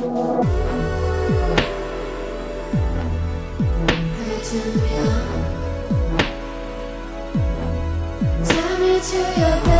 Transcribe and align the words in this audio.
Hello 0.00 0.40
and 9.12 9.79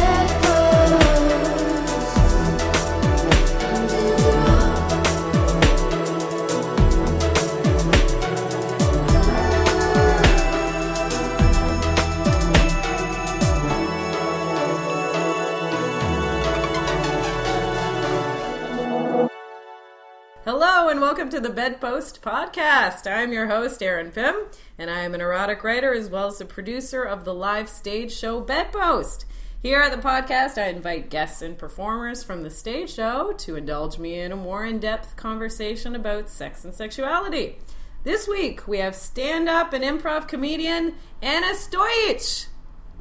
welcome 21.20 21.38
to 21.38 21.46
the 21.46 21.54
Bedpost 21.54 22.22
Podcast. 22.22 23.06
I'm 23.06 23.30
your 23.30 23.48
host, 23.48 23.82
Erin 23.82 24.10
Pim, 24.10 24.34
and 24.78 24.90
I 24.90 25.00
am 25.00 25.14
an 25.14 25.20
erotic 25.20 25.62
writer 25.62 25.92
as 25.92 26.08
well 26.08 26.28
as 26.28 26.38
the 26.38 26.46
producer 26.46 27.02
of 27.02 27.26
the 27.26 27.34
live 27.34 27.68
stage 27.68 28.10
show 28.10 28.40
Bedpost. 28.40 29.26
Here 29.62 29.82
at 29.82 29.92
the 29.92 30.08
podcast, 30.08 30.56
I 30.56 30.68
invite 30.68 31.10
guests 31.10 31.42
and 31.42 31.58
performers 31.58 32.24
from 32.24 32.42
the 32.42 32.48
stage 32.48 32.94
show 32.94 33.34
to 33.34 33.56
indulge 33.56 33.98
me 33.98 34.18
in 34.18 34.32
a 34.32 34.36
more 34.36 34.64
in 34.64 34.78
depth 34.78 35.14
conversation 35.16 35.94
about 35.94 36.30
sex 36.30 36.64
and 36.64 36.74
sexuality. 36.74 37.58
This 38.02 38.26
week, 38.26 38.66
we 38.66 38.78
have 38.78 38.94
stand 38.94 39.46
up 39.46 39.74
and 39.74 39.84
improv 39.84 40.26
comedian 40.26 40.94
Ana 41.20 41.54
Stojic. 41.54 42.46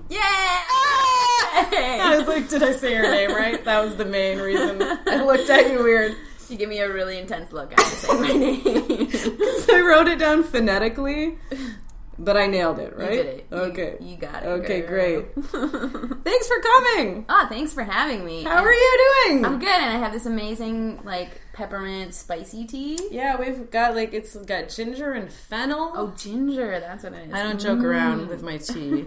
Yeah! 0.10 0.20
I 0.20 2.16
was 2.20 2.28
like, 2.28 2.50
did 2.50 2.64
I 2.64 2.74
say 2.74 2.96
your 2.96 3.10
name 3.10 3.32
right? 3.32 3.64
That 3.64 3.82
was 3.82 3.96
the 3.96 4.04
main 4.04 4.40
reason. 4.40 4.82
I 4.82 5.24
looked 5.24 5.50
at 5.50 5.72
you 5.72 5.82
weird. 5.82 6.18
You 6.50 6.58
give 6.58 6.70
me 6.70 6.80
a 6.80 6.92
really 6.92 7.18
intense 7.20 7.52
look 7.54 7.72
after 7.74 7.96
saying 8.08 8.22
my 8.22 8.34
name. 8.34 9.10
So 9.60 9.76
I 9.76 9.82
wrote 9.82 10.08
it 10.08 10.18
down 10.18 10.44
phonetically, 10.44 11.38
but 12.18 12.36
I 12.38 12.48
nailed 12.48 12.80
it, 12.80 12.96
right? 12.98 13.12
You 13.12 13.18
did 13.18 13.26
it. 13.28 13.48
You- 13.52 13.58
Okay. 13.58 13.98
You, 14.02 14.18
got 14.18 14.44
it. 14.44 14.48
Okay, 14.48 14.82
girl. 14.82 15.26
Thanks 16.24 16.48
for 16.48 16.60
coming. 16.60 17.26
Ah, 17.30 17.46
thanks 17.50 17.72
for 17.74 17.84
having 17.84 18.26
me. 18.26 18.44
How 18.44 18.64
are 18.64 18.74
you 18.74 19.26
doing? 19.28 19.46
I'm 19.46 19.60
good, 19.60 19.68
and 19.70 19.92
I 19.92 19.98
have 19.98 20.12
this 20.12 20.26
amazing 20.26 21.02
like 21.04 21.40
peppermint 21.54 22.14
spicy 22.16 22.66
tea. 22.66 22.98
Yeah, 23.12 23.38
we've 23.40 23.70
got 23.70 23.94
like 23.96 24.14
it's 24.14 24.36
got 24.36 24.70
ginger 24.70 25.12
and 25.12 25.32
fennel. 25.32 25.92
Oh, 25.94 26.14
ginger. 26.18 26.80
That's 26.80 27.04
what 27.04 27.14
it 27.14 27.28
is. 27.30 27.34
I 27.34 27.44
don't 27.44 27.60
joke 27.60 27.84
around 27.84 28.28
with 28.28 28.42
my 28.42 28.58
tea. 28.58 29.06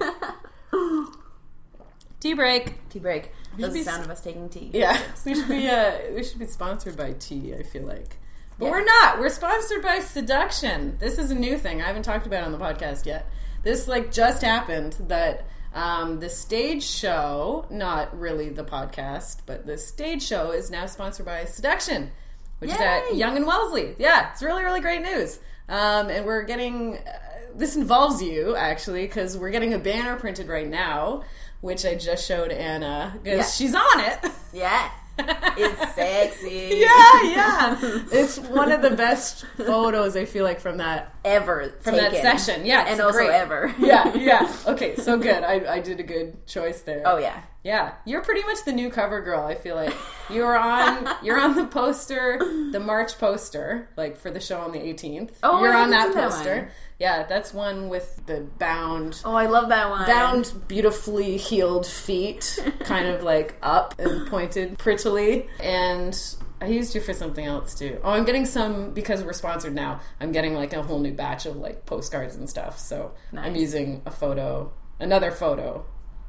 tea 2.21 2.35
break. 2.35 2.89
Tea 2.89 2.99
break. 3.01 3.33
That's 3.59 3.73
be 3.75 3.81
the 3.81 3.85
sound 3.85 4.01
s- 4.01 4.05
of 4.07 4.11
us 4.11 4.21
taking 4.21 4.49
tea. 4.49 4.71
Yeah, 4.73 5.01
we 5.25 5.35
should 5.35 5.49
be 5.49 5.69
uh, 5.69 5.93
we 6.15 6.25
should 6.25 6.39
be 6.39 6.47
sponsored 6.47 6.97
by 6.97 7.13
tea. 7.13 7.55
I 7.55 7.63
feel 7.63 7.83
like, 7.87 8.17
but 8.59 8.67
Yeah. 8.67 8.71
we're 8.71 8.85
not. 8.85 9.19
We're 9.21 9.29
sponsored 9.29 9.83
by 9.83 10.01
Seduction. 10.01 10.97
This 10.99 11.19
is 11.19 11.31
a 11.31 11.35
new 11.35 11.59
thing 11.59 11.81
I 11.83 11.87
haven't 11.87 12.03
talked 12.05 12.27
about 12.27 12.45
on 12.45 12.53
the 12.53 12.59
podcast 12.59 13.07
yet. 13.07 13.29
This 13.63 13.87
like 13.89 14.11
just 14.13 14.43
happened 14.43 14.95
that 15.09 15.45
um, 15.75 16.21
the 16.21 16.29
stage 16.29 16.83
show, 16.83 17.67
not 17.71 18.19
really 18.19 18.49
the 18.49 18.65
podcast, 18.65 19.39
but 19.47 19.67
the 19.67 19.79
stage 19.79 20.23
show 20.23 20.51
is 20.51 20.71
now 20.71 20.87
sponsored 20.87 21.27
by 21.27 21.45
Seduction, 21.45 22.11
which 22.59 22.71
is 22.71 22.81
at 22.81 23.15
Yonge 23.15 23.37
and 23.37 23.47
Wellesley. 23.47 23.95
Yeah, 23.99 24.31
it's 24.33 24.43
really 24.43 24.63
really 24.65 24.81
great 24.81 25.03
news. 25.03 25.39
Um, 25.69 26.09
and 26.11 26.27
we're 26.27 26.43
getting 26.43 26.99
uh, 26.99 27.01
this 27.55 27.77
involves 27.77 28.23
you 28.23 28.57
actually 28.57 29.03
because 29.07 29.37
we're 29.39 29.51
getting 29.51 29.75
a 29.75 29.79
banner 29.79 30.17
printed 30.17 30.49
right 30.49 30.69
now. 30.69 31.23
Which 31.63 31.87
I 31.87 31.95
just 31.95 32.27
showed 32.29 32.51
Ana 32.53 33.19
because 33.23 33.39
Yeah. 33.39 33.67
she's 33.67 33.75
on 33.75 34.01
it. 34.01 34.19
Yeah. 34.53 34.91
It's 35.19 35.95
sexy. 35.95 36.71
Yeah, 36.81 37.23
yeah. 37.23 37.79
It's 38.13 38.39
one 38.39 38.73
of 38.73 38.83
the 38.83 38.91
best 38.91 39.45
photos 39.59 40.17
I 40.17 40.25
feel 40.25 40.45
like 40.45 40.59
from 40.61 40.79
that 40.79 41.15
Ever 41.25 41.75
from 41.81 41.97
that 41.97 42.13
session. 42.13 42.67
Yeah, 42.67 42.85
And 42.89 43.01
also 43.01 43.19
great. 43.19 43.31
ever. 43.31 43.73
Yeah, 43.79 44.13
yeah. 44.17 44.53
Okay, 44.67 44.97
so 44.97 45.17
good. 45.19 45.45
I, 45.45 45.75
I 45.75 45.81
did 45.81 46.01
a 46.01 46.03
good 46.03 46.47
choice 46.47 46.81
there. 46.83 47.03
Oh 47.05 47.19
yeah. 47.19 47.43
yeah. 47.63 47.93
You're 48.07 48.23
pretty 48.23 48.43
much 48.45 48.65
the 48.65 48.73
new 48.73 48.91
cover 48.91 49.21
girl. 49.21 49.47
I 49.47 49.55
feel 49.55 49.77
like 49.77 49.95
you're 50.31 50.57
on 50.59 51.09
you're 51.23 51.39
on 51.39 51.55
the 51.55 51.67
poster, 51.67 52.39
the 52.73 52.81
March 52.81 53.19
poster, 53.19 53.89
like 53.97 54.17
for 54.17 54.31
the 54.33 54.41
show 54.41 54.61
on 54.61 54.73
the 54.73 54.81
18th. 54.81 55.33
Oh, 55.45 55.63
you're 55.63 55.73
I 55.75 55.83
on 55.83 55.91
that 55.91 56.13
that 56.15 56.31
poster. 56.31 56.57
one. 56.57 56.69
Yeah, 57.03 57.25
that's 57.25 57.53
one 57.53 57.89
with 57.89 58.25
the 58.27 58.47
bound 58.61 59.21
Oh, 59.25 59.35
I 59.35 59.47
love 59.47 59.71
that 59.71 59.91
one. 59.91 60.07
bound 60.07 60.53
beautifully 60.69 61.37
healed 61.37 61.85
feet 61.85 62.61
kind 62.81 63.09
of 63.09 63.25
like 63.25 63.57
up 63.61 63.99
and 63.99 64.29
pointed 64.29 64.79
prettily. 64.79 65.49
And 65.59 66.17
i 66.61 66.67
used 66.67 66.95
you 66.95 67.01
for 67.01 67.13
something 67.13 67.45
else 67.45 67.75
too. 67.75 67.99
Oh 68.05 68.11
i'm 68.13 68.25
getting 68.25 68.47
some 68.47 68.93
because 68.95 69.25
we're 69.25 69.33
sponsored 69.33 69.75
now 69.75 69.99
i'm 70.21 70.31
getting 70.31 70.55
like 70.55 70.73
a 70.73 70.81
whole 70.85 71.01
new 71.01 71.13
batch 71.13 71.45
of 71.45 71.57
like 71.57 71.87
postcards 71.87 72.37
and 72.37 72.49
stuff. 72.49 72.79
So 72.79 73.15
i'm 73.37 73.57
using 73.57 74.03
a 74.07 74.13
photo 74.13 74.73
another 75.01 75.33
photo 75.33 75.85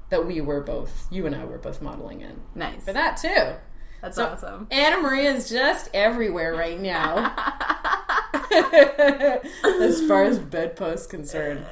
that 0.10 0.26
we 0.26 0.42
were 0.42 0.62
both 0.62 1.08
you 1.12 1.28
and 1.28 1.36
i 1.36 1.46
were 1.46 1.60
both 1.60 1.84
modeling 1.84 2.22
in. 2.22 2.42
Nice. 2.56 2.84
for 2.84 2.94
that 2.94 3.18
too 3.18 3.54
That's 4.04 4.18
so 4.18 4.26
awesome. 4.26 4.68
Ana-Marija 4.70 5.30
is 5.30 5.50
just 5.50 5.90
everywhere 5.94 6.54
right 6.54 6.78
now, 6.78 7.16
as 9.82 10.06
far 10.06 10.26
as 10.26 10.40
bedpost 10.40 11.10
concerned. 11.10 11.66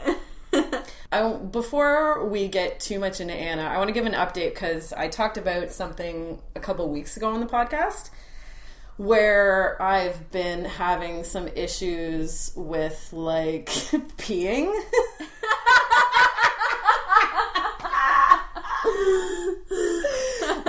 I, 1.12 1.34
before 1.34 2.25
we 2.25 2.47
get 2.47 2.80
too 2.80 3.00
much 3.00 3.20
into 3.20 3.34
Ana, 3.34 3.64
I 3.64 3.78
want 3.78 3.90
to 3.90 3.94
give 3.94 4.06
an 4.06 4.14
update 4.14 4.53
because 4.53 4.94
I 4.94 5.09
talked 5.09 5.38
about 5.38 5.72
something 5.72 6.41
a 6.56 6.62
couple 6.62 6.88
weeks 6.90 7.18
ago 7.18 7.28
on 7.34 7.41
the 7.41 7.47
podcast 7.47 8.12
where 8.96 9.81
I've 9.81 10.31
been 10.31 10.64
having 10.64 11.25
some 11.25 11.50
issues 11.50 12.53
with 12.56 13.12
like 13.12 13.66
peeing. 13.66 14.74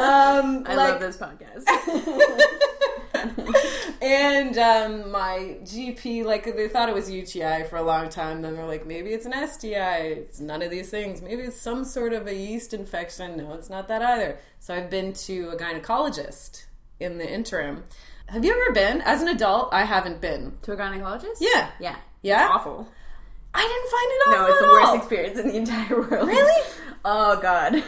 Um, 0.02 0.64
I 0.66 0.74
like, 0.74 0.90
love 0.92 1.00
this 1.00 1.16
podcast. 1.16 1.64
and 4.02 4.58
um, 4.58 5.10
my 5.10 5.56
GP, 5.62 6.24
like, 6.24 6.44
they 6.56 6.68
thought 6.68 6.88
it 6.88 6.94
was 6.94 7.10
UTI 7.10 7.64
for 7.64 7.76
a 7.76 7.82
long 7.82 8.08
time. 8.08 8.42
Then 8.42 8.54
they're 8.54 8.66
like, 8.66 8.86
maybe 8.86 9.10
it's 9.10 9.26
an 9.26 9.32
STI. 9.46 9.98
It's 9.98 10.40
none 10.40 10.62
of 10.62 10.70
these 10.70 10.90
things. 10.90 11.22
Maybe 11.22 11.42
it's 11.42 11.60
some 11.60 11.84
sort 11.84 12.12
of 12.12 12.26
a 12.26 12.34
yeast 12.34 12.74
infection. 12.74 13.36
No, 13.36 13.52
it's 13.54 13.70
not 13.70 13.88
that 13.88 14.02
either. 14.02 14.38
So 14.60 14.74
I've 14.74 14.90
been 14.90 15.12
to 15.14 15.50
a 15.50 15.56
gynecologist 15.56 16.64
in 17.00 17.18
the 17.18 17.30
interim. 17.30 17.84
Have 18.26 18.44
you 18.44 18.52
ever 18.52 18.72
been? 18.72 19.02
As 19.02 19.20
an 19.22 19.28
adult, 19.28 19.68
I 19.72 19.84
haven't 19.84 20.20
been. 20.20 20.58
to 20.62 20.72
a 20.72 20.76
gynecologist? 20.76 21.36
Yeah. 21.40 21.70
Yeah. 21.80 21.96
Yeah? 22.22 22.44
It's 22.46 22.54
awful. 22.54 22.88
I 23.54 23.60
didn't 23.60 23.90
find 23.90 24.10
it 24.12 24.22
awful 24.28 24.32
No, 24.32 24.46
it's 24.48 24.60
the 24.60 24.72
worst 24.72 24.86
all. 24.88 24.96
experience 24.96 25.38
in 25.38 25.48
the 25.48 25.56
entire 25.56 26.00
world. 26.00 26.28
Really? 26.28 26.62
Oh 27.04 27.36
god. 27.42 27.82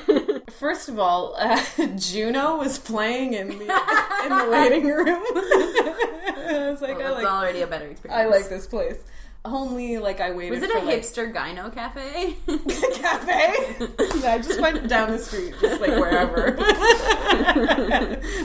First 0.65 0.89
of 0.89 0.99
all, 0.99 1.37
uh, 1.37 1.63
Juno 1.99 2.57
was 2.57 2.79
playing 2.79 3.35
in 3.35 3.49
the 3.49 3.55
in 3.55 3.59
the 3.59 4.49
waiting 4.51 4.87
room. 4.87 5.07
I 5.07 6.71
was 6.71 6.81
like, 6.81 6.97
Well, 6.97 7.13
like, 7.13 7.27
already 7.27 7.61
a 7.61 7.67
better 7.67 7.85
experience. 7.85 8.19
I 8.19 8.25
like 8.25 8.49
this 8.49 8.67
place. 8.67 8.97
Only 9.45 9.99
like 9.99 10.23
I 10.23 10.31
waited. 10.31 10.53
Was 10.53 10.63
it 10.63 10.75
a 10.75 10.79
like, 10.79 11.03
hipster 11.03 11.35
gyno 11.35 11.71
cafe? 11.71 12.37
cafe? 12.95 13.77
no, 14.23 14.27
I 14.27 14.39
just 14.39 14.59
went 14.59 14.89
down 14.89 15.11
the 15.11 15.19
street, 15.19 15.55
just 15.61 15.83
like 15.83 15.91
wherever. 15.91 16.53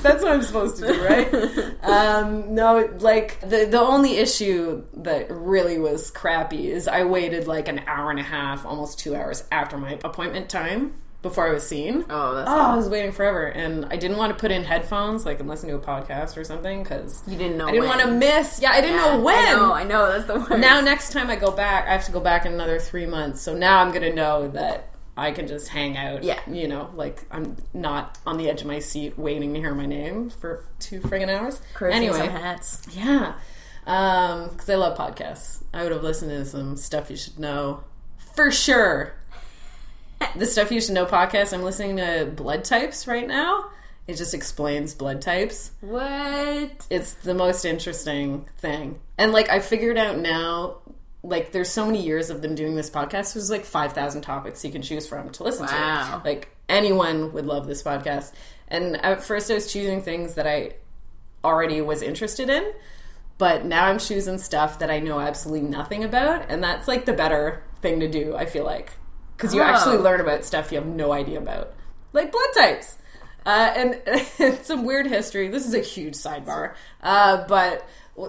That's 0.01 0.22
what 0.22 0.34
I'm 0.34 0.41
supposed 0.41 0.75
to 0.80 0.88
do, 0.88 1.01
right? 1.06 1.34
Um, 1.86 2.53
no, 2.53 2.97
like 3.00 3.40
the 3.40 3.66
the 3.66 3.80
only 3.80 4.18
issue 4.18 4.84
that 4.97 5.31
really 5.31 5.80
was 5.80 6.12
crappy 6.12 6.69
is 6.69 6.90
I 6.90 7.06
waited 7.06 7.47
like 7.47 7.69
an 7.69 7.80
hour 7.88 8.12
and 8.12 8.19
a 8.19 8.24
half, 8.24 8.66
almost 8.66 9.00
two 9.00 9.16
hours 9.16 9.46
after 9.53 9.78
my 9.78 9.97
appointment 10.03 10.50
time 10.50 10.96
before 11.22 11.47
I 11.50 11.52
was 11.53 11.68
seen. 11.68 12.06
Oh, 12.09 12.34
that's 12.35 12.50
Oh, 12.50 12.57
I 12.57 12.75
was 12.75 12.88
waiting 12.88 13.12
forever, 13.12 13.46
and 13.47 13.85
I 13.91 13.97
didn't 13.97 14.18
want 14.18 14.31
to 14.34 14.40
put 14.40 14.52
in 14.52 14.63
headphones, 14.63 15.25
like 15.25 15.40
and 15.40 15.50
listen 15.50 15.68
to 15.69 15.75
a 15.75 15.80
podcast 15.80 16.38
or 16.38 16.44
something, 16.44 16.81
because 16.84 17.21
you 17.27 17.38
didn't 17.38 17.57
know. 17.57 17.68
I 17.68 17.71
didn't 17.71 17.88
want 17.88 18.01
to 18.01 18.12
miss. 18.12 18.60
Yeah, 18.62 18.71
I 18.71 18.81
didn't 18.81 18.98
Yeah, 18.98 19.16
know 19.18 19.21
when. 19.21 19.36
I 19.48 19.51
know, 19.54 19.74
I 19.74 19.83
know. 19.83 20.12
That's 20.12 20.25
the 20.27 20.36
worst. 20.39 20.51
Now, 20.62 20.80
next 20.81 21.12
time 21.12 21.30
I 21.30 21.36
go 21.36 21.51
back, 21.51 21.88
I 21.88 21.92
have 21.92 22.06
to 22.06 22.12
go 22.12 22.19
back 22.21 22.45
in 22.45 22.54
another 22.54 22.80
three 22.80 23.06
months. 23.06 23.42
So 23.42 23.54
now 23.54 23.80
I'm 23.80 23.92
gonna 23.92 24.13
know 24.13 24.48
that 24.50 24.94
I 25.18 25.31
can 25.31 25.48
just 25.48 25.68
hang 25.68 25.98
out. 25.98 26.24
Yeah. 26.24 26.39
you 26.48 26.68
know, 26.69 26.89
like 26.95 27.25
I'm 27.30 27.57
not 27.74 28.18
on 28.25 28.38
the 28.38 28.50
edge 28.50 28.62
of 28.62 28.68
my 28.68 28.80
seat 28.80 29.19
waiting 29.19 29.54
to 29.54 29.60
hear 29.60 29.75
my 29.75 29.86
name 29.86 30.30
for 30.30 30.63
two 30.80 31.01
friggin' 31.01 31.27
hours. 31.27 31.62
Crocheting 31.74 32.10
anyway, 32.10 32.27
hats. 32.27 32.88
yeah, 32.94 33.33
um, 33.86 34.48
because 34.50 34.69
I 34.69 34.75
love 34.75 34.98
podcasts. 34.98 35.63
I 35.74 35.83
would 35.83 35.92
have 35.92 36.04
listened 36.04 36.31
to 36.31 36.45
some 36.45 36.77
stuff 36.77 37.10
you 37.12 37.18
should 37.18 37.38
know 37.39 37.83
for 38.36 38.50
sure. 38.51 39.16
the 40.36 40.45
stuff 40.45 40.71
you 40.71 40.81
should 40.81 40.94
know 40.94 41.06
podcast. 41.06 41.54
I'm 41.54 41.63
listening 41.63 41.98
to 41.98 42.31
Blood 42.36 42.63
Types 42.63 43.07
right 43.07 43.27
now. 43.27 43.69
It 44.07 44.18
just 44.18 44.33
explains 44.33 44.95
blood 44.95 45.21
types 45.21 45.69
What? 45.81 46.88
it's 46.89 47.13
the 47.13 47.36
most 47.36 47.63
interesting 47.63 48.48
thing. 48.57 49.00
And 49.19 49.31
like 49.33 49.50
I 49.50 49.60
figured 49.60 50.00
out 50.00 50.18
now, 50.18 50.77
like 51.21 51.51
there's 51.51 51.69
so 51.69 51.86
many 51.86 52.01
years 52.01 52.31
of 52.31 52.42
them 52.42 52.56
doing 52.56 52.75
this 52.75 52.89
podcast. 52.89 53.33
There's 53.36 53.51
like 53.51 53.66
five 53.66 53.94
thousand 53.94 54.21
topics 54.24 54.66
you 54.66 54.71
can 54.71 54.81
choose 54.81 55.06
from 55.06 55.30
to 55.31 55.44
listen 55.44 55.68
Wow. 55.68 56.21
to. 56.24 56.27
Like 56.27 56.50
anyone 56.68 57.33
would 57.33 57.45
love 57.45 57.68
this 57.68 57.83
podcast. 57.83 58.31
And 58.68 58.98
at 59.04 59.24
first 59.24 59.51
I 59.51 59.54
was 59.54 59.71
choosing 59.71 60.01
things 60.01 60.33
that 60.36 60.48
I 60.48 60.71
already 61.44 61.80
was 61.81 62.01
interested 62.01 62.50
in. 62.50 62.71
But 63.38 63.63
now 63.63 63.86
I'm 63.86 64.00
choosing 64.00 64.38
stuff 64.39 64.80
that 64.80 64.89
I 64.89 65.00
know 65.00 65.19
absolutely 65.19 65.68
nothing 65.69 66.04
about, 66.04 66.50
and 66.50 66.62
that's 66.63 66.88
like 66.88 67.06
the 67.06 67.13
better 67.13 67.63
thing 67.81 68.00
to 68.01 68.07
do. 68.10 68.36
I 68.36 68.45
feel 68.45 68.66
like 68.66 68.92
because 69.39 69.56
you 69.56 69.62
Oh. 69.62 69.65
actually 69.65 69.97
learn 69.97 70.19
about 70.19 70.44
stuff 70.44 70.69
you 70.69 70.77
have 70.77 70.86
no 70.86 71.13
idea 71.13 71.38
about, 71.38 71.74
like 72.12 72.30
blood 72.31 72.50
types. 72.57 72.97
Uh, 73.45 73.74
and 73.74 74.59
some 74.65 74.83
weird 74.83 75.07
history. 75.07 75.47
This 75.47 75.65
is 75.65 75.74
a 75.74 75.80
huge 75.80 76.13
sidebar, 76.15 76.74
uh, 77.01 77.45
but 77.47 77.88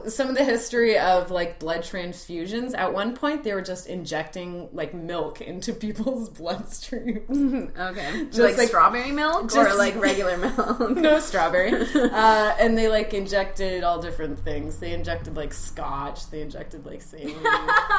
some 0.08 0.28
of 0.28 0.36
the 0.36 0.44
history 0.44 0.98
of 0.98 1.30
like 1.30 1.58
blood 1.58 1.80
transfusions. 1.80 2.74
At 2.76 2.92
one 2.92 3.14
point, 3.16 3.44
they 3.44 3.54
were 3.54 3.62
just 3.62 3.86
injecting 3.86 4.68
like 4.72 4.94
milk 4.94 5.40
into 5.40 5.72
people's 5.86 6.28
bloodstreams. 6.30 7.70
Okay. 7.80 8.24
Just 8.26 8.38
like, 8.38 8.56
like- 8.58 8.68
strawberry 8.68 9.10
milk 9.10 9.54
or 9.56 9.74
like 9.74 9.96
regular 9.96 10.36
milk? 10.56 10.90
no 10.96 11.18
strawberry. 11.20 11.72
Uh, 11.94 12.54
and 12.60 12.76
they 12.76 12.88
like 12.88 13.14
injected 13.14 13.82
all 13.84 14.00
different 14.00 14.38
things. 14.38 14.78
They 14.78 14.92
injected 14.92 15.36
like 15.36 15.52
scotch. 15.52 16.28
They 16.30 16.42
injected 16.42 16.86
like 16.86 17.02
saline. 17.02 17.36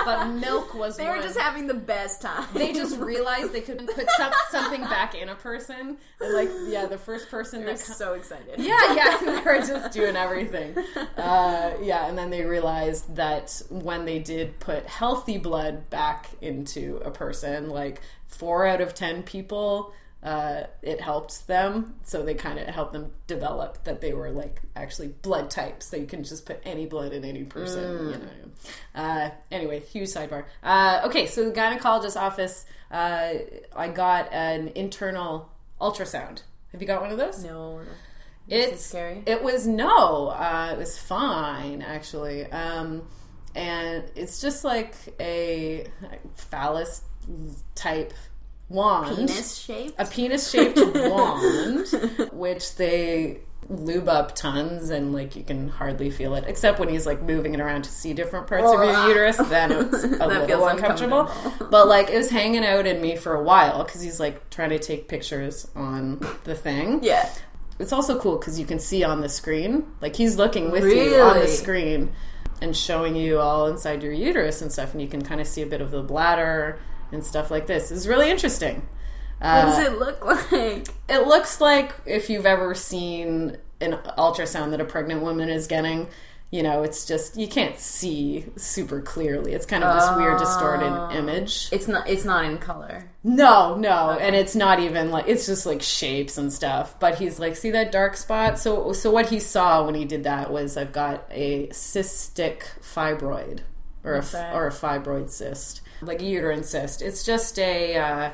but 0.06 0.28
milk 0.30 0.74
was 0.74 0.98
They 0.98 1.06
were 1.06 1.12
one. 1.12 1.22
just 1.24 1.40
having 1.40 1.68
the 1.68 1.74
best 1.74 2.22
time. 2.22 2.46
they 2.54 2.74
just 2.74 2.98
realized 3.00 3.52
they 3.54 3.62
could 3.62 3.80
put 3.88 4.08
some, 4.18 4.32
something 4.52 4.82
back 4.82 5.16
in 5.16 5.30
a 5.30 5.36
person. 5.36 5.98
And 6.20 6.34
like, 6.34 6.50
yeah, 6.68 6.86
the 6.86 6.98
first 6.98 7.30
person 7.30 7.66
They're 7.66 7.76
that. 7.76 7.86
co- 7.86 7.94
so 7.94 8.14
excited. 8.14 8.60
yeah, 8.60 8.94
yeah, 8.96 9.18
they 9.22 9.42
were 9.42 9.60
just 9.60 9.92
doing 9.92 10.16
everything. 10.16 10.76
Uh, 11.18 11.72
yeah, 11.82 12.08
and 12.08 12.18
then 12.18 12.30
they 12.30 12.44
realized 12.44 13.16
that 13.16 13.62
when 13.70 14.06
they 14.06 14.20
did 14.20 14.60
put 14.60 14.86
healthy 14.88 15.38
blood 15.38 15.90
back 15.90 16.30
into 16.42 17.02
a 17.04 17.12
person, 17.12 17.70
like 17.70 18.02
four 18.28 18.66
out 18.66 18.82
of 18.82 18.94
ten 18.94 19.24
people, 19.24 19.94
uh, 20.24 20.64
it 20.82 21.02
helped 21.02 21.48
them. 21.48 21.96
So 22.04 22.24
they 22.24 22.34
kind 22.36 22.60
of 22.60 22.68
helped 22.68 22.94
them 22.94 23.12
develop 23.28 23.84
that 23.86 24.02
they 24.02 24.14
were 24.14 24.30
like 24.32 24.62
actually 24.76 25.10
blood 25.10 25.50
types. 25.50 25.88
So 25.88 25.98
you 25.98 26.06
can 26.06 26.24
just 26.24 26.46
put 26.46 26.62
any 26.64 26.86
blood 26.86 27.14
in 27.14 27.26
any 27.26 27.44
person. 27.44 28.10
You 28.10 28.18
know. 28.18 28.30
Uh, 28.96 29.30
anyway, 29.52 29.80
huge 29.80 30.10
sidebar. 30.10 30.46
Uh, 30.62 31.02
okay, 31.06 31.26
so 31.26 31.50
the 31.50 31.52
gynecologist 31.52 32.20
office, 32.20 32.66
uh, 32.92 33.34
I 33.76 33.88
got 33.88 34.32
an 34.32 34.70
internal 34.76 35.50
ultrasound. 35.80 36.44
Have 36.72 36.82
you 36.82 36.88
got 36.88 37.02
one 37.02 37.12
of 37.12 37.18
those? 37.18 37.44
No. 37.44 37.82
It's 38.52 38.86
scary? 38.86 39.24
It 39.26 39.42
was 39.42 39.66
no. 39.66 40.28
Uh, 40.28 40.72
it 40.74 40.78
was 40.78 40.98
fine 40.98 41.82
actually, 41.82 42.46
um, 42.52 43.08
and 43.56 44.04
it's 44.16 44.42
just 44.42 44.64
like 44.64 44.94
a 45.20 45.88
phallus 46.36 47.04
type 47.76 48.14
wand, 48.70 49.16
Penis 49.18 49.58
shaped? 49.58 49.94
a 49.98 50.06
penis 50.06 50.50
shaped 50.50 50.78
wand, 50.96 51.88
which 52.32 52.76
they 52.76 53.40
lube 53.70 54.10
up 54.10 54.36
tons 54.36 54.90
and 54.90 55.14
like 55.14 55.36
you 55.36 55.44
can 55.44 55.70
hardly 55.70 56.10
feel 56.10 56.34
it 56.36 56.44
except 56.48 56.78
when 56.80 56.90
he's 56.90 57.06
like 57.06 57.22
moving 57.22 57.54
it 57.54 57.60
around 57.62 57.84
to 57.84 57.90
see 57.92 58.12
different 58.14 58.46
parts 58.48 58.66
of 58.66 58.74
your 58.74 59.08
uterus 59.08 59.38
then 59.50 59.72
it's 59.94 60.04
a 60.04 60.08
little 60.08 60.46
feels 60.46 60.70
uncomfortable 60.72 61.20
uncomfortable. 61.22 61.68
but 61.70 61.88
like 61.88 62.10
it 62.10 62.18
was 62.18 62.30
hanging 62.30 62.66
out 62.66 62.86
in 62.86 63.00
me 63.00 63.16
for 63.16 63.34
a 63.34 63.42
while 63.42 63.84
because 63.86 64.02
he's 64.02 64.20
like 64.20 64.50
trying 64.50 64.72
to 64.72 64.80
take 64.80 65.08
pictures 65.08 65.70
on 65.76 66.20
the 66.44 66.56
thing 66.56 67.02
Yeah. 67.02 67.30
It's 67.82 67.92
also 67.92 68.20
cool 68.20 68.38
because 68.38 68.60
you 68.60 68.66
can 68.66 68.80
see 68.80 69.04
on 69.04 69.22
the 69.22 69.30
screen, 69.30 69.86
like 70.02 70.16
he's 70.16 70.38
looking 70.38 70.72
with 70.72 70.84
you 70.86 71.16
on 71.22 71.40
the 71.40 71.48
screen 71.48 72.14
and 72.62 72.76
showing 72.78 73.16
you 73.16 73.40
all 73.40 73.68
inside 73.68 74.04
your 74.04 74.14
uterus 74.14 74.62
and 74.62 74.72
stuff, 74.72 74.94
and 74.94 75.02
you 75.02 75.08
can 75.08 75.22
kind 75.24 75.42
of 75.42 75.48
see 75.48 75.62
a 75.62 75.66
bit 75.66 75.82
of 75.82 75.92
the 75.92 76.02
bladder 76.04 76.80
and 77.12 77.24
stuff 77.26 77.50
like 77.52 77.68
this. 77.68 77.92
It's 77.92 78.08
really 78.08 78.30
interesting. 78.30 78.88
What 79.40 79.48
Uh, 79.50 79.66
does 79.66 79.80
it 79.88 80.00
look 80.00 80.24
like? 80.24 80.88
it 81.10 81.28
looks 81.28 81.60
like 81.60 81.94
if 82.06 82.30
you've 82.30 82.46
ever 82.46 82.76
seen 82.76 83.58
an 83.82 83.94
ultrasound 84.18 84.70
that 84.72 84.80
a 84.80 84.86
pregnant 84.86 85.22
woman 85.24 85.50
is 85.50 85.66
getting. 85.68 86.08
You 86.52 86.64
know, 86.64 86.84
it's 86.84 87.06
just 87.06 87.38
you 87.38 87.48
can't 87.48 87.80
see 87.80 88.46
super 88.58 89.00
clearly. 89.02 89.54
It's 89.54 89.66
kind 89.66 89.86
of 89.86 89.96
this 89.96 90.18
weird 90.18 90.38
distorted 90.38 91.16
image. 91.18 91.70
It's 91.72 91.88
not. 91.88 92.10
It's 92.10 92.26
not 92.26 92.44
in 92.44 92.58
color. 92.58 93.10
No, 93.24 93.76
no, 93.78 94.18
and 94.20 94.36
it's 94.36 94.54
not 94.54 94.82
even 94.82 95.12
like 95.12 95.30
it's 95.30 95.46
just 95.46 95.66
like 95.66 95.82
shapes 95.82 96.38
and 96.38 96.52
stuff. 96.52 97.00
But 97.00 97.16
he's 97.20 97.40
like, 97.40 97.56
see 97.56 97.72
that 97.72 97.94
dark 97.94 98.18
spot? 98.18 98.60
So, 98.60 98.92
so 98.92 99.10
what 99.12 99.30
he 99.30 99.40
saw 99.40 99.86
when 99.86 99.96
he 99.96 100.04
did 100.04 100.26
that 100.26 100.52
was 100.52 100.76
I've 100.76 100.92
got 100.92 101.26
a 101.32 101.68
cystic 101.68 102.64
fibroid, 102.82 103.60
or 104.04 104.16
a 104.16 104.22
that? 104.22 104.54
or 104.54 104.68
a 104.68 104.72
fibroid 104.72 105.30
cyst, 105.30 105.80
like 106.02 106.22
a 106.22 106.26
uterine 106.26 106.64
cyst. 106.64 107.02
It's 107.02 107.24
just 107.24 107.60
a, 107.60 107.96
uh, 107.96 108.32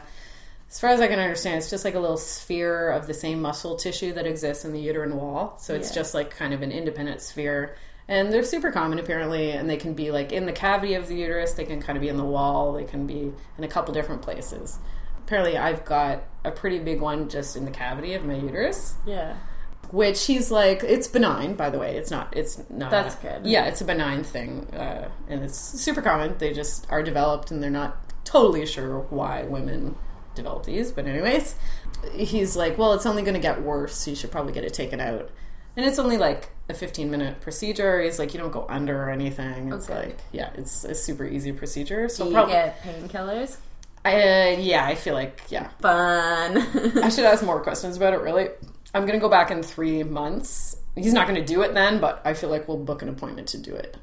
as 0.70 0.80
far 0.80 0.90
as 0.90 1.02
I 1.02 1.08
can 1.08 1.20
understand, 1.20 1.58
it's 1.58 1.70
just 1.70 1.86
like 1.86 1.94
a 1.96 2.00
little 2.00 2.18
sphere 2.18 2.90
of 2.90 3.06
the 3.06 3.14
same 3.14 3.42
muscle 3.44 3.76
tissue 3.76 4.12
that 4.14 4.26
exists 4.26 4.66
in 4.66 4.74
the 4.74 4.80
uterine 4.82 5.16
wall. 5.18 5.56
So 5.60 5.76
it's 5.76 5.90
Yeah. 5.90 5.96
just 5.96 6.14
like 6.16 6.32
kind 6.32 6.54
of 6.56 6.64
an 6.64 6.72
independent 6.72 7.22
sphere. 7.22 7.76
And 8.10 8.32
they're 8.32 8.44
super 8.44 8.72
common 8.72 9.00
apparently, 9.00 9.52
and 9.52 9.70
they 9.70 9.78
can 9.78 9.94
be 9.94 10.12
like 10.12 10.32
in 10.32 10.46
the 10.46 10.54
cavity 10.54 10.94
of 10.94 11.08
the 11.08 11.16
uterus, 11.16 11.54
they 11.54 11.66
can 11.66 11.82
kind 11.82 11.98
of 11.98 12.02
be 12.02 12.08
in 12.08 12.16
the 12.18 12.24
wall, 12.24 12.74
they 12.74 12.86
can 12.86 13.06
be 13.06 13.34
in 13.58 13.64
a 13.64 13.68
couple 13.68 13.94
different 13.94 14.22
places. 14.22 14.80
Apparently, 15.26 15.58
I've 15.58 15.84
got 15.84 16.24
a 16.46 16.52
pretty 16.52 16.80
big 16.80 17.02
one 17.02 17.28
just 17.28 17.58
in 17.58 17.66
the 17.66 17.72
cavity 17.72 18.14
of 18.14 18.24
my 18.24 18.36
uterus, 18.36 18.94
Yeah. 19.06 19.36
which 19.92 20.26
he's 20.28 20.50
like, 20.52 20.84
it's 20.84 21.10
benign, 21.10 21.56
by 21.56 21.70
the 21.70 21.78
way. 21.80 21.98
It's 21.98 22.10
not, 22.10 22.34
it's 22.36 22.64
not. 22.70 22.92
That's 22.92 23.16
good. 23.16 23.46
Yeah, 23.46 23.66
it's 23.66 23.82
a 23.82 23.86
benign 23.86 24.24
thing, 24.24 24.68
uh, 24.74 25.10
and 25.28 25.44
it's 25.44 25.58
super 25.58 26.02
common. 26.02 26.38
They 26.38 26.54
just 26.54 26.88
are 26.90 27.04
developed, 27.04 27.52
and 27.52 27.62
they're 27.62 27.70
not 27.70 27.98
totally 28.24 28.66
sure 28.66 29.00
why 29.10 29.44
women 29.44 29.96
develop 30.34 30.64
these. 30.66 30.92
But, 30.94 31.08
anyways, 31.08 31.56
he's 32.14 32.56
like, 32.56 32.78
well, 32.78 32.94
it's 32.94 33.06
only 33.06 33.22
going 33.24 33.34
to 33.34 33.42
get 33.42 33.62
worse, 33.62 33.98
so 33.98 34.12
you 34.12 34.16
should 34.16 34.32
probably 34.32 34.54
get 34.54 34.64
it 34.64 34.74
taken 34.74 35.02
out. 35.02 35.30
And 35.78 35.86
it's 35.86 36.00
only 36.00 36.18
like 36.18 36.50
a 36.70 36.74
15 36.74 37.10
minute 37.10 37.40
procedure. 37.40 38.02
He's 38.02 38.20
like, 38.20 38.34
you 38.34 38.40
don't 38.40 38.52
go 38.52 38.66
under 38.68 39.04
or 39.04 39.10
anything. 39.12 39.72
It's 39.72 39.90
Okay. 39.90 40.08
like, 40.08 40.18
yeah, 40.34 40.50
it's 40.56 40.84
a 40.84 40.94
super 40.96 41.24
easy 41.26 41.52
procedure. 41.54 42.10
So 42.10 42.24
Do 42.26 42.32
you 42.32 42.36
probably, 42.36 42.54
get 42.54 42.82
painkillers? 42.82 43.58
I, 44.04 44.14
uh, 44.56 44.58
yeah, 44.60 44.86
I 44.86 44.96
feel 44.96 45.14
like, 45.14 45.42
yeah. 45.50 45.70
Fun. 45.82 46.58
I 47.04 47.10
should 47.10 47.26
ask 47.26 47.44
more 47.44 47.62
questions 47.64 47.96
about 47.96 48.14
it, 48.14 48.22
really. 48.22 48.50
I'm 48.94 49.04
going 49.06 49.14
to 49.20 49.22
go 49.24 49.30
back 49.30 49.52
in 49.52 49.62
three 49.64 50.02
months. 50.04 50.76
He's 50.96 51.14
not 51.14 51.28
going 51.28 51.40
to 51.40 51.46
do 51.46 51.62
it 51.62 51.74
then, 51.76 52.00
but 52.00 52.22
I 52.26 52.34
feel 52.34 52.50
like 52.50 52.68
we'll 52.68 52.78
book 52.78 53.02
an 53.04 53.10
appointment 53.10 53.48
to 53.50 53.58
do 53.60 53.74
it. 53.76 53.96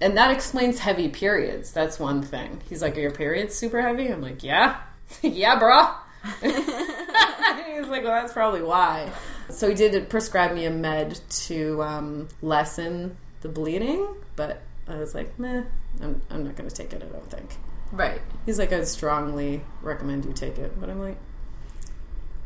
And 0.00 0.16
that 0.16 0.30
explains 0.32 0.78
heavy 0.80 1.08
periods. 1.08 1.72
That's 1.72 2.00
one 2.00 2.22
thing. 2.22 2.60
He's 2.68 2.82
like, 2.82 2.96
Are 2.96 3.00
your 3.00 3.10
periods 3.12 3.54
super 3.54 3.80
heavy? 3.80 4.08
I'm 4.08 4.20
like, 4.22 4.42
Yeah. 4.42 4.78
yeah, 5.22 5.60
bruh. 5.60 5.94
He's 6.42 7.86
like, 7.88 8.02
Well, 8.02 8.12
that's 8.20 8.32
probably 8.32 8.62
why. 8.62 9.12
So 9.50 9.68
he 9.68 9.74
did 9.74 10.08
prescribe 10.08 10.52
me 10.54 10.64
a 10.64 10.70
med 10.70 11.20
to 11.46 11.82
um, 11.82 12.28
lessen 12.42 13.16
the 13.42 13.48
bleeding, 13.48 14.06
but 14.36 14.62
I 14.88 14.96
was 14.96 15.14
like, 15.14 15.38
Meh, 15.38 15.62
I'm, 16.02 16.22
I'm 16.30 16.44
not 16.44 16.56
going 16.56 16.68
to 16.68 16.74
take 16.74 16.92
it, 16.92 17.02
I 17.02 17.06
don't 17.06 17.30
think. 17.30 17.56
right. 17.92 18.20
He's 18.46 18.58
like, 18.58 18.72
I'd 18.72 18.86
strongly 18.88 19.62
recommend 19.82 20.24
you 20.24 20.32
take 20.32 20.58
it. 20.58 20.78
But 20.80 20.90
I'm 20.90 21.00
like, 21.00 21.16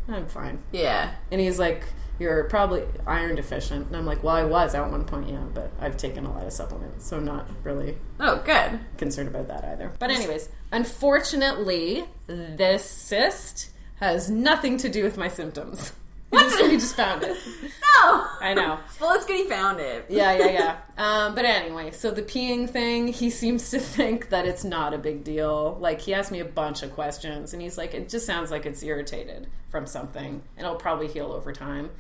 I'm 0.09 0.27
fine. 0.27 0.63
Yeah. 0.73 1.15
And 1.33 1.41
he's 1.41 1.59
like, 1.59 1.85
You're 2.19 2.45
probably 2.45 2.83
iron 3.07 3.37
deficient. 3.37 3.87
And 3.87 3.97
I'm 3.97 4.05
like, 4.07 4.23
Well, 4.23 4.35
I 4.37 4.45
was 4.45 4.75
at 4.75 4.91
one 4.91 5.05
point, 5.05 5.29
yeah, 5.31 5.45
but 5.55 5.71
I've 5.81 5.97
taken 5.97 6.27
a 6.27 6.33
lot 6.33 6.45
of 6.47 6.53
supplements, 6.53 7.07
so 7.07 7.17
I'm 7.17 7.25
not 7.25 7.49
really 7.63 7.97
Oh, 8.21 8.43
good. 8.45 8.81
concerned 8.99 9.29
about 9.29 9.49
that 9.49 9.65
either. 9.65 9.93
But, 9.99 10.11
anyways, 10.11 10.49
unfortunately, 10.73 12.05
this 12.27 12.85
cyst 12.85 13.71
has 14.01 14.29
nothing 14.31 14.77
to 14.79 14.89
do 14.89 15.03
with 15.05 15.17
my 15.17 15.29
symptoms. 15.29 15.93
We 16.35 16.41
just, 16.43 16.71
just 16.81 16.97
found 16.97 17.23
it. 17.23 17.37
No. 18.03 18.27
I 18.41 18.55
know. 18.55 18.81
Well, 19.01 19.15
it's 19.15 19.25
good 19.25 19.37
he 19.37 19.45
found 19.49 19.79
it. 19.79 20.07
Yeah, 20.09 20.33
yeah, 20.37 20.51
yeah. 20.51 20.77
Um, 20.99 21.35
but 21.37 21.45
anyway, 21.45 21.93
so 21.93 22.11
the 22.11 22.23
peeing 22.23 22.69
thing, 22.69 23.07
he 23.09 23.31
seems 23.31 23.71
to 23.71 23.79
think 23.79 24.31
that 24.31 24.47
it's 24.47 24.65
not 24.65 24.93
a 24.93 24.99
big 24.99 25.23
deal. 25.23 25.77
Like, 25.81 26.01
he 26.01 26.13
asked 26.13 26.33
me 26.33 26.41
a 26.41 26.45
bunch 26.45 26.83
of 26.83 26.93
questions, 26.93 27.53
and 27.53 27.63
he's 27.63 27.79
like, 27.79 27.95
it 27.95 28.09
just 28.09 28.27
sounds 28.27 28.51
like 28.51 28.67
it's 28.67 28.83
irritated 28.83 29.47
from 29.71 29.87
something, 29.87 30.43
and 30.57 30.67
it'll 30.67 30.75
probably 30.77 31.07
heal 31.07 31.33
over 31.33 31.53
time. 31.53 31.91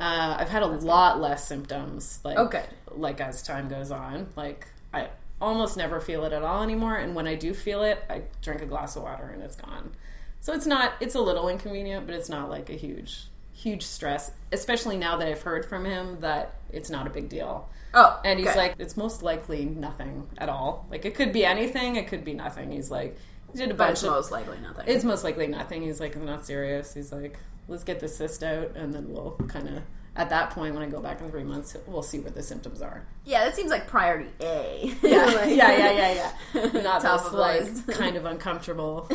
Uh, 0.00 0.36
I've 0.40 0.48
had 0.48 0.62
a 0.64 0.66
lot 0.66 1.20
less 1.20 1.46
symptoms, 1.46 2.18
like, 2.24 2.36
Oh, 2.36 2.46
good. 2.46 2.66
like 2.90 3.20
as 3.20 3.40
time 3.42 3.68
goes 3.68 3.92
on. 3.92 4.28
Like, 4.34 4.66
I 4.92 5.08
almost 5.40 5.76
never 5.76 6.00
feel 6.00 6.24
it 6.24 6.32
at 6.32 6.42
all 6.42 6.62
anymore, 6.64 6.96
and 6.96 7.14
when 7.14 7.28
I 7.28 7.36
do 7.36 7.54
feel 7.54 7.82
it, 7.84 8.02
I 8.10 8.22
drink 8.42 8.60
a 8.60 8.66
glass 8.66 8.96
of 8.96 9.04
water 9.04 9.28
and 9.32 9.40
it's 9.42 9.56
gone. 9.56 9.92
So 10.40 10.52
it's 10.52 10.66
not, 10.66 10.94
it's 11.00 11.14
a 11.14 11.20
little 11.20 11.48
inconvenient, 11.48 12.06
but 12.06 12.14
it's 12.16 12.28
not 12.28 12.50
like 12.50 12.68
a 12.70 12.74
huge, 12.74 13.28
huge 13.58 13.82
stress, 13.82 14.30
especially 14.52 14.96
now 14.96 15.16
that 15.16 15.26
I've 15.26 15.42
heard 15.42 15.66
from 15.66 15.84
him 15.84 16.20
that 16.20 16.54
it's 16.70 16.90
not 16.90 17.06
a 17.06 17.10
big 17.10 17.28
deal. 17.28 17.68
Oh, 17.94 18.20
And 18.24 18.38
he's 18.38 18.54
like, 18.54 18.74
it's 18.78 18.96
most 18.96 19.22
likely 19.22 19.64
nothing 19.64 20.28
at 20.36 20.48
all. 20.48 20.86
Like, 20.90 21.04
it 21.04 21.14
could 21.14 21.32
be 21.32 21.44
anything, 21.44 21.96
it 21.96 22.06
could 22.06 22.24
be 22.24 22.34
nothing. 22.34 22.70
He's 22.70 22.90
like, 22.90 23.16
he 23.50 23.58
did 23.58 23.70
a 23.70 23.74
bunch 23.74 23.92
it's 23.92 24.02
of. 24.04 24.10
most 24.10 24.30
likely 24.30 24.58
nothing. 24.60 24.84
It's 24.86 25.04
most 25.04 25.24
likely 25.24 25.46
nothing. 25.46 25.82
He's 25.82 25.98
like, 25.98 26.14
I'm 26.14 26.26
not 26.26 26.44
serious. 26.44 26.92
He's 26.94 27.12
like, 27.12 27.38
let's 27.66 27.84
get 27.84 28.00
the 28.00 28.08
cyst 28.08 28.42
out, 28.42 28.76
and 28.76 28.92
then 28.94 29.10
we'll 29.12 29.32
kind 29.48 29.68
of, 29.68 29.82
at 30.18 30.28
that 30.30 30.50
point, 30.50 30.74
when 30.74 30.82
I 30.82 30.88
go 30.90 31.00
back 31.00 31.20
in 31.20 31.30
three 31.30 31.44
months, 31.44 31.76
we'll 31.86 32.02
see 32.02 32.18
what 32.18 32.34
the 32.34 32.42
symptoms 32.42 32.82
are. 32.82 33.04
yeah, 33.24 33.44
that 33.44 33.54
seems 33.54 33.70
like 33.70 33.86
priority 33.86 34.28
A. 34.40 34.92
Yeah, 35.02 35.24
Like- 35.26 35.56
yeah, 35.56 35.70
yeah, 35.78 35.90
yeah, 35.92 36.32
yeah. 36.54 36.82
Not 36.82 37.02
this 37.02 37.32
like 37.32 37.86
kind 37.96 38.16
of 38.16 38.24
uncomfortable 38.26 39.08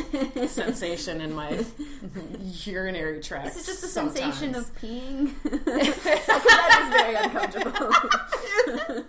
sensation 0.48 1.20
in 1.22 1.34
my 1.34 1.64
urinary 2.66 3.22
tract. 3.22 3.48
Is 3.56 3.64
it 3.64 3.66
just 3.66 3.82
the 3.82 3.88
sometimes. 3.88 4.38
sensation 4.38 4.56
of 4.56 4.74
peeing? 4.78 5.34
That 5.66 6.80
is 6.82 6.90
very 7.02 7.16
uncomfortable. 7.16 7.92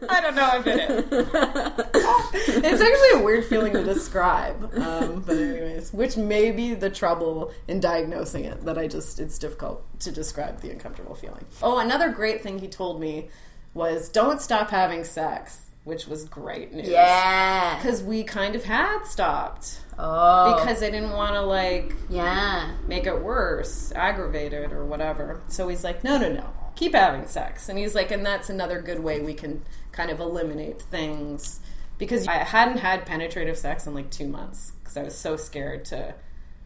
I 0.08 0.20
don't 0.20 0.34
know 0.34 0.50
if 0.58 0.66
it 0.66 0.90
is. 0.90 1.93
it's 2.64 2.80
actually 2.80 3.20
a 3.20 3.24
weird 3.24 3.44
feeling 3.44 3.72
to 3.74 3.84
describe. 3.84 4.74
Um, 4.76 5.22
but 5.26 5.36
anyways, 5.36 5.92
which 5.92 6.16
may 6.16 6.50
be 6.50 6.74
the 6.74 6.90
trouble 6.90 7.52
in 7.68 7.80
diagnosing 7.80 8.44
it 8.44 8.64
that 8.64 8.76
I 8.76 8.88
just 8.88 9.20
it's 9.20 9.38
difficult 9.38 9.84
to 10.00 10.10
describe 10.10 10.60
the 10.60 10.70
uncomfortable 10.70 11.14
feeling. 11.14 11.44
Oh, 11.62 11.78
another 11.78 12.10
great 12.10 12.42
thing 12.42 12.58
he 12.58 12.68
told 12.68 13.00
me 13.00 13.28
was 13.72 14.08
don't 14.08 14.40
stop 14.40 14.70
having 14.70 15.04
sex, 15.04 15.66
which 15.84 16.06
was 16.06 16.24
great 16.24 16.72
news. 16.72 16.88
yeah. 16.88 17.76
Because 17.76 18.02
we 18.02 18.24
kind 18.24 18.56
of 18.56 18.64
had 18.64 19.04
stopped. 19.04 19.80
Oh. 19.98 20.56
Because 20.56 20.82
I 20.82 20.90
didn't 20.90 21.12
want 21.12 21.34
to 21.34 21.42
like 21.42 21.94
yeah. 22.08 22.74
make 22.86 23.06
it 23.06 23.22
worse, 23.22 23.92
aggravate 23.92 24.52
it, 24.52 24.72
or 24.72 24.84
whatever. 24.84 25.40
So 25.48 25.68
he's 25.68 25.84
like, 25.84 26.02
no, 26.02 26.18
no, 26.18 26.32
no, 26.32 26.52
keep 26.74 26.94
having 26.94 27.26
sex. 27.26 27.68
And 27.68 27.78
he's 27.78 27.94
like, 27.94 28.10
and 28.10 28.24
that's 28.24 28.50
another 28.50 28.80
good 28.80 29.00
way 29.00 29.20
we 29.20 29.34
can 29.34 29.62
kind 29.92 30.10
of 30.10 30.20
eliminate 30.20 30.80
things. 30.82 31.60
Because 32.04 32.26
I 32.28 32.34
hadn't 32.38 32.78
had 32.78 33.06
penetrative 33.06 33.56
sex 33.58 33.86
in 33.86 33.94
like 33.94 34.10
two 34.10 34.28
months 34.28 34.72
because 34.82 34.96
I 34.96 35.02
was 35.02 35.16
so 35.16 35.36
scared 35.36 35.84
to 35.86 36.14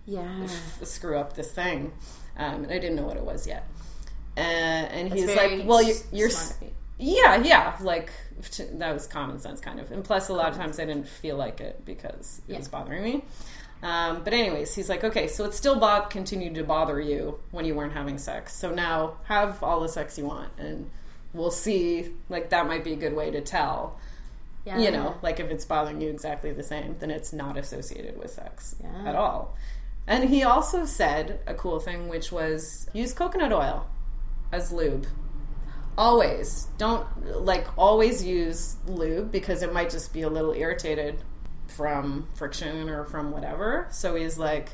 Yeah. 0.07 0.43
f- 0.45 0.81
screw 0.85 1.17
up 1.19 1.35
this 1.35 1.53
thing. 1.53 1.93
Um, 2.37 2.65
and 2.65 2.67
I 2.73 2.79
didn't 2.79 2.97
know 2.97 3.05
what 3.05 3.17
it 3.17 3.25
was 3.25 3.47
yet. 3.47 3.67
Uh, 4.37 4.41
and 4.41 5.11
That's 5.11 5.21
he's 5.23 5.37
like, 5.37 5.63
well, 5.67 5.83
you're, 5.83 5.97
you're 6.13 6.31
yeah, 7.01 7.43
yeah, 7.43 7.77
like 7.81 8.11
t- 8.51 8.65
that 8.75 8.93
was 8.95 9.07
common 9.07 9.39
sense, 9.41 9.61
kind 9.61 9.81
of. 9.81 9.91
And 9.91 10.05
plus, 10.05 10.29
a 10.29 10.33
lot 10.35 10.49
of 10.51 10.57
times 10.57 10.79
I 10.79 10.85
didn't 10.85 11.09
feel 11.09 11.37
like 11.37 11.61
it 11.61 11.85
because 11.85 12.41
it 12.49 12.53
Yeah. 12.53 12.59
was 12.59 12.69
bothering 12.69 13.03
me. 13.03 13.25
Um, 13.83 14.23
but 14.25 14.33
anyways, 14.33 14.75
he's 14.75 14.89
like, 14.89 15.05
okay, 15.05 15.29
so 15.29 15.45
it 15.45 15.55
still 15.55 15.79
bo- 15.79 16.07
continued 16.11 16.55
to 16.57 16.65
bother 16.65 17.01
you 17.01 17.39
when 17.53 17.65
you 17.65 17.75
weren't 17.77 17.93
having 17.93 18.19
sex. 18.19 18.55
So 18.57 18.71
now 18.73 19.15
have 19.25 19.63
all 19.63 19.81
the 19.81 19.89
sex 19.89 20.19
you 20.19 20.27
want, 20.27 20.51
and 20.59 20.91
we'll 21.33 21.51
see. 21.53 22.11
Like 22.29 22.51
that 22.51 22.67
might 22.67 22.83
be 22.85 22.93
a 22.93 22.97
good 22.97 23.15
way 23.15 23.31
to 23.31 23.41
tell. 23.41 23.99
Yeah. 24.69 24.79
You 24.79 24.91
know, 24.91 25.17
like 25.23 25.41
if 25.41 25.51
it's 25.51 25.65
bothering 25.65 26.01
you 26.01 26.11
exactly 26.11 26.53
the 26.53 26.63
same, 26.63 26.97
then 26.99 27.11
it's 27.11 27.33
not 27.33 27.57
associated 27.57 28.19
with 28.19 28.31
sex 28.31 28.77
Yeah. 28.83 29.09
at 29.09 29.15
all. 29.17 29.57
And 30.07 30.29
he 30.29 30.43
also 30.43 30.85
said 30.85 31.41
a 31.47 31.55
cool 31.55 31.81
thing, 31.81 32.09
which 32.09 32.31
was 32.33 32.89
use 32.93 33.13
coconut 33.15 33.53
oil 33.53 33.87
as 34.53 34.73
lube. 34.73 35.07
Always. 35.97 36.69
Don't, 36.79 37.07
like, 37.45 37.67
always 37.77 38.25
use 38.25 38.77
lube 38.87 39.33
because 39.33 39.63
it 39.63 39.73
might 39.73 39.91
just 39.91 40.13
be 40.13 40.23
a 40.23 40.29
little 40.31 40.53
irritated 40.53 41.23
from 41.67 42.29
friction 42.35 42.89
or 42.89 43.05
from 43.05 43.33
whatever. 43.33 43.89
So 43.91 44.15
he's 44.15 44.39
like, 44.39 44.71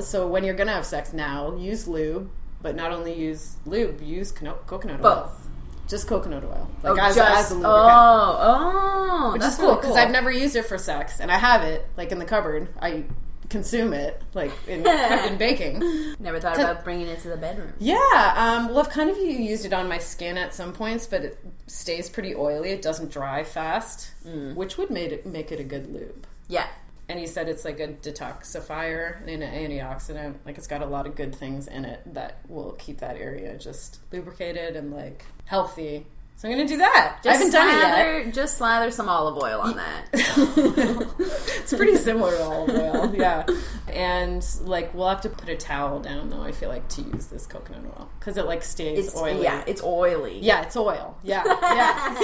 so 0.00 0.26
when 0.28 0.44
you're 0.44 0.54
going 0.54 0.68
to 0.68 0.72
have 0.74 0.86
sex 0.86 1.12
now, 1.12 1.56
use 1.56 1.88
lube, 1.88 2.30
but 2.62 2.76
not 2.76 2.92
only 2.92 3.12
use 3.12 3.56
lube, 3.66 4.00
use 4.00 4.30
coconut 4.32 5.00
oil. 5.04 5.26
Both. 5.26 5.47
Just 5.88 6.06
coconut 6.06 6.44
oil. 6.44 6.70
Like, 6.82 6.98
Oh, 6.98 7.00
as, 7.00 7.16
just, 7.16 7.38
as 7.38 7.50
a 7.50 7.54
lubricant. 7.54 7.82
oh, 7.82 8.36
oh, 8.40 9.32
Which 9.32 9.42
is 9.42 9.56
cool 9.56 9.76
because 9.76 9.96
I've 9.96 10.10
never 10.10 10.30
used 10.30 10.54
it 10.56 10.66
for 10.66 10.76
sex, 10.78 11.18
and 11.20 11.30
I 11.30 11.38
have 11.38 11.62
it 11.62 11.86
like 11.96 12.12
in 12.12 12.18
the 12.18 12.24
cupboard. 12.24 12.68
I 12.80 13.04
consume 13.48 13.94
it 13.94 14.20
like 14.34 14.52
in, 14.66 14.86
in 15.26 15.38
baking. 15.38 16.14
never 16.18 16.38
thought 16.38 16.56
about 16.58 16.84
bringing 16.84 17.06
it 17.08 17.20
to 17.20 17.28
the 17.30 17.36
bedroom. 17.38 17.72
Yeah, 17.78 17.96
um, 18.36 18.68
well, 18.68 18.80
I've 18.80 18.90
kind 18.90 19.08
of 19.08 19.16
used 19.16 19.64
it 19.64 19.72
on 19.72 19.88
my 19.88 19.96
skin 19.98 20.36
at 20.36 20.54
some 20.54 20.72
points, 20.74 21.06
but 21.06 21.24
it 21.24 21.38
stays 21.66 22.10
pretty 22.10 22.34
oily. 22.34 22.68
It 22.70 22.82
doesn't 22.82 23.10
dry 23.10 23.44
fast, 23.44 24.10
which 24.54 24.76
would 24.76 24.90
make 24.90 25.10
it 25.12 25.24
make 25.26 25.50
it 25.50 25.58
a 25.60 25.64
good 25.64 25.90
lube. 25.92 26.26
Yeah, 26.48 26.66
And 27.08 27.18
he 27.18 27.26
said 27.26 27.48
it's 27.48 27.64
like 27.64 27.80
a 27.80 27.88
detoxifier 27.88 29.20
and 29.26 29.42
an 29.42 29.70
antioxidant. 29.70 30.36
Like 30.44 30.58
it's 30.58 30.66
got 30.66 30.82
a 30.82 30.86
lot 30.86 31.06
of 31.06 31.14
good 31.14 31.34
things 31.34 31.66
in 31.66 31.84
it 31.84 32.02
that 32.14 32.40
will 32.48 32.72
keep 32.72 32.98
that 32.98 33.16
area 33.16 33.56
just 33.56 34.00
lubricated 34.12 34.76
and 34.76 34.92
like 34.92 35.24
healthy. 35.46 36.06
So 36.38 36.48
I'm 36.48 36.54
gonna 36.54 36.68
do 36.68 36.76
that. 36.76 37.18
I 37.24 37.32
haven't 37.32 37.50
done 37.50 37.66
it 37.68 38.26
yet. 38.26 38.32
Just 38.32 38.58
slather 38.58 38.92
some 38.92 39.08
olive 39.08 39.42
oil 39.42 39.60
on 39.60 39.74
that. 39.74 40.06
it's 40.12 41.74
pretty 41.74 41.96
similar 41.96 42.30
to 42.30 42.42
olive 42.44 42.76
oil, 42.76 43.12
yeah. 43.12 43.44
And 43.88 44.46
like 44.62 44.94
we'll 44.94 45.08
have 45.08 45.22
to 45.22 45.30
put 45.30 45.48
a 45.48 45.56
towel 45.56 45.98
down 45.98 46.30
though. 46.30 46.42
I 46.42 46.52
feel 46.52 46.68
like 46.68 46.86
to 46.90 47.02
use 47.02 47.26
this 47.26 47.44
coconut 47.44 47.82
oil 47.86 48.08
because 48.20 48.36
it 48.36 48.46
like 48.46 48.62
stays 48.62 49.08
It's 49.08 49.16
oily. 49.16 49.42
yeah, 49.42 49.64
it's 49.66 49.82
oily. 49.82 50.38
Yeah, 50.38 50.62
it's 50.62 50.76
oil. 50.76 51.18
Yeah, 51.24 51.42
yeah. 51.44 52.16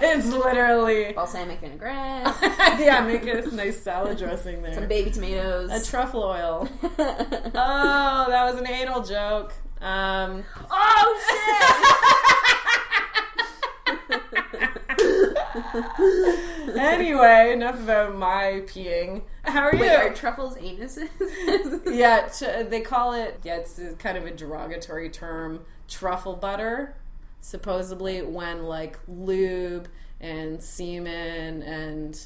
it's 0.00 0.28
literally. 0.28 1.12
Balsamic 1.12 1.60
vinaigrette, 1.60 2.34
yeah, 2.80 3.04
make 3.06 3.26
a 3.26 3.46
nice 3.54 3.82
salad 3.82 4.16
dressing 4.16 4.62
there. 4.62 4.72
some 4.72 4.88
baby 4.88 5.10
tomatoes. 5.10 5.70
a 5.70 5.84
truffle 5.84 6.22
oil. 6.22 6.66
Oh, 6.82 8.24
that 8.30 8.50
was 8.50 8.58
an 8.58 8.66
anal 8.66 9.02
joke. 9.02 9.52
Um, 9.82 10.44
oh 10.70 12.34
anyway, 16.76 17.52
enough 17.52 17.76
about 17.80 18.16
my 18.16 18.62
peeing. 18.66 19.22
How 19.42 19.62
are 19.62 19.70
shit! 19.72 19.80
you? 19.80 19.86
Wait, 19.86 19.96
are 19.96 20.14
truffles 20.14 20.56
anuses? 20.56 21.08
yeah, 21.94 22.28
ch- 22.28 22.68
they 22.70 22.80
call 22.80 23.12
it. 23.14 23.40
Yeah, 23.44 23.56
it's 23.56 23.80
kind 23.98 24.16
of 24.18 24.26
a 24.26 24.30
derogatory 24.30 25.10
term. 25.10 25.64
Truffle 25.88 26.36
butter, 26.36 26.96
supposedly 27.40 28.20
when 28.22 28.64
like 28.64 28.98
lube 29.08 29.88
and 30.20 30.60
semen 30.60 31.62
and 31.62 32.20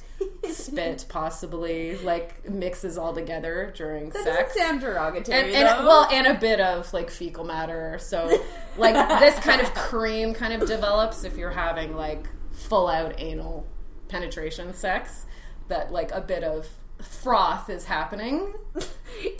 spit 0.50 1.04
possibly 1.10 1.98
like 1.98 2.48
mixes 2.48 2.96
all 2.96 3.12
together 3.14 3.70
during 3.76 4.08
That 4.08 4.24
sex. 4.24 4.54
doesn't 4.54 4.58
sound 4.66 4.80
derogatory. 4.80 5.38
and, 5.38 5.48
and 5.54 5.86
well, 5.86 6.08
and 6.10 6.26
a 6.26 6.34
bit 6.34 6.58
of 6.58 6.92
like 6.94 7.10
fecal 7.10 7.44
matter. 7.44 7.98
So, 8.00 8.42
like 8.78 8.94
this 9.20 9.38
kind 9.40 9.60
of 9.60 9.72
cream 9.74 10.32
kind 10.34 10.54
of 10.60 10.66
develops 10.66 11.22
if 11.24 11.36
you're 11.36 11.50
having 11.50 11.94
like 11.94 12.26
full 12.52 12.88
out 12.88 13.14
anal 13.18 13.66
penetration 14.08 14.72
sex. 14.74 15.26
That 15.68 15.92
like 15.92 16.10
a 16.12 16.20
bit 16.20 16.42
of 16.44 16.68
froth 17.00 17.68
is 17.70 17.86
happening 17.86 18.52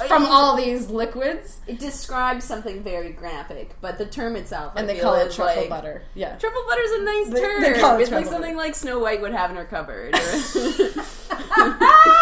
from 0.09 0.27
all 0.27 0.57
these 0.57 0.89
liquids, 0.91 1.61
It 1.67 1.79
describes 1.79 2.45
something 2.45 2.83
very 2.83 3.13
graphic, 3.13 3.77
but 3.81 3.99
the 3.99 4.07
term 4.07 4.37
itself, 4.37 4.73
and 4.77 4.89
I 4.91 4.95
they 4.95 5.01
call 5.01 5.15
it 5.15 5.31
truffle 5.33 5.63
like, 5.63 5.69
butter. 5.69 6.03
Yeah. 6.15 6.37
Truffle 6.37 6.63
butter 6.69 6.83
is 6.83 6.93
a 6.93 7.03
nice 7.05 7.29
They- 7.31 7.41
term. 7.41 7.63
they 7.63 7.69
it 7.69 7.73
it's 7.77 7.83
like 7.83 8.09
truffle 8.09 8.33
something 8.33 8.57
like 8.57 8.75
Snow 8.75 8.99
White 8.99 9.21
would 9.21 9.33
have 9.33 9.51
in 9.51 9.57
her 9.57 9.65
cupboard. 9.65 10.15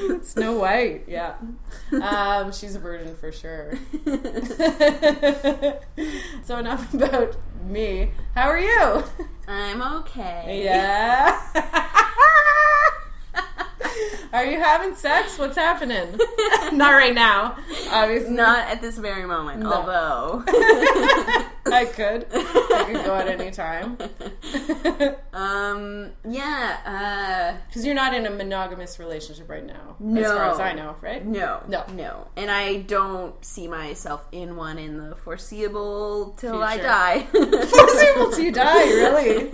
Snow 0.22 0.58
White, 0.58 1.04
yeah. 1.06 1.34
Um, 1.92 2.52
she's 2.52 2.74
a 2.74 2.78
virgin 2.78 3.14
for 3.16 3.32
sure. 3.32 3.74
so 6.44 6.58
enough 6.58 6.92
about 6.94 7.36
me. 7.64 8.12
How 8.34 8.48
are 8.48 8.60
you? 8.60 9.04
I'm 9.46 9.82
okay. 10.00 10.62
Yeah. 10.64 11.40
Are 14.32 14.44
you 14.46 14.58
having 14.60 14.94
sex? 14.94 15.38
What's 15.38 15.56
happening? 15.56 16.08
Not 16.72 16.92
right 16.92 17.14
now, 17.14 17.56
obviously. 17.90 18.32
Not 18.34 18.66
at 18.68 18.80
this 18.80 18.96
very 18.98 19.26
moment, 19.26 19.60
No. 19.60 19.72
although. 19.72 20.44
I 21.66 21.84
could. 21.84 22.26
I 22.32 22.84
could 22.86 23.04
go 23.04 23.14
at 23.14 23.28
any 23.28 23.50
time. 23.50 23.96
um, 25.32 26.10
yeah, 26.28 27.58
Because 27.68 27.84
you're 27.86 27.94
not 27.94 28.14
in 28.14 28.26
a 28.26 28.30
monogamous 28.30 28.98
relationship 28.98 29.48
right 29.48 29.64
now, 29.64 29.96
as 29.98 30.04
No. 30.04 30.22
far 30.36 30.50
as 30.50 30.60
I 30.60 30.72
know, 30.72 30.96
right? 31.00 31.22
uh, 31.22 31.24
no. 31.26 31.62
No. 31.68 31.84
No. 31.94 32.28
And 32.36 32.50
I 32.50 32.78
don't 32.82 33.42
see 33.44 33.68
myself 33.68 34.26
in 34.32 34.56
one 34.56 34.78
in 34.78 34.96
the 34.98 35.14
foreseeable 35.16 36.34
till 36.38 36.62
I 36.62 36.76
die. 36.78 37.20
Foreseeable 37.32 38.30
till 38.32 38.40
you 38.40 38.52
die, 38.52 38.84
really. 38.84 39.50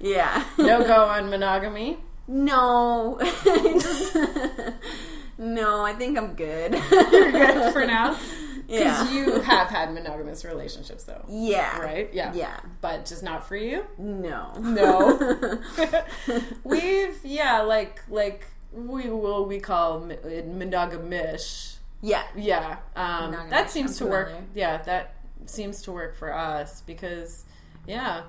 yeah. 0.00 0.44
no 0.58 0.82
go 0.84 1.04
on 1.04 1.30
monogamy. 1.30 1.98
No. 2.28 3.18
no, 5.38 5.84
I 5.84 5.92
think 5.94 6.18
I'm 6.18 6.34
good. 6.34 6.72
You're 6.90 7.32
good 7.32 7.72
for 7.72 7.86
now. 7.86 8.16
Yeah. 8.68 9.04
Because 9.04 9.12
you 9.14 9.40
have 9.42 9.68
had 9.68 9.94
monogamous 9.94 10.44
relationships, 10.44 11.04
though. 11.04 11.24
Yeah. 11.28 11.78
Right? 11.78 12.12
Yeah. 12.12 12.32
Yeah. 12.34 12.58
But 12.80 13.06
just 13.06 13.22
not 13.22 13.46
for 13.46 13.54
you? 13.54 13.84
No. 13.96 14.54
No. 14.58 15.60
We've, 16.64 17.16
yeah, 17.22 17.60
like, 17.62 18.02
like, 18.10 18.48
we 18.72 19.08
will, 19.08 19.46
we 19.46 19.60
call 19.60 20.10
it 20.10 20.50
monogamish. 20.52 21.76
yeah. 22.02 22.24
Yeah. 22.34 22.78
Um, 22.96 23.36
that 23.50 23.70
seems 23.70 24.00
I'm 24.00 24.06
to 24.08 24.10
work. 24.10 24.32
Yeah, 24.52 24.78
that 24.78 25.14
seems 25.44 25.80
to 25.82 25.92
work 25.92 26.16
for 26.16 26.34
us 26.34 26.80
because, 26.80 27.44
yeah, 27.86 28.22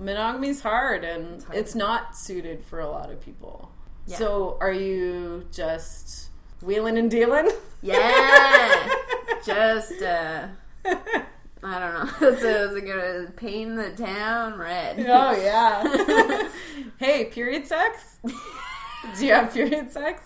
monogamy's 0.00 0.62
hard 0.62 1.04
and 1.04 1.42
hard. 1.42 1.58
it's 1.58 1.74
not 1.74 2.16
suited 2.16 2.64
for 2.64 2.80
a 2.80 2.88
lot 2.88 3.10
of 3.10 3.20
people. 3.20 3.70
Yeah. 4.06 4.16
So 4.16 4.56
are 4.60 4.72
you 4.72 5.46
just 5.52 6.30
wheeling 6.62 6.98
and 6.98 7.10
dealing? 7.10 7.50
Yeah. 7.82 8.88
Just, 9.44 10.02
uh, 10.02 10.48
I 10.84 11.78
don't 11.78 11.94
know. 11.94 12.10
That's 12.20 12.42
a, 12.42 12.44
that's 12.44 12.74
a 12.74 12.80
good 12.82 13.36
paint 13.36 13.76
the 13.76 13.90
town 13.90 14.58
red. 14.58 14.98
Oh 15.00 15.32
yeah. 15.32 16.48
hey, 16.98 17.24
period 17.26 17.66
sex? 17.66 18.16
Do 18.22 19.26
you 19.26 19.32
have 19.32 19.54
period 19.54 19.90
sex? 19.92 20.22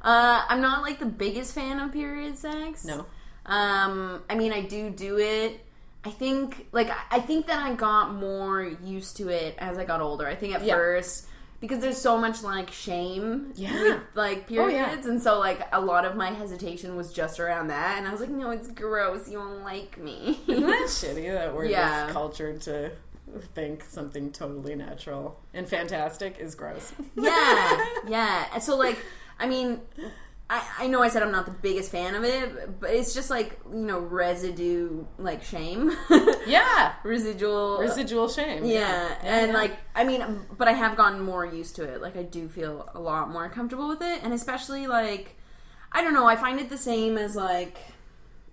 Uh, 0.00 0.44
I'm 0.48 0.60
not 0.60 0.82
like 0.82 1.00
the 1.00 1.06
biggest 1.06 1.54
fan 1.56 1.80
of 1.80 1.92
period 1.92 2.38
sex. 2.38 2.84
No. 2.84 3.06
Um, 3.46 4.22
I 4.30 4.36
mean, 4.36 4.52
I 4.52 4.60
do 4.62 4.90
do 4.90 5.18
it. 5.18 5.64
I 6.04 6.10
think 6.10 6.66
like 6.72 6.90
I- 7.10 7.20
think 7.20 7.46
that 7.48 7.58
I 7.62 7.74
got 7.74 8.14
more 8.14 8.62
used 8.62 9.16
to 9.18 9.28
it 9.28 9.54
as 9.58 9.76
I 9.78 9.84
got 9.84 10.00
older. 10.00 10.26
I 10.26 10.34
think 10.34 10.54
at 10.54 10.64
Yeah. 10.64 10.74
first 10.74 11.26
because 11.60 11.80
there's 11.80 11.98
so 12.00 12.16
much 12.16 12.42
like 12.42 12.70
shame 12.70 13.52
Yeah. 13.54 13.72
with 13.82 14.00
like 14.14 14.46
Oh, 14.50 14.66
yeah. 14.68 14.86
periods 14.86 15.06
and 15.06 15.22
so 15.22 15.38
like 15.38 15.60
a 15.72 15.80
lot 15.80 16.06
of 16.06 16.16
my 16.16 16.30
hesitation 16.30 16.96
was 16.96 17.12
just 17.12 17.38
around 17.38 17.68
that 17.68 17.98
and 17.98 18.08
I 18.08 18.12
was 18.12 18.20
like 18.20 18.30
no 18.30 18.50
it's 18.50 18.70
gross 18.70 19.28
you 19.28 19.38
won't 19.38 19.62
like 19.62 19.98
me 19.98 20.40
Isn't 20.46 20.66
that 20.66 20.84
shitty 20.88 21.30
that 21.32 21.54
we're 21.54 21.66
Yeah. 21.66 22.04
just 22.04 22.12
cultured 22.14 22.62
to 22.62 22.92
think 23.54 23.84
something 23.84 24.32
totally 24.32 24.74
natural 24.74 25.38
and 25.52 25.68
fantastic 25.68 26.38
is 26.38 26.54
gross? 26.54 26.92
yeah 27.14 27.84
yeah 28.08 28.46
and 28.54 28.62
so 28.62 28.74
like 28.76 28.98
I 29.38 29.46
mean 29.46 29.80
I, 30.52 30.62
I 30.80 30.86
know 30.88 31.00
I 31.00 31.08
said 31.08 31.22
I'm 31.22 31.30
not 31.30 31.46
the 31.46 31.52
biggest 31.52 31.90
fan 31.92 32.14
of 32.14 32.24
it 32.24 32.80
but 32.80 32.90
it's 32.90 33.14
just 33.14 33.30
like 33.30 33.58
you 33.70 33.78
know 33.78 34.00
residue 34.00 35.04
like 35.18 35.42
shame 35.44 35.96
yeah. 36.46 36.94
residual 37.04 37.78
Residual 37.78 38.28
shame. 38.28 38.64
Yeah, 38.64 39.14
and 39.22 39.52
yeah. 39.52 39.56
like 39.56 39.76
I 39.94 40.04
mean, 40.04 40.40
but 40.56 40.68
I 40.68 40.72
have 40.72 40.96
gotten 40.96 41.20
more 41.20 41.44
used 41.44 41.76
to 41.76 41.84
it. 41.84 42.00
Like 42.00 42.16
I 42.16 42.22
do 42.22 42.48
feel 42.48 42.90
a 42.94 43.00
lot 43.00 43.30
more 43.30 43.48
comfortable 43.48 43.88
with 43.88 44.02
it, 44.02 44.22
and 44.22 44.32
especially 44.32 44.86
like 44.86 45.36
I 45.92 46.02
don't 46.02 46.14
know. 46.14 46.26
I 46.26 46.36
find 46.36 46.60
it 46.60 46.70
the 46.70 46.78
same 46.78 47.18
as 47.18 47.36
like 47.36 47.78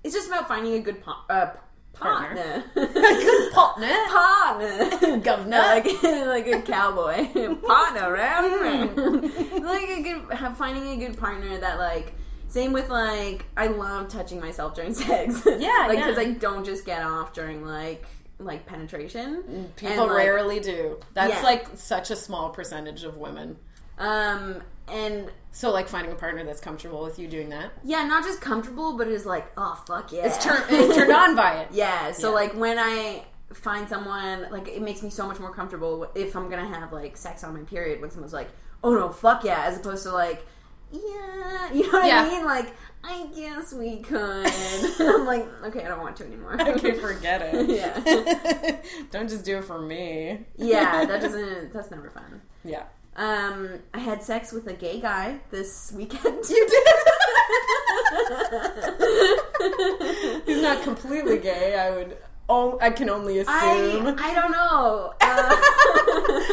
it's 0.04 0.14
just 0.14 0.28
about 0.28 0.48
finding 0.48 0.74
a 0.74 0.80
good 0.80 1.02
po- 1.02 1.24
uh, 1.30 1.52
Partner. 2.00 2.64
partner. 2.74 2.94
good 2.94 3.52
partner. 3.54 3.94
partner, 4.10 5.18
Governor. 5.20 5.58
like 5.58 5.86
like 6.04 6.48
a 6.48 6.62
cowboy 6.62 7.26
partner, 7.66 8.12
right? 8.12 8.96
like 9.62 9.90
a 9.90 10.02
good 10.02 10.56
finding 10.58 10.88
a 11.02 11.08
good 11.08 11.18
partner 11.18 11.58
that 11.60 11.78
like. 11.80 12.14
Same 12.50 12.72
with 12.72 12.90
like 12.90 13.46
I 13.58 13.68
love 13.68 14.08
touching 14.08 14.40
myself 14.40 14.74
during 14.74 14.94
sex. 15.06 15.42
Yeah, 15.46 15.86
like 15.88 15.98
yeah. 15.98 16.08
because 16.08 16.18
I 16.18 16.32
don't 16.32 16.66
just 16.66 16.86
get 16.86 17.02
off 17.04 17.34
during 17.34 17.66
like 17.66 18.06
like 18.40 18.66
penetration. 18.66 19.72
People 19.76 20.04
And, 20.04 20.14
like, 20.14 20.18
rarely 20.26 20.62
do. 20.62 20.98
That's 21.14 21.34
Yeah. 21.34 21.42
like 21.42 21.68
such 21.76 22.10
a 22.10 22.16
small 22.16 22.52
percentage 22.52 23.04
of 23.04 23.18
women. 23.18 23.58
Um, 23.98 24.62
and 24.88 25.30
So 25.52 25.72
like 25.72 25.88
finding 25.88 26.12
a 26.12 26.16
partner 26.16 26.44
that's 26.44 26.62
comfortable 26.62 27.04
with 27.04 27.18
you 27.20 27.28
doing 27.28 27.50
that. 27.50 27.72
yeah, 27.84 28.04
not 28.06 28.24
just 28.24 28.42
comfortable, 28.42 28.98
but 28.98 29.08
is 29.08 29.26
like, 29.26 29.52
oh 29.58 29.82
fuck 29.88 30.12
yeah, 30.12 30.28
It's 30.28 30.44
turned 30.44 30.64
it's 30.70 30.96
turned 30.96 31.12
on 31.12 31.36
by 31.36 31.62
it. 31.62 31.68
yeah. 31.72 32.12
So 32.12 32.30
Yeah. 32.30 32.36
like 32.36 32.54
when 32.54 32.78
I 32.80 33.26
find 33.54 33.88
someone, 33.88 34.48
like 34.52 34.68
it 34.68 34.82
makes 34.82 35.02
me 35.02 35.10
so 35.10 35.26
much 35.28 35.40
more 35.40 35.54
comfortable 35.54 36.08
if 36.16 36.36
I'm 36.36 36.50
gonna 36.50 36.68
have 36.68 36.92
like 36.94 37.18
sex 37.18 37.44
on 37.44 37.54
my 37.54 37.62
period 37.62 38.02
when 38.02 38.12
someone's 38.12 38.34
like, 38.34 38.50
oh 38.84 38.94
no, 38.94 39.10
fuck 39.10 39.44
yeah, 39.44 39.64
as 39.66 39.78
opposed 39.78 40.04
to 40.04 40.12
like, 40.12 40.46
yeah, 40.92 41.02
you 41.74 41.84
know 41.84 42.00
what 42.00 42.06
Yeah. 42.08 42.24
I 42.24 42.30
mean? 42.30 42.46
Like, 42.46 42.74
I 43.04 43.28
guess 43.36 43.74
we 43.74 43.98
could. 44.00 44.48
I'm 45.00 45.26
like, 45.26 45.46
okay, 45.66 45.84
I 45.84 45.88
don't 45.90 46.00
want 46.02 46.16
to 46.18 46.26
anymore. 46.26 46.58
Okay, 46.62 46.94
forget 46.94 47.42
it. 47.42 47.70
Yeah. 47.70 48.78
Don't 49.12 49.30
just 49.30 49.44
do 49.46 49.58
it 49.58 49.66
for 49.66 49.82
me. 49.82 50.46
yeah, 50.58 51.06
that 51.06 51.22
doesn't. 51.22 51.74
That's 51.74 51.92
never 51.92 52.10
fun. 52.10 52.42
Yeah. 52.64 52.84
Um, 53.18 53.80
I 53.94 54.00
had 54.00 54.22
sex 54.24 54.52
with 54.52 54.68
a 54.68 54.74
gay 54.74 55.00
guy 55.02 55.40
this 55.50 55.92
weekend. 55.92 56.48
You 56.50 56.68
did. 56.68 56.88
He's 60.46 60.62
not 60.62 60.84
completely 60.84 61.40
gay. 61.40 61.76
I 61.76 61.90
would. 61.92 62.18
Oh, 62.50 62.78
I 62.80 62.92
can 62.92 63.10
only 63.10 63.40
assume. 63.40 64.08
I 64.08 64.16
I 64.20 64.34
don't 64.34 64.52
know. 64.52 65.14
Uh, 65.20 65.56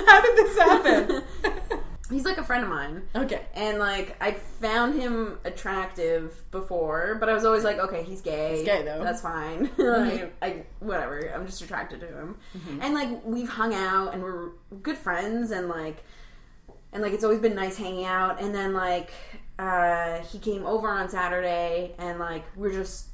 How 0.07 0.21
did 0.21 0.37
this 0.37 0.59
happen? 0.59 1.23
he's 2.11 2.25
like 2.25 2.39
a 2.39 2.45
friend 2.45 2.65
of 2.65 2.71
mine. 2.71 3.03
okay. 3.15 3.43
And 3.55 3.79
like 3.79 4.17
I 4.21 4.33
found 4.33 5.01
him 5.01 5.39
attractive 5.45 6.35
before, 6.51 7.17
but 7.21 7.29
I 7.29 7.35
was 7.35 7.45
always 7.45 7.63
like, 7.65 7.79
okay, 7.79 8.03
he's 8.03 8.21
gay. 8.21 8.57
He's 8.57 8.65
gay, 8.65 8.83
though. 8.83 9.03
That's 9.03 9.23
fine. 9.23 9.71
like, 9.79 10.35
I 10.43 10.65
whatever. 10.81 11.31
I'm 11.35 11.47
just 11.47 11.63
attracted 11.63 12.01
to 12.01 12.07
him. 12.09 12.37
And 12.81 12.95
like 12.95 13.25
we've 13.25 13.49
hung 13.49 13.75
out 13.75 14.13
and 14.13 14.23
we're 14.23 14.51
good 14.83 14.99
friends 14.99 15.51
and 15.51 15.69
like 15.69 16.03
and 16.95 17.03
like 17.03 17.13
it's 17.13 17.25
always 17.25 17.41
been 17.41 17.55
nice 17.55 17.77
hanging 17.77 18.07
out. 18.07 18.41
And 18.41 18.55
then 18.55 18.73
like 18.73 19.13
uh, 19.59 20.19
he 20.21 20.39
came 20.39 20.65
over 20.65 20.89
on 20.89 21.09
Saturday 21.11 21.95
and 21.99 22.19
like 22.19 22.45
we're 22.57 22.73
just 22.73 23.09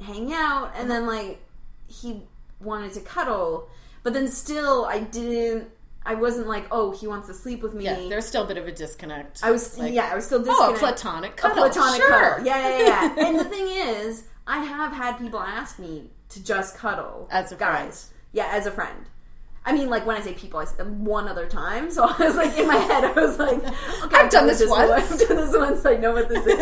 hanging 0.00 0.32
out. 0.32 0.72
And 0.76 0.88
then 0.90 1.06
like 1.06 1.40
he 1.88 2.22
wanted 2.60 2.92
to 2.92 3.00
cuddle, 3.00 3.68
but 4.04 4.12
then 4.12 4.28
still 4.28 4.84
I 4.84 5.00
didn't. 5.00 5.70
I 6.06 6.14
wasn't 6.16 6.48
like, 6.48 6.66
oh, 6.70 6.90
he 6.90 7.06
wants 7.06 7.28
to 7.28 7.34
sleep 7.34 7.62
with 7.62 7.72
me. 7.72 7.84
Yeah, 7.86 8.08
there's 8.10 8.26
still 8.26 8.44
a 8.44 8.46
bit 8.46 8.58
of 8.58 8.68
a 8.68 8.72
disconnect. 8.72 9.40
I 9.42 9.50
was 9.50 9.78
Like, 9.78 9.94
yeah, 9.94 10.10
I 10.12 10.14
was 10.14 10.26
still 10.26 10.40
Oh, 10.40 10.42
a 10.42 10.44
disconnected. 10.44 10.78
platonic 10.80 11.32
A 11.32 11.34
cuddle. 11.36 11.56
platonic 11.64 11.96
sure. 12.02 12.10
cuddle. 12.10 12.44
Yeah, 12.46 12.68
yeah, 12.78 12.84
yeah. 13.16 13.26
and 13.26 13.38
the 13.40 13.44
thing 13.44 13.66
is, 13.68 14.24
I 14.46 14.58
have 14.64 14.92
had 14.92 15.16
people 15.18 15.40
ask 15.40 15.78
me 15.78 16.10
to 16.28 16.44
just 16.44 16.76
cuddle 16.76 17.26
As 17.30 17.52
a 17.52 17.56
friend. 17.56 17.86
guys. 17.86 18.10
Yeah, 18.34 18.48
as 18.52 18.66
a 18.66 18.70
friend. 18.70 19.06
I 19.66 19.72
mean, 19.72 19.88
like 19.88 20.04
when 20.04 20.16
I 20.16 20.20
say 20.20 20.34
people, 20.34 20.60
I 20.60 20.66
said 20.66 20.86
one 21.06 21.26
other 21.26 21.46
time. 21.46 21.90
So 21.90 22.04
I 22.08 22.18
was 22.18 22.36
like 22.36 22.56
in 22.58 22.66
my 22.66 22.76
head, 22.76 23.04
I 23.04 23.12
was 23.12 23.38
like, 23.38 23.64
okay, 24.04 24.16
I've 24.16 24.30
done 24.30 24.46
this 24.46 24.62
once. 24.66 25.12
I've 25.12 25.28
done 25.28 25.36
this 25.36 25.56
once. 25.56 25.86
I 25.86 25.96
know 25.96 26.12
what 26.12 26.28
this 26.28 26.46
is. 26.46 26.58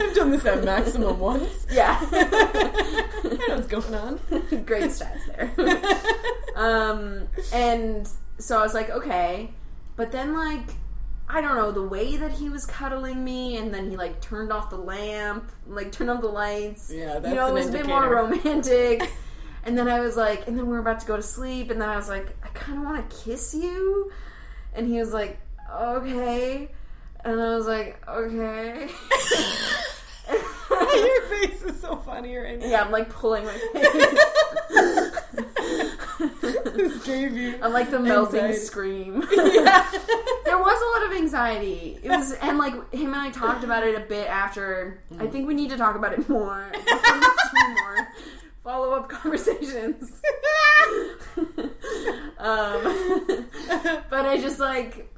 I've 0.00 0.14
done 0.14 0.30
this 0.30 0.46
at 0.46 0.64
maximum 0.64 1.18
once. 1.18 1.66
yeah, 1.70 1.98
I 2.10 3.38
know 3.48 3.56
what's 3.56 3.66
going 3.66 3.94
on. 3.94 4.18
great 4.64 4.90
stats 4.90 5.26
there. 5.26 5.52
um, 6.56 7.28
and 7.52 8.08
so 8.38 8.58
I 8.58 8.62
was 8.62 8.74
like, 8.74 8.90
okay, 8.90 9.50
but 9.96 10.12
then 10.12 10.34
like. 10.34 10.70
I 11.28 11.40
don't 11.40 11.56
know 11.56 11.72
the 11.72 11.82
way 11.82 12.16
that 12.18 12.30
he 12.30 12.48
was 12.48 12.66
cuddling 12.66 13.24
me, 13.24 13.56
and 13.56 13.74
then 13.74 13.90
he 13.90 13.96
like 13.96 14.20
turned 14.20 14.52
off 14.52 14.70
the 14.70 14.76
lamp, 14.76 15.50
like 15.66 15.90
turned 15.90 16.08
on 16.08 16.20
the 16.20 16.28
lights. 16.28 16.88
Yeah, 16.94 17.18
that's 17.18 17.28
you 17.30 17.34
know, 17.34 17.48
it 17.48 17.52
was 17.52 17.68
a 17.68 17.72
bit 17.72 17.84
more 17.84 18.08
romantic. 18.08 19.10
And 19.66 19.76
then 19.76 19.88
I 19.88 20.00
was 20.00 20.16
like, 20.16 20.46
and 20.46 20.56
then 20.56 20.66
we 20.66 20.72
were 20.72 20.78
about 20.78 21.00
to 21.00 21.06
go 21.06 21.16
to 21.16 21.22
sleep, 21.22 21.70
and 21.70 21.80
then 21.80 21.88
I 21.88 21.96
was 21.96 22.08
like, 22.08 22.36
I 22.44 22.48
kind 22.48 22.78
of 22.78 22.84
want 22.84 23.10
to 23.10 23.16
kiss 23.16 23.52
you, 23.52 24.12
and 24.74 24.86
he 24.86 24.98
was 24.98 25.12
like, 25.12 25.40
okay, 25.70 26.70
and 27.24 27.40
I 27.40 27.56
was 27.56 27.66
like, 27.66 28.02
okay. 28.08 28.88
Your 30.96 31.22
face 31.22 31.62
is 31.62 31.80
so 31.80 31.96
funny 31.96 32.36
right 32.36 32.58
now. 32.58 32.66
yeah, 32.66 32.82
I'm 32.82 32.90
like 32.90 33.10
pulling 33.10 33.44
my 33.44 33.52
face. 33.72 34.18
This 36.74 37.04
gave 37.04 37.36
you. 37.36 37.58
I'm 37.62 37.72
like 37.72 37.90
the 37.90 37.98
melting 37.98 38.40
Anxiety. 38.40 38.64
scream. 38.64 39.22
Yeah. 39.32 39.90
there 40.44 40.58
was 40.58 40.80
a 40.80 41.00
lot 41.00 41.10
of 41.10 41.16
anxiety. 41.18 41.98
It 42.02 42.08
was, 42.08 42.32
and 42.32 42.58
like 42.58 42.74
him 42.92 43.12
and 43.12 43.22
I 43.22 43.30
talked 43.30 43.64
about 43.64 43.82
it 43.82 43.94
a 43.96 44.00
bit 44.00 44.28
after. 44.28 45.00
I 45.18 45.26
mm. 45.26 45.32
think 45.32 45.48
we 45.48 45.54
need 45.54 45.70
to 45.70 45.76
talk 45.76 45.96
about 45.96 46.12
it 46.12 46.28
more. 46.28 46.70
more 46.70 48.05
follow 48.66 48.94
up 48.94 49.08
conversations. 49.20 50.20
um, 51.38 51.46
but 54.10 54.26
I 54.26 54.38
just 54.40 54.58
like 54.58 55.12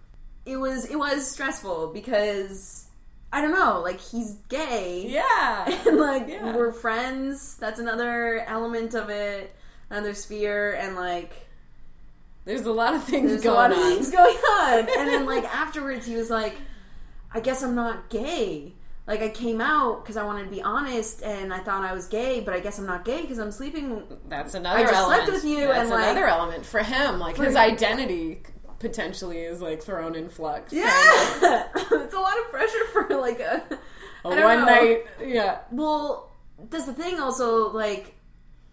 it 0.44 0.56
was 0.58 0.84
it 0.84 0.96
was 0.96 1.30
stressful 1.30 1.88
because 1.94 2.86
I 3.32 3.40
don't 3.40 3.52
know, 3.52 3.80
like 3.80 4.00
he's 4.00 4.34
gay. 4.48 5.06
yeah. 5.08 5.64
And 5.88 5.96
like 5.98 6.28
Yeah. 6.28 6.54
we're 6.54 6.72
friends. 6.72 7.56
That's 7.56 7.80
another 7.80 8.40
element 8.46 8.94
of 8.94 9.08
it, 9.10 9.54
another 9.90 10.14
sphere, 10.14 10.74
and 10.74 10.94
like 10.96 11.46
There's 12.44 12.62
a 12.66 12.72
lot 12.72 12.94
of 12.94 13.02
things 13.04 13.30
there's 13.30 13.42
going 13.42 13.56
a 13.56 13.60
lot 13.60 13.72
of 13.72 13.78
on. 13.78 13.92
things 13.94 14.10
going 14.10 14.36
on. 14.36 14.78
And 14.80 15.08
then 15.08 15.26
like 15.26 15.44
afterwards, 15.44 16.06
he 16.06 16.16
was 16.16 16.28
like, 16.30 16.54
"I 17.32 17.40
guess 17.40 17.62
I'm 17.62 17.74
not 17.74 18.08
gay." 18.10 18.72
Like 19.08 19.22
I 19.22 19.30
came 19.30 19.60
out 19.60 20.04
because 20.04 20.16
I 20.16 20.24
wanted 20.24 20.44
to 20.44 20.50
be 20.50 20.62
honest, 20.62 21.22
and 21.22 21.52
I 21.52 21.58
thought 21.60 21.82
I 21.82 21.94
was 21.94 22.06
gay, 22.06 22.40
but 22.40 22.54
I 22.54 22.60
guess 22.60 22.78
I'm 22.78 22.86
not 22.86 23.04
gay 23.04 23.22
because 23.22 23.38
I'm 23.38 23.50
sleeping. 23.50 24.02
That's 24.28 24.52
another 24.54 24.80
I 24.80 24.82
just 24.82 24.94
element. 24.94 25.22
slept 25.24 25.32
with 25.42 25.50
you 25.50 25.66
That's 25.66 25.80
and, 25.80 25.90
like- 25.90 26.04
another 26.04 26.26
element 26.26 26.66
for 26.66 26.82
him. 26.82 27.18
Like 27.18 27.36
For- 27.36 27.44
his 27.46 27.56
identity 27.56 28.42
potentially 28.78 29.38
is 29.40 29.60
like 29.62 29.82
thrown 29.82 30.14
in 30.14 30.28
flux. 30.28 30.72
Yeah, 30.72 30.84
it's 31.74 32.14
a 32.14 32.20
lot 32.20 32.38
of 32.38 32.50
pressure 32.50 32.84
for 32.92 33.08
like 33.16 33.40
a, 33.40 33.64
A 34.24 34.28
one 34.28 34.36
know. 34.38 34.64
night. 34.66 35.06
Yeah. 35.24 35.60
Well, 35.72 36.30
that's 36.70 36.84
the 36.86 36.92
thing. 36.92 37.18
Also, 37.18 37.70
like 37.70 38.14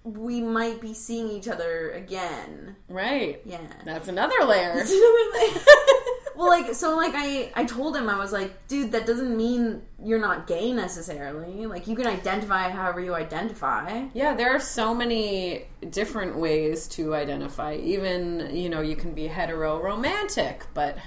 we 0.04 0.41
might 0.41 0.82
be 0.82 0.93
seeing 0.93 1.30
each 1.30 1.48
other 1.48 1.91
again. 1.91 2.76
Right. 2.89 3.41
Yeah. 3.45 3.62
That's 3.86 4.08
another 4.10 4.36
layer. 4.45 4.84
well, 6.38 6.50
like 6.50 6.74
so, 6.74 6.95
like 6.95 7.13
I 7.15 7.52
I 7.56 7.65
told 7.65 7.95
him 7.95 8.10
I 8.10 8.17
was 8.17 8.32
like, 8.32 8.67
dude, 8.67 8.91
that 8.91 9.06
doesn't 9.06 9.36
mean 9.36 9.82
you're 10.04 10.19
not 10.19 10.48
gay 10.48 10.71
necessarily. 10.71 11.65
Like 11.65 11.88
you 11.88 11.95
can 11.95 12.08
identify 12.08 12.69
however 12.69 13.00
you 13.00 13.15
identify. 13.15 14.06
Yeah, 14.13 14.34
there 14.34 14.56
are 14.56 14.60
so 14.60 14.93
many 14.93 15.65
different 15.89 16.38
ways 16.38 16.88
to 16.89 17.15
identify. 17.15 17.76
Even, 17.76 18.56
you 18.56 18.69
know, 18.69 18.82
you 18.82 18.95
can 18.95 19.13
be 19.13 19.28
hetero 19.28 19.82
romantic, 19.82 20.65
but 20.74 20.98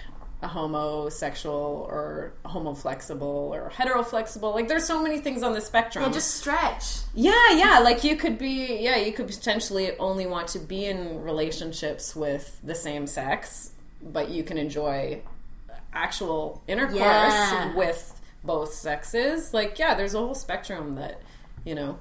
a 0.40 0.46
homosexual 0.48 1.86
or 1.90 2.32
homoflexible 2.44 3.22
or 3.22 3.72
heteroflexible. 3.74 4.54
Like 4.54 4.68
there's 4.68 4.84
so 4.84 5.02
many 5.02 5.18
things 5.18 5.42
on 5.42 5.52
the 5.52 5.60
spectrum. 5.60 6.04
Yeah, 6.04 6.12
just 6.12 6.36
stretch. 6.36 6.98
Yeah, 7.14 7.52
yeah. 7.52 7.80
Like 7.80 8.04
you 8.04 8.16
could 8.16 8.38
be, 8.38 8.78
yeah, 8.80 8.96
you 8.96 9.12
could 9.12 9.26
potentially 9.26 9.96
only 9.98 10.26
want 10.26 10.48
to 10.48 10.60
be 10.60 10.84
in 10.86 11.22
relationships 11.22 12.14
with 12.14 12.60
the 12.62 12.74
same 12.74 13.06
sex, 13.08 13.72
but 14.02 14.30
you 14.30 14.42
can 14.42 14.58
enjoy 14.58 15.22
actual 15.92 16.62
intercourse 16.68 16.96
Yeah. 16.98 17.74
with 17.74 18.20
both 18.44 18.72
sexes. 18.74 19.52
Like, 19.52 19.78
yeah, 19.78 19.94
there's 19.94 20.14
a 20.14 20.18
whole 20.18 20.34
spectrum 20.34 20.94
that, 20.96 21.20
you 21.64 21.74
know, 21.74 21.98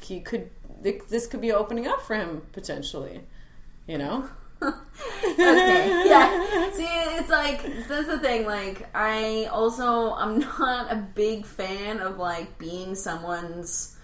he 0.00 0.20
could 0.20 0.50
this 0.80 1.26
could 1.26 1.40
be 1.40 1.50
opening 1.50 1.88
up 1.88 2.00
for 2.02 2.14
him 2.14 2.42
potentially. 2.52 3.22
You 3.86 3.98
know. 3.98 4.28
okay. 4.62 6.02
Yeah. 6.06 6.70
See, 6.72 6.84
it's 6.86 7.30
like 7.30 7.62
that's 7.88 8.06
the 8.06 8.18
thing. 8.20 8.46
Like, 8.46 8.86
I 8.94 9.46
also 9.50 10.12
I'm 10.12 10.38
not 10.40 10.92
a 10.92 10.96
big 10.96 11.44
fan 11.46 12.00
of 12.00 12.18
like 12.18 12.58
being 12.58 12.94
someone's. 12.94 13.96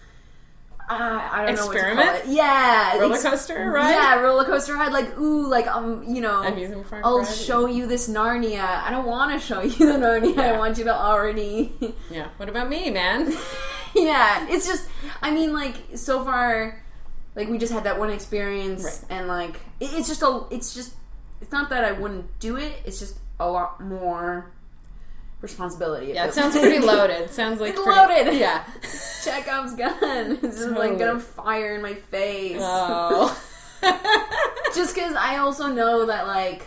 Uh, 0.89 1.29
I 1.33 1.47
don't 1.47 1.55
Experiment? 1.55 1.97
know 1.99 2.05
what 2.05 2.13
to 2.17 2.23
call 2.25 2.31
it. 2.33 2.37
Yeah, 2.37 2.99
Roller 2.99 3.19
coaster 3.19 3.71
ride? 3.71 3.91
Yeah, 3.91 4.21
roller 4.21 4.45
coaster 4.45 4.75
ride. 4.75 4.93
Like, 4.93 5.19
ooh, 5.19 5.47
like 5.49 5.67
um, 5.67 6.05
you 6.07 6.21
know, 6.21 6.43
Amusement 6.43 6.89
park 6.91 7.03
I'll 7.05 7.21
ride? 7.21 7.29
show 7.35 7.65
you 7.67 7.87
this 7.87 8.09
Narnia. 8.09 8.63
I 8.83 8.91
don't 8.91 9.07
want 9.07 9.33
to 9.33 9.45
show 9.45 9.63
you 9.63 9.71
the 9.79 9.99
Narnia. 9.99 10.39
I 10.39 10.59
want 10.59 10.77
you 10.79 10.85
to 10.85 10.95
already. 10.95 11.73
Yeah. 12.11 12.29
What 12.37 12.49
about 12.51 12.69
me, 12.69 12.91
man? 12.91 13.33
yeah, 13.95 14.47
it's 14.51 14.67
just. 14.67 14.89
I 15.23 15.31
mean, 15.31 15.53
like 15.55 15.75
so 15.97 16.23
far, 16.23 16.83
like 17.35 17.49
we 17.49 17.57
just 17.57 17.73
had 17.73 17.85
that 17.85 17.99
one 17.99 18.11
experience, 18.11 18.85
Right. 18.85 19.19
and 19.19 19.27
like 19.27 19.57
it, 19.81 19.91
it's 19.95 20.07
just 20.09 20.23
a. 20.23 20.43
It's 20.51 20.75
just. 20.75 20.95
It's 21.41 21.51
not 21.53 21.71
that 21.71 21.85
I 21.85 21.93
wouldn't 21.93 22.39
do 22.41 22.57
it. 22.57 22.73
It's 22.85 22.99
just 22.99 23.19
a 23.41 23.49
lot 23.51 23.81
more 23.81 24.53
responsibility. 25.45 26.13
Yeah, 26.15 26.27
it 26.27 26.35
sounds 26.35 26.59
pretty 26.59 26.79
loaded. 26.85 27.31
Sounds 27.31 27.61
like 27.61 27.75
It's 27.75 27.83
pretty- 27.83 27.99
loaded. 28.01 28.35
Yeah. 28.35 28.65
Chekhov's 29.25 29.75
gun. 29.77 30.39
It's 30.43 30.59
just 30.59 30.71
like 30.71 30.99
gonna 30.99 31.21
fire 31.21 31.77
in 31.77 31.83
my 31.83 31.95
face. 31.95 32.59
Oh. 32.61 33.41
just 34.75 34.95
because 34.95 35.15
I 35.15 35.37
also 35.39 35.69
know 35.69 36.07
that 36.07 36.27
like 36.27 36.63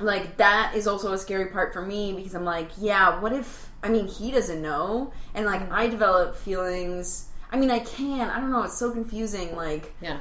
like 0.00 0.36
that 0.38 0.72
is 0.74 0.86
also 0.86 1.12
a 1.12 1.18
scary 1.18 1.46
part 1.46 1.72
for 1.72 1.82
me 1.82 2.12
because 2.12 2.34
I'm 2.34 2.44
like, 2.44 2.70
yeah, 2.78 3.20
what 3.20 3.32
if 3.32 3.70
I 3.82 3.88
mean 3.88 4.06
he 4.06 4.30
doesn't 4.30 4.60
know 4.60 5.12
and 5.34 5.46
like 5.46 5.60
mm-hmm. 5.62 5.72
I 5.74 5.86
develop 5.88 6.36
feelings. 6.36 7.28
I 7.50 7.56
mean, 7.56 7.70
I 7.70 7.78
can. 7.78 8.30
I 8.30 8.40
don't 8.40 8.50
know. 8.50 8.62
It's 8.64 8.76
so 8.78 8.90
confusing. 8.90 9.54
Like 9.56 9.94
yeah. 10.00 10.18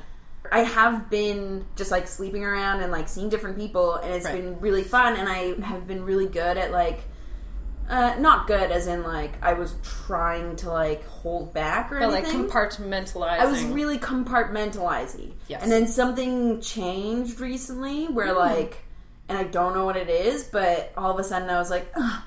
I 0.52 0.60
have 0.60 1.10
been 1.10 1.66
just 1.76 1.90
like 1.90 2.08
sleeping 2.08 2.44
around 2.44 2.82
and 2.82 2.92
like 2.92 3.08
seeing 3.10 3.30
different 3.30 3.58
people, 3.58 3.96
and 3.96 4.14
it's 4.14 4.26
Right. 4.26 4.36
been 4.36 4.60
really 4.60 4.84
fun. 4.84 5.16
And 5.16 5.28
I 5.28 5.60
have 5.66 5.88
been 5.88 6.04
really 6.04 6.28
good 6.28 6.58
at 6.58 6.72
like, 6.72 7.00
uh, 7.90 8.16
not 8.20 8.48
good 8.48 8.72
as 8.72 8.88
in 8.88 9.04
like 9.04 9.34
I 9.44 9.54
was 9.54 9.76
trying 10.06 10.56
to 10.58 10.70
like 10.70 11.06
hold 11.08 11.54
back 11.54 11.92
or 11.92 12.00
But 12.00 12.12
like 12.12 12.24
anything. 12.26 12.48
compartmentalizing. 12.48 13.40
I 13.40 13.46
was 13.46 13.64
really 13.64 13.98
compartmentalizing. 14.00 15.32
Yes. 15.48 15.64
And 15.64 15.72
then 15.72 15.88
something 15.88 16.62
changed 16.62 17.40
recently 17.40 18.06
where 18.08 18.34
like, 18.34 18.84
and 19.30 19.38
I 19.38 19.44
don't 19.44 19.74
know 19.74 19.86
what 19.86 19.96
it 19.98 20.10
is, 20.10 20.44
but 20.44 20.92
all 20.98 21.12
of 21.12 21.20
a 21.20 21.24
sudden 21.24 21.50
I 21.50 21.58
was 21.60 21.70
like, 21.70 21.92
"Ugh, 21.96 22.22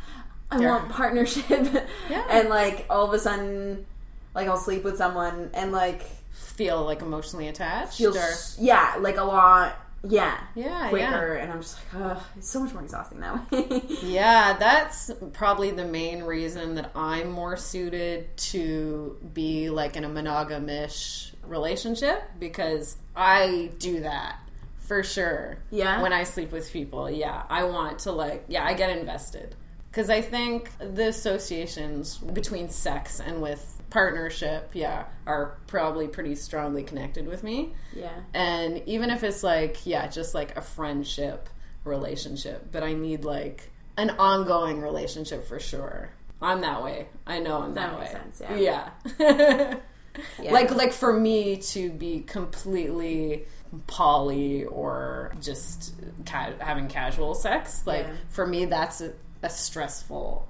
I 0.50 0.58
Yeah. 0.60 0.70
want 0.70 0.90
partnership. 0.90 1.44
Yeah. 2.10 2.24
And 2.30 2.48
like 2.48 2.86
all 2.90 3.06
of 3.06 3.12
a 3.14 3.18
sudden, 3.18 3.86
like 4.34 4.48
I'll 4.48 4.56
sleep 4.56 4.84
with 4.84 4.96
someone 4.96 5.50
and 5.54 5.72
like 5.72 6.02
feel 6.32 6.84
like 6.84 7.02
emotionally 7.02 7.48
attached. 7.48 7.98
feel 7.98 8.16
or 8.16 8.30
yeah, 8.58 8.96
like 9.00 9.16
a 9.16 9.24
lot 9.24 9.76
yeah. 10.08 10.38
Yeah, 10.54 10.88
Quicker 10.88 11.34
and 11.34 11.52
I'm 11.52 11.60
just 11.60 11.78
like, 11.92 12.02
ugh, 12.02 12.22
it's 12.36 12.48
so 12.48 12.60
much 12.60 12.72
more 12.72 12.82
exhausting 12.82 13.20
that 13.20 13.50
way. 13.50 13.82
Yeah, 14.02 14.56
that's 14.58 15.10
probably 15.32 15.70
the 15.70 15.84
main 15.84 16.22
reason 16.22 16.74
that 16.76 16.92
I'm 16.94 17.30
more 17.30 17.56
suited 17.56 18.36
to 18.36 19.18
be 19.34 19.70
like 19.70 19.96
in 19.96 20.04
a 20.04 20.08
monogamish 20.08 21.32
relationship 21.44 22.22
because 22.38 22.96
I 23.14 23.70
do 23.78 24.00
that 24.00 24.38
for 24.78 25.02
sure. 25.02 25.58
Yeah? 25.70 26.00
When 26.02 26.12
I 26.12 26.24
sleep 26.24 26.52
with 26.52 26.72
people, 26.72 27.10
yeah, 27.10 27.42
I 27.48 27.64
want 27.64 28.00
to 28.00 28.12
like, 28.12 28.44
yeah, 28.48 28.64
I 28.64 28.74
get 28.74 28.96
invested. 28.96 29.54
Because 29.90 30.10
I 30.10 30.20
think 30.20 30.70
the 30.78 31.08
associations 31.08 32.18
between 32.18 32.68
sex 32.68 33.18
and 33.18 33.40
with 33.40 33.75
partnership, 33.90 34.70
yeah, 34.74 35.04
are 35.26 35.56
probably 35.66 36.08
pretty 36.08 36.34
strongly 36.34 36.82
connected 36.82 37.26
with 37.26 37.42
me. 37.42 37.72
yeah. 37.94 38.10
And 38.34 38.82
even 38.86 39.10
if 39.10 39.22
it's 39.22 39.42
like, 39.42 39.86
yeah, 39.86 40.06
just 40.08 40.34
like 40.34 40.56
a 40.56 40.60
friendship 40.62 41.48
relationship, 41.84 42.68
but 42.72 42.82
I 42.82 42.92
need 42.94 43.24
like 43.24 43.70
an 43.96 44.10
ongoing 44.10 44.80
relationship 44.80 45.46
for 45.46 45.58
sure. 45.60 46.10
I'm 46.42 46.60
that 46.60 46.82
way. 46.82 47.08
I 47.26 47.38
know 47.40 47.62
I'm 47.62 47.74
that, 47.74 47.92
That 47.92 48.00
makes 48.00 48.12
way. 48.12 48.20
sense, 48.20 48.42
yeah. 48.60 48.90
Yeah. 49.18 49.76
Like 50.50 50.70
like 50.74 50.92
for 50.94 51.12
me 51.12 51.58
to 51.58 51.90
be 51.90 52.20
completely 52.20 53.44
poly 53.86 54.64
or 54.64 55.34
just 55.42 55.92
ca- 56.24 56.54
having 56.58 56.88
casual 56.88 57.34
sex, 57.34 57.86
like 57.86 58.06
Yeah. 58.06 58.14
for 58.30 58.46
me 58.46 58.64
that's 58.64 59.02
a, 59.02 59.12
a 59.42 59.50
stressful 59.50 60.48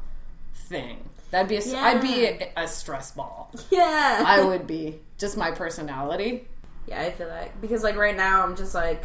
thing. 0.55 1.09
That'd 1.31 1.49
be 1.49 1.57
a, 1.57 1.61
Yeah. 1.61 1.83
I'd 1.85 2.01
be 2.01 2.25
a, 2.27 2.53
a 2.57 2.69
stress 2.69 3.11
ball. 3.11 3.51
Yeah. 3.71 4.23
I 4.27 4.45
would 4.45 4.67
be 4.77 5.01
just 5.19 5.37
my 5.37 5.51
personality. 5.51 6.47
yeah, 6.87 7.01
I 7.03 7.11
feel 7.13 7.29
like 7.29 7.61
because 7.61 7.83
like 7.83 7.97
right 7.97 8.17
now 8.17 8.43
I'm 8.45 8.57
just 8.57 8.75
like 8.75 9.05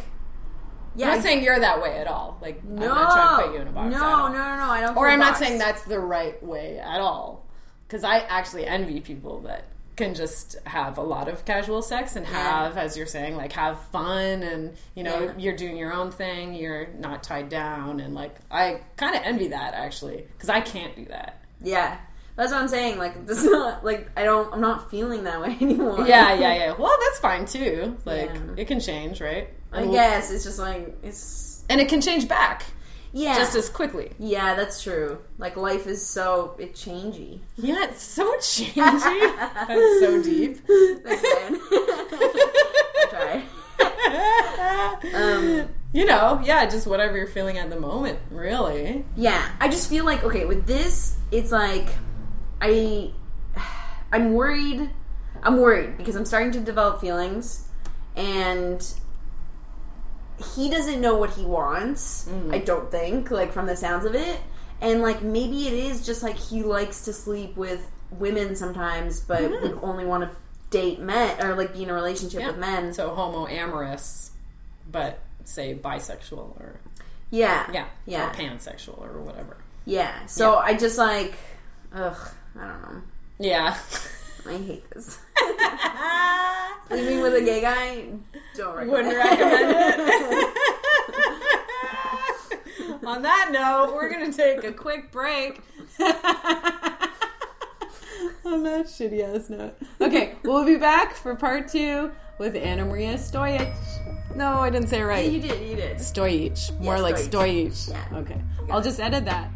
yeah, 0.94 1.08
I'm 1.08 1.14
not 1.16 1.22
saying 1.22 1.42
you're 1.42 1.58
that 1.58 1.80
way 1.82 1.96
at 1.98 2.06
all. 2.06 2.38
Like 2.42 2.62
no, 2.64 2.82
I'm 2.82 2.88
not 2.96 3.12
trying 3.12 3.36
to 3.38 3.46
put 3.46 3.54
you 3.54 3.60
in 3.62 3.68
a 3.68 3.72
box. 3.72 3.92
No, 3.92 4.28
no, 4.28 4.32
no, 4.32 4.56
no. 4.56 4.70
I 4.70 4.80
don't. 4.82 4.96
Or 4.96 5.08
I'm 5.08 5.18
not 5.18 5.38
saying 5.38 5.58
that's 5.58 5.82
the 5.84 5.98
right 5.98 6.40
way 6.42 6.78
at 6.78 7.00
all. 7.00 7.46
Because 7.88 8.04
I 8.04 8.18
actually 8.18 8.66
envy 8.66 9.00
people 9.00 9.40
that 9.40 9.68
can 9.96 10.14
just 10.14 10.56
have 10.66 10.98
a 10.98 11.02
lot 11.02 11.28
of 11.28 11.44
casual 11.46 11.80
sex 11.82 12.14
and 12.16 12.26
Yeah. 12.26 12.32
have, 12.32 12.76
as 12.76 12.96
you're 12.96 13.06
saying, 13.06 13.36
like 13.36 13.52
have 13.52 13.80
fun 13.86 14.42
and 14.42 14.74
you 14.94 15.02
know 15.02 15.20
Yeah. 15.24 15.32
you're 15.38 15.56
doing 15.56 15.78
your 15.78 15.92
own 15.94 16.10
thing. 16.10 16.52
You're 16.54 16.88
not 16.98 17.22
tied 17.22 17.48
down 17.48 17.98
and 18.00 18.14
like 18.14 18.36
I 18.50 18.80
kind 18.98 19.14
of 19.16 19.22
envy 19.24 19.48
that 19.48 19.72
actually 19.72 20.26
because 20.36 20.50
I 20.50 20.60
can't 20.60 20.94
do 20.94 21.06
that. 21.06 21.40
Yeah, 21.62 21.96
that's 22.36 22.52
what 22.52 22.60
I'm 22.60 22.68
saying. 22.68 22.98
Like 22.98 23.26
this 23.26 23.38
is 23.38 23.50
not 23.50 23.84
like 23.84 24.10
I 24.16 24.24
don't. 24.24 24.52
I'm 24.52 24.60
not 24.60 24.90
feeling 24.90 25.24
that 25.24 25.40
way 25.40 25.56
anymore. 25.60 26.06
Yeah, 26.06 26.34
yeah, 26.34 26.54
yeah. 26.54 26.72
Well, 26.78 26.96
that's 27.04 27.18
fine 27.20 27.46
too. 27.46 27.96
Like 28.04 28.30
Yeah. 28.34 28.40
it 28.56 28.66
can 28.68 28.80
change, 28.80 29.20
right? 29.20 29.48
I 29.72 29.82
And- 29.82 29.92
guess 29.92 30.30
it's 30.30 30.44
just 30.44 30.58
like 30.58 30.96
it's 31.02 31.64
and 31.68 31.80
it 31.80 31.88
can 31.88 32.00
change 32.00 32.28
back 32.28 32.64
yeah. 33.12 33.36
just 33.36 33.54
as 33.54 33.68
quickly. 33.70 34.12
yeah, 34.18 34.54
that's 34.54 34.82
true. 34.82 35.18
Like 35.38 35.56
life 35.56 35.86
is 35.86 36.04
so 36.06 36.56
it 36.58 36.74
changey. 36.74 37.40
Yeah, 37.56 37.84
it's 37.84 38.02
so 38.02 38.24
changey. 38.38 38.74
That's 39.68 40.00
so 40.00 40.22
deep. 40.22 40.58
Thanks, 40.66 41.22
man. 41.22 41.60
I 41.70 43.06
tried. 43.10 43.42
Um, 45.14 45.68
you 45.92 46.04
know, 46.06 46.40
yeah, 46.44 46.66
just 46.66 46.86
whatever 46.86 47.16
you're 47.16 47.26
feeling 47.26 47.58
at 47.58 47.68
the 47.70 47.78
moment, 47.78 48.18
really. 48.30 49.04
Yeah, 49.16 49.46
I 49.60 49.68
just 49.68 49.88
feel 49.90 50.04
like 50.04 50.24
okay 50.24 50.44
with 50.44 50.66
this, 50.66 51.16
it's 51.30 51.52
like 51.52 51.88
I 52.62 53.10
I'm 54.12 54.32
worried. 54.34 54.90
I'm 55.42 55.56
worried 55.56 55.98
because 55.98 56.14
I'm 56.14 56.24
starting 56.24 56.52
to 56.52 56.60
develop 56.60 57.00
feelings, 57.00 57.68
and 58.16 58.82
he 60.54 60.70
doesn't 60.70 61.00
know 61.00 61.16
what 61.16 61.30
he 61.30 61.44
wants. 61.44 62.28
Mm. 62.28 62.54
I 62.54 62.58
don't 62.58 62.90
think, 62.90 63.30
like 63.30 63.52
from 63.52 63.66
the 63.66 63.76
sounds 63.76 64.04
of 64.04 64.14
it, 64.14 64.40
and 64.80 65.02
like 65.02 65.22
maybe 65.22 65.66
it 65.66 65.72
is 65.72 66.06
just 66.06 66.22
like 66.22 66.36
he 66.36 66.62
likes 66.62 67.04
to 67.06 67.12
sleep 67.12 67.56
with 67.56 67.90
women 68.10 68.54
sometimes, 68.56 69.20
but 69.20 69.40
mm-hmm. 69.40 69.62
would 69.62 69.78
only 69.82 70.04
want 70.04 70.24
to 70.24 70.36
date 70.70 71.00
men 71.00 71.40
or 71.44 71.54
like 71.54 71.72
be 71.72 71.82
in 71.82 71.90
a 71.90 71.94
relationship 71.94 72.44
with 72.46 72.58
men. 72.58 72.92
So 72.92 73.14
homo 73.14 73.46
amorous, 73.46 74.30
but 74.90 75.20
say 75.44 75.74
bisexual 75.74 76.60
or 76.60 76.80
yeah, 77.30 77.68
yeah, 77.72 77.86
Yeah. 78.06 78.30
or 78.30 78.34
pansexual 78.34 79.00
or 79.00 79.20
whatever. 79.20 79.56
yeah. 79.86 80.26
So 80.26 80.56
I 80.56 80.74
just 80.74 80.98
like, 80.98 81.34
ugh, 81.94 82.16
I 82.58 82.60
don't 82.60 82.82
know. 82.82 83.02
Yeah. 83.38 83.76
I 84.46 84.56
hate 84.56 84.90
this. 84.90 85.20
Sleeping 86.88 87.20
with 87.20 87.34
a 87.34 87.40
gay 87.40 87.60
guy, 87.60 88.06
don't 88.56 88.76
recommend. 88.76 89.06
Wouldn't 89.06 89.16
recommend 89.16 89.70
it. 89.70 90.48
On 93.06 93.22
that 93.22 93.50
note, 93.52 93.94
we're 93.94 94.10
gonna 94.10 94.32
take 94.32 94.64
a 94.64 94.72
quick 94.72 95.10
break. 95.10 95.62
On 98.44 98.62
that 98.64 98.86
shitty 98.86 99.22
ass 99.22 99.48
note. 99.48 99.76
Okay, 100.00 100.34
we'll 100.42 100.64
be 100.64 100.76
back 100.76 101.14
for 101.14 101.34
part 101.34 101.68
two 101.68 102.12
with 102.38 102.56
Ana-Marija 102.56 103.14
Stojic. 103.14 103.74
No, 104.34 104.60
I 104.60 104.70
didn't 104.70 104.88
say 104.88 105.00
it 105.00 105.04
right. 105.04 105.30
you 105.30 105.40
did, 105.40 105.68
you 105.68 105.76
did. 105.76 105.98
Stojic. 105.98 106.78
More 106.80 107.00
like 107.00 107.16
Stojic. 107.16 107.68
Stojic. 107.68 107.90
Yeah. 107.90 108.18
Okay. 108.18 108.40
I'll 108.70 108.82
just 108.82 109.00
edit 109.00 109.24
that. 109.26 109.50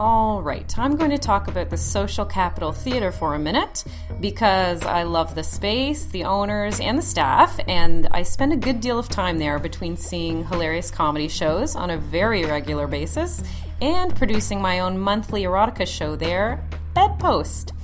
All 0.00 0.40
right, 0.40 0.78
I'm 0.78 0.96
going 0.96 1.10
to 1.10 1.18
talk 1.18 1.46
about 1.46 1.68
the 1.68 1.76
Social 1.76 2.24
Capital 2.24 2.72
Theater 2.72 3.12
for 3.12 3.34
a 3.34 3.38
minute 3.38 3.84
because 4.18 4.82
I 4.82 5.02
love 5.02 5.34
the 5.34 5.44
space, 5.44 6.06
the 6.06 6.24
owners, 6.24 6.80
and 6.80 6.96
the 6.96 7.02
staff, 7.02 7.60
and 7.68 8.08
I 8.10 8.22
spend 8.22 8.54
a 8.54 8.56
good 8.56 8.80
deal 8.80 8.98
of 8.98 9.10
time 9.10 9.36
there 9.36 9.58
between 9.58 9.98
seeing 9.98 10.46
hilarious 10.46 10.90
comedy 10.90 11.28
shows 11.28 11.76
on 11.76 11.90
a 11.90 11.98
very 11.98 12.46
regular 12.46 12.86
basis 12.86 13.42
and 13.82 14.16
producing 14.16 14.62
my 14.62 14.80
own 14.80 14.96
monthly 14.96 15.42
erotica 15.42 15.86
show 15.86 16.16
there, 16.16 16.64
Bedpost. 16.94 17.74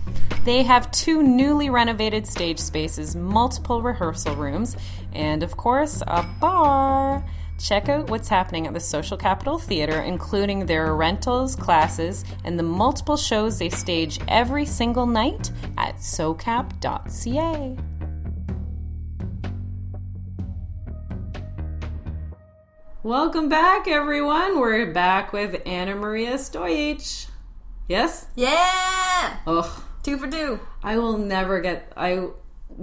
They 0.43 0.63
have 0.63 0.91
two 0.93 1.23
newly 1.23 1.69
renovated 1.69 2.27
stage 2.27 2.61
spaces, 2.61 3.15
multiple 3.15 3.83
rehearsal 3.83 4.37
rooms, 4.37 4.75
and 5.13 5.43
of 5.43 5.59
course, 5.59 6.03
a 6.07 6.23
bar. 6.41 7.23
Check 7.59 7.89
out 7.89 8.11
what's 8.11 8.29
happening 8.29 8.67
at 8.67 8.75
the 8.75 8.81
Social 8.81 9.17
Capital 9.17 9.59
Theatre, 9.59 10.01
including 10.01 10.67
their 10.67 10.95
rentals, 10.95 11.57
classes, 11.57 12.25
and 12.45 12.59
the 12.59 12.63
multiple 12.63 13.17
shows 13.17 13.59
they 13.59 13.71
stage 13.71 14.21
every 14.29 14.67
single 14.67 15.07
night 15.07 15.51
at 15.79 15.97
socap.ca. 15.97 17.77
Welcome 23.03 23.49
back, 23.49 23.89
everyone. 23.89 24.61
We're 24.61 24.93
back 24.93 25.33
with 25.33 25.63
Ana-Marija 25.65 26.35
Stojic. 26.35 27.29
Yes? 27.89 28.27
Yeah! 28.35 29.39
Ugh. 29.47 29.83
Two 30.03 30.19
for 30.19 30.31
two. 30.31 30.61
I 30.83 30.99
will 30.99 31.17
never 31.17 31.61
get 31.61 31.93
I 31.97 32.29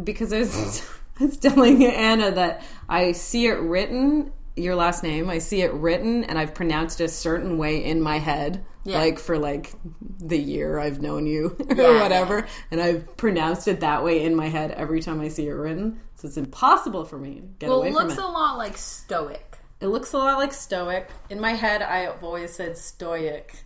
because 0.03 0.33
I 0.33 0.39
was, 0.39 0.89
I 1.19 1.25
was 1.25 1.37
telling 1.37 1.85
Ana 1.85 2.31
that 2.31 2.63
I 2.89 3.11
see 3.11 3.47
it 3.47 3.59
written 3.59 4.31
your 4.55 4.75
last 4.75 5.03
name. 5.03 5.29
I 5.29 5.39
see 5.39 5.61
it 5.61 5.73
written 5.73 6.23
and 6.23 6.37
I've 6.37 6.53
pronounced 6.53 7.01
it 7.01 7.05
a 7.05 7.09
certain 7.09 7.57
way 7.57 7.83
in 7.83 8.01
my 8.01 8.19
head. 8.19 8.63
Yeah. 8.85 8.97
Like 8.99 9.17
for 9.19 9.37
like 9.39 9.73
the 10.19 10.37
year 10.37 10.77
I've 10.79 11.01
known 11.01 11.25
you 11.25 11.55
or 11.69 11.75
Yeah, 11.75 12.01
whatever. 12.01 12.39
yeah. 12.39 12.45
And 12.71 12.81
I've 12.81 13.15
pronounced 13.17 13.67
it 13.67 13.79
that 13.79 14.03
way 14.03 14.23
in 14.23 14.35
my 14.35 14.49
head 14.49 14.71
every 14.71 15.01
time 15.01 15.21
I 15.21 15.29
see 15.29 15.47
it 15.47 15.53
written. 15.53 16.01
So 16.15 16.27
it's 16.27 16.37
impossible 16.37 17.05
for 17.05 17.17
me 17.17 17.35
to 17.35 17.41
get 17.59 17.69
Well, 17.69 17.79
away 17.79 17.89
it 17.89 17.93
from 17.95 18.07
looks 18.07 18.17
a 18.17 18.25
lot 18.25 18.57
like 18.57 18.77
stoic. 18.77 19.57
It 19.79 19.87
looks 19.87 20.13
a 20.13 20.17
lot 20.17 20.37
like 20.37 20.53
stoic. 20.53 21.09
In 21.29 21.39
my 21.41 21.53
head, 21.53 21.81
I've 21.81 22.23
always 22.23 22.53
said 22.53 22.77
stoic. 22.77 23.55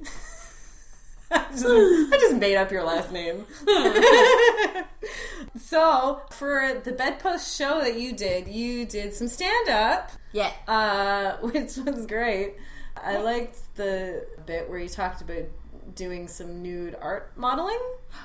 I, 1.32 1.46
just, 1.52 1.66
I 1.66 2.18
just 2.20 2.36
made 2.38 2.56
up 2.56 2.72
your 2.72 2.84
last 2.84 3.12
name. 3.12 3.46
so, 5.60 6.22
for 6.32 6.82
the 6.84 6.92
bedpost 6.92 7.58
show 7.58 7.80
that 7.82 8.00
you 8.00 8.14
did, 8.14 8.48
you 8.48 8.86
did 8.86 9.14
some 9.14 9.28
stand 9.28 9.70
up, 9.70 10.12
Yeah. 10.32 10.52
uh, 10.68 11.38
which 11.42 11.78
was 11.78 12.06
great. 12.06 12.56
I 12.96 13.18
liked 13.18 13.76
the 13.76 14.26
bit 14.46 14.70
where 14.70 14.80
you 14.80 14.90
talked 14.90 15.22
about 15.22 15.44
doing 15.96 16.28
some 16.28 16.62
nude 16.62 16.96
art 17.02 17.32
modeling. 17.36 17.80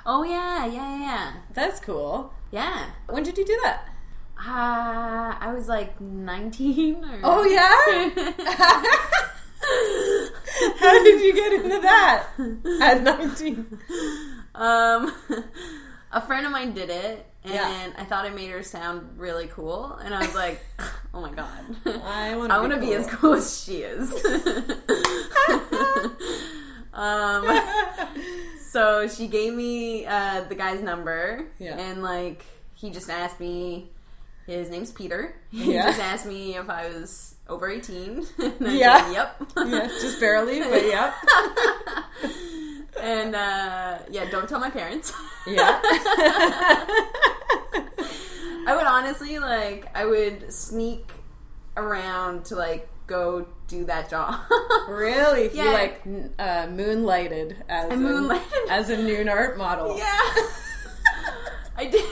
Oh, 0.07 0.23
yeah, 0.23 0.67
yeah, 0.67 0.99
yeah. 1.01 1.33
That's 1.55 1.81
cool. 1.81 2.33
Yeah. 2.51 2.87
When 3.09 3.23
did 3.23 3.37
you 3.37 3.45
do 3.45 3.59
that? 3.65 3.89
Uh, 4.39 5.37
I 5.39 5.53
was 5.55 5.69
like 5.69 6.01
19 6.01 7.05
or... 7.05 7.21
Oh, 7.23 7.45
yeah? 7.45 9.13
How 10.79 11.03
did 11.05 11.21
you 11.23 11.33
get 11.35 11.53
into 11.53 11.81
that 11.81 12.27
at 12.83 13.03
19? 13.03 13.79
Um, 14.55 15.13
a 16.13 16.21
friend 16.21 16.45
of 16.47 16.53
mine 16.53 16.73
did 16.75 16.91
it, 16.91 17.27
and 17.45 17.55
Yeah. 17.55 17.91
I 17.97 18.05
thought 18.05 18.27
it 18.27 18.35
made 18.35 18.51
her 18.51 18.63
sound 18.63 19.19
really 19.19 19.47
cool, 19.49 19.95
and 20.05 20.15
I 20.15 20.19
was 20.21 20.35
like, 20.35 20.61
"Oh 21.15 21.21
my 21.21 21.33
god, 21.33 21.65
I 22.05 22.37
wanna 22.37 22.55
I 22.55 22.59
be 22.59 22.69
want 22.69 22.73
to 22.75 22.81
be 22.81 22.95
as 22.95 23.07
cool 23.09 23.35
as 23.35 23.63
she 23.65 23.79
is." 23.83 24.11
um, 26.93 27.61
so 28.71 29.09
she 29.09 29.27
gave 29.29 29.55
me 29.55 30.07
uh, 30.07 30.43
the 30.49 30.55
guy's 30.55 30.83
number, 30.83 31.47
Yeah. 31.59 31.79
and 31.79 32.03
like 32.03 32.45
he 32.75 32.91
just 32.91 33.09
asked 33.11 33.41
me. 33.41 33.91
His 34.59 34.71
name's 34.71 34.91
Peter. 34.93 35.35
He 35.51 35.75
Yeah. 35.75 35.87
just 35.87 36.01
asked 36.01 36.27
me 36.27 36.57
if 36.57 36.69
I 36.71 36.89
was 36.89 37.35
over 37.49 37.69
eighteen. 37.69 38.27
and 38.39 38.69
I 38.69 38.73
Yeah. 38.73 39.05
said, 39.05 39.13
yep. 39.13 39.43
Yeah, 39.67 39.87
just 39.89 40.21
barely, 40.21 40.61
but 40.61 40.87
yeah. 40.87 41.13
and 43.01 43.35
uh, 43.35 43.99
yeah, 44.11 44.31
don't 44.31 44.49
tell 44.49 44.61
my 44.61 44.71
parents. 44.71 45.13
Yeah. 45.47 45.81
I 48.65 48.75
would 48.77 48.87
honestly 48.87 49.39
like 49.39 49.89
I 49.95 50.05
would 50.07 50.53
sneak 50.53 51.11
around 51.77 52.45
to 52.47 52.55
like 52.57 52.89
go 53.07 53.47
do 53.67 53.85
that 53.87 54.09
job. 54.09 54.39
really? 54.89 55.45
You 55.45 55.65
Yeah. 55.65 55.73
like 55.73 56.03
uh, 56.39 56.67
moonlighted 56.69 57.57
as 57.69 57.91
I 57.91 57.95
a, 57.95 57.97
moonlighted. 57.97 58.69
as 58.71 58.91
a 58.91 58.97
noon 59.03 59.29
art 59.29 59.59
model. 59.59 59.99
yeah. 59.99 60.19
I 61.77 61.87
did 61.87 62.05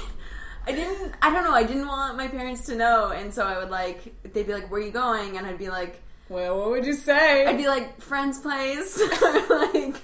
I 0.67 0.73
didn't 0.73 1.15
I 1.23 1.33
don't 1.33 1.45
know, 1.45 1.53
I 1.53 1.65
didn't 1.65 1.87
want 1.89 2.17
my 2.17 2.29
parents 2.29 2.67
to 2.67 2.77
know 2.77 3.11
and 3.11 3.33
so 3.33 3.45
I 3.47 3.59
would 3.59 3.71
like 3.71 4.15
they'd 4.33 4.47
be 4.47 4.53
like, 4.55 4.71
Where 4.71 4.81
are 4.81 4.85
you 4.85 4.91
going? 4.93 5.37
And 5.37 5.47
I'd 5.47 5.59
be 5.59 5.69
like 5.69 6.03
Well, 6.29 6.59
what 6.59 6.71
would 6.71 6.87
you 6.87 6.95
say? 6.95 7.47
I'd 7.47 7.57
be 7.57 7.67
like, 7.69 8.01
friend's 8.01 8.39
place 8.41 9.01
like 9.51 9.97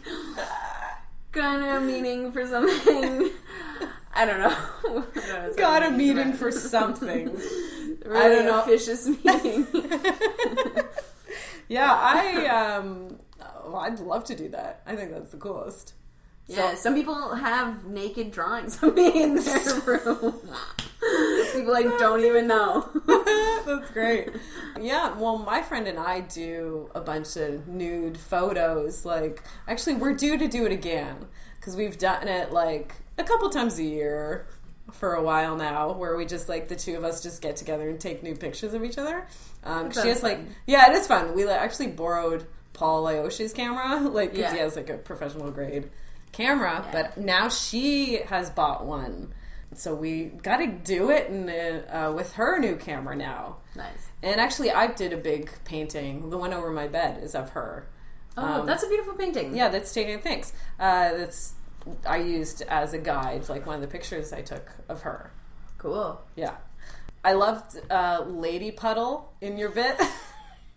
gonna 1.33 1.81
meeting 1.81 2.33
for 2.33 2.47
something. 2.47 3.31
I 4.15 4.25
don't 4.25 4.41
know. 4.41 5.05
I 5.17 5.47
don't. 5.47 5.57
Got 5.57 5.83
a 5.85 5.91
meeting 5.91 6.33
for 6.33 6.51
something. 6.51 7.31
really 8.05 8.17
I 8.17 8.29
don't 8.29 8.47
know. 8.47 8.63
officious 8.63 9.07
meeting. 9.07 9.67
yeah, 11.69 11.93
I 11.93 12.47
um, 12.47 13.19
oh, 13.43 13.77
I'd 13.77 14.01
love 14.01 14.25
to 14.25 14.35
do 14.35 14.49
that. 14.49 14.81
I 14.87 14.97
think 14.97 15.11
that's 15.11 15.31
the 15.33 15.37
coolest. 15.37 15.93
Yeah, 16.49 16.75
some 16.77 16.95
people 16.95 17.35
have 17.35 17.85
naked 17.87 18.31
drawings 18.31 18.81
of 18.83 18.95
me 18.95 19.23
in 19.23 19.35
their 19.35 19.81
room. 19.85 20.35
people 21.53 21.73
like 21.73 21.87
don't 21.99 22.25
even 22.25 22.47
know. 22.47 22.89
That's 23.67 23.91
great. 23.91 24.31
Yeah, 24.81 25.17
well, 25.19 25.39
my 25.39 25.63
friend 25.63 25.89
and 25.89 25.99
I 25.99 26.21
do 26.21 26.89
a 26.95 27.01
bunch 27.01 27.37
of 27.37 27.67
nude 27.67 28.17
photos. 28.17 29.05
Like, 29.05 29.43
actually, 29.67 29.95
we're 29.97 30.15
due 30.15 30.39
to 30.39 30.47
do 30.47 30.65
it 30.67 30.73
again 30.73 31.27
because 31.59 31.75
we've 31.75 31.99
done 31.99 32.29
it 32.29 32.53
like 32.53 32.95
a 33.19 33.25
couple 33.25 33.51
times 33.51 33.79
a 33.79 33.85
year 33.85 34.47
for 34.93 35.15
a 35.15 35.23
while 35.23 35.57
now, 35.57 35.93
where 35.95 36.17
we 36.17 36.25
just 36.27 36.49
like 36.49 36.69
the 36.69 36.77
two 36.77 36.97
of 36.97 37.03
us 37.03 37.21
just 37.25 37.43
get 37.43 37.57
together 37.57 37.89
and 37.89 37.99
take 37.99 38.23
new 38.23 38.37
pictures 38.37 38.73
of 38.73 38.85
each 38.85 38.99
other. 38.99 39.27
Um, 39.65 39.91
she 39.91 40.07
has 40.09 40.23
like, 40.23 40.39
yeah, 40.67 40.91
it 40.93 40.95
is 40.95 41.09
fun. 41.09 41.35
We 41.35 41.45
like, 41.45 41.59
actually 41.61 41.89
borrowed 41.89 42.47
Paul 42.73 43.03
Lyoshi's 43.03 43.53
camera, 43.53 43.99
like, 44.09 44.37
Yeah. 44.37 44.53
he 44.53 44.59
has 44.59 44.77
like 44.77 44.91
a 44.91 44.97
professional 44.97 45.51
grade 45.51 45.91
camera, 46.37 46.83
Yeah. 46.87 46.93
but 46.93 47.19
now 47.19 47.49
she 47.49 48.17
has 48.29 48.51
bought 48.51 48.85
one. 48.85 49.33
So 49.75 49.95
we 49.95 50.27
got 50.27 50.59
to 50.59 50.67
do 50.69 51.11
it 51.11 51.27
in, 51.29 51.49
uh, 51.51 52.13
with 52.15 52.35
her 52.35 52.59
new 52.59 52.77
camera 52.77 53.17
now. 53.17 53.57
Nice. 53.75 54.09
And 54.23 54.41
actually, 54.41 54.71
I 54.71 54.87
did 54.87 55.13
a 55.13 55.17
big 55.17 55.51
painting. 55.65 56.31
The 56.31 56.39
one 56.39 56.53
over 56.55 56.71
my 56.71 56.87
bed 56.89 57.23
is 57.23 57.35
of 57.35 57.51
her. 57.51 57.87
Oh, 58.39 58.61
Um, 58.61 58.67
that's 58.67 58.83
a 58.85 58.89
beautiful 58.89 59.15
painting. 59.15 59.55
Yeah, 59.57 59.69
that's 59.69 59.93
taken. 59.93 60.21
Thanks. 60.21 60.53
Uh, 60.79 61.13
that's 61.19 61.55
I 62.07 62.17
used 62.19 62.63
as 62.63 62.95
a 62.95 62.99
guide, 62.99 63.49
like 63.49 63.65
one 63.67 63.77
of 63.77 63.81
the 63.81 63.87
pictures 63.87 64.33
I 64.33 64.43
took 64.43 64.71
of 64.89 65.03
her. 65.03 65.31
Cool. 65.79 66.21
Yeah, 66.37 66.57
I 67.25 67.33
loved 67.35 67.79
uh, 67.91 68.25
Lady 68.27 68.71
Puddle 68.71 69.33
in 69.41 69.57
your 69.59 69.71
bit. 69.71 70.01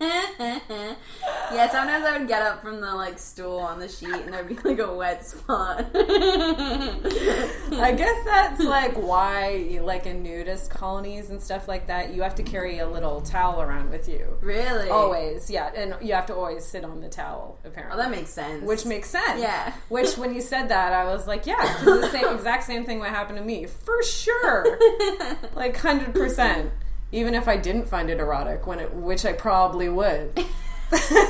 yeah, 0.00 1.70
sometimes 1.70 2.04
I 2.06 2.16
would 2.18 2.26
get 2.26 2.40
up 2.42 2.62
from 2.62 2.80
the 2.80 2.94
like 2.94 3.18
stool 3.18 3.58
on 3.58 3.78
the 3.78 3.88
sheet 3.88 4.08
and 4.12 4.32
there'd 4.32 4.48
be 4.48 4.56
like 4.66 4.78
a 4.78 4.94
wet 4.94 5.26
spot. 5.26 5.90
I 5.94 7.92
guess 7.96 8.24
that's 8.24 8.60
like 8.62 8.94
why, 8.94 9.78
like 9.82 10.06
in 10.06 10.22
nudist 10.22 10.70
colonies 10.70 11.28
and 11.30 11.42
stuff 11.42 11.68
like 11.68 11.88
that, 11.88 12.14
you 12.14 12.22
have 12.22 12.34
to 12.36 12.42
carry 12.42 12.78
a 12.78 12.88
little 12.88 13.20
towel 13.20 13.60
around 13.60 13.90
with 13.90 14.08
you. 14.08 14.38
really? 14.40 14.88
Always, 14.88 15.50
yeah, 15.50 15.70
and 15.76 15.94
you 16.00 16.14
have 16.14 16.26
to 16.26 16.34
always 16.34 16.64
sit 16.64 16.84
on 16.84 17.00
the 17.00 17.08
towel. 17.08 17.58
Apparently, 17.64 17.94
Oh, 17.98 18.02
that 18.02 18.10
makes 18.10 18.30
sense. 18.30 18.64
Which 18.64 18.86
makes 18.86 19.10
sense. 19.10 19.40
Yeah. 19.40 19.74
Which, 19.90 20.16
when 20.16 20.34
you 20.34 20.40
said 20.40 20.68
that, 20.68 20.92
I 20.92 21.04
was 21.04 21.26
like, 21.26 21.44
yeah, 21.46 21.82
the 21.84 22.08
same, 22.10 22.26
exact 22.34 22.64
same 22.64 22.84
thing 22.84 23.00
would 23.00 23.08
happen 23.10 23.36
to 23.36 23.42
me. 23.42 23.66
For 23.66 24.02
sure. 24.02 24.78
like, 25.54 25.76
100%. 25.76 26.70
Even 27.12 27.34
if 27.34 27.48
I 27.48 27.56
didn't 27.56 27.86
find 27.88 28.10
it 28.10 28.20
erotic, 28.20 28.66
when 28.66 28.78
it, 28.78 28.94
which 28.94 29.24
I 29.24 29.32
probably 29.32 29.88
would. 29.88 30.38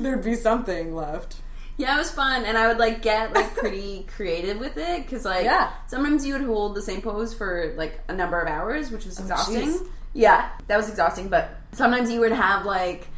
There'd 0.00 0.24
be 0.24 0.34
something 0.34 0.94
left. 0.94 1.36
Yeah, 1.76 1.94
it 1.94 1.98
was 1.98 2.10
fun, 2.10 2.44
and 2.44 2.58
I 2.58 2.66
would 2.68 2.78
like 2.78 3.00
get 3.02 3.32
like 3.32 3.54
pretty 3.56 4.06
creative 4.16 4.58
with 4.58 4.76
it 4.76 5.02
because 5.02 5.24
like 5.24 5.44
Yeah. 5.44 5.70
sometimes 5.86 6.26
you 6.26 6.34
would 6.34 6.42
hold 6.42 6.74
the 6.74 6.82
same 6.82 7.00
pose 7.00 7.32
for 7.32 7.72
like 7.76 8.00
a 8.08 8.12
number 8.12 8.40
of 8.40 8.48
hours, 8.48 8.90
which 8.90 9.04
was 9.06 9.18
oh, 9.18 9.22
exhausting. 9.22 9.68
jeez. 9.68 9.86
yeah, 10.12 10.50
that 10.66 10.76
was 10.76 10.88
exhausting. 10.90 11.28
But 11.28 11.50
sometimes 11.72 12.10
you 12.10 12.20
would 12.20 12.32
have 12.32 12.66
like 12.66 13.08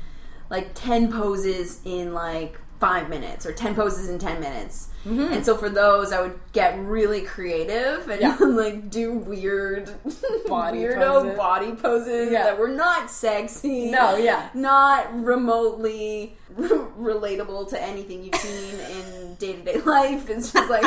like 0.51 0.71
ten 0.75 1.11
poses 1.13 1.81
in 1.85 2.13
like 2.15 2.59
five 2.83 3.09
minutes 3.09 3.47
or 3.47 3.53
ten 3.53 3.77
poses 3.77 4.09
in 4.09 4.19
ten 4.19 4.41
minutes. 4.41 4.89
Mm-hmm. 5.07 5.33
And 5.35 5.47
so 5.47 5.57
for 5.57 5.69
those, 5.71 6.13
I 6.13 6.21
would 6.21 6.39
get 6.53 6.77
really 6.81 7.23
creative 7.23 8.09
and 8.11 8.21
Yeah. 8.21 8.37
like 8.41 8.91
do 8.91 9.13
weird 9.13 9.87
Body 10.49 10.79
weirdo 10.79 10.99
poses. 11.23 11.37
body 11.37 11.73
poses 11.73 12.33
Yeah. 12.33 12.43
that 12.43 12.59
were 12.59 12.69
not 12.69 13.09
sexy. 13.09 13.91
No, 13.93 14.17
yeah. 14.17 14.49
not 14.55 15.15
remotely 15.25 16.37
relatable 16.99 17.69
to 17.71 17.83
anything 17.83 18.25
you've 18.25 18.35
seen 18.37 18.75
in 18.81 19.35
day 19.37 19.53
to 19.55 19.63
day 19.63 19.81
life. 19.81 20.29
It's 20.31 20.53
just 20.53 20.71
like 20.71 20.85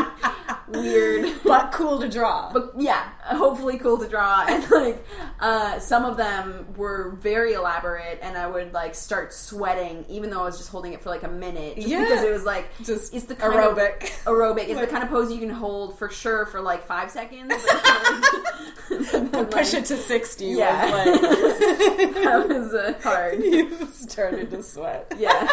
weird, 0.67 1.34
but 1.43 1.71
cool 1.71 1.99
to 1.99 2.10
draw. 2.10 2.51
But 2.54 2.73
yeah, 2.78 3.10
hopefully 3.23 3.78
cool 3.78 3.97
to 3.99 4.08
draw. 4.08 4.45
And 4.47 4.69
like 4.71 5.06
uh, 5.39 5.80
some 5.80 6.06
of 6.06 6.17
them 6.17 6.73
were 6.78 7.12
very 7.21 7.54
elaborate, 7.54 8.19
and 8.21 8.38
I 8.38 8.47
would 8.47 8.73
like 8.73 8.95
start 8.95 9.34
sweating 9.34 10.06
even 10.10 10.30
though 10.30 10.41
I 10.41 10.45
was 10.45 10.58
just 10.58 10.69
holding 10.69 10.93
it 10.93 11.01
for 11.01 11.10
like 11.10 11.23
a 11.23 11.28
minute, 11.30 11.75
just 11.75 11.88
Yeah. 11.88 12.04
because 12.04 12.23
it 12.23 12.32
was 12.32 12.43
like 12.45 12.69
Just 12.84 13.13
it's 13.13 13.25
the 13.25 13.36
kind 13.36 13.54
aerobic. 13.54 14.04
Of, 14.04 14.25
aerobic. 14.25 14.67
It's 14.67 14.75
Like- 14.75 14.86
the 14.89 14.91
kind 14.91 15.04
of 15.04 15.10
pose 15.10 15.32
you 15.32 15.39
can 15.39 15.49
hold 15.49 15.97
for 15.99 16.10
sure 16.10 16.45
for 16.45 16.62
like 16.62 16.84
five 16.86 17.12
seconds. 17.12 17.54
Then, 18.89 19.30
Push 19.49 19.73
like, 19.73 19.82
it 19.84 19.86
to 19.86 19.97
60 19.97 20.45
Yeah. 20.45 20.86
was 20.86 21.21
like 21.21 22.13
that 22.23 22.45
was 22.47 22.73
uh, 22.73 22.93
hard. 23.04 23.43
you 23.43 23.88
started 23.91 24.51
to 24.51 24.62
sweat. 24.63 25.12
Yeah. 25.17 25.47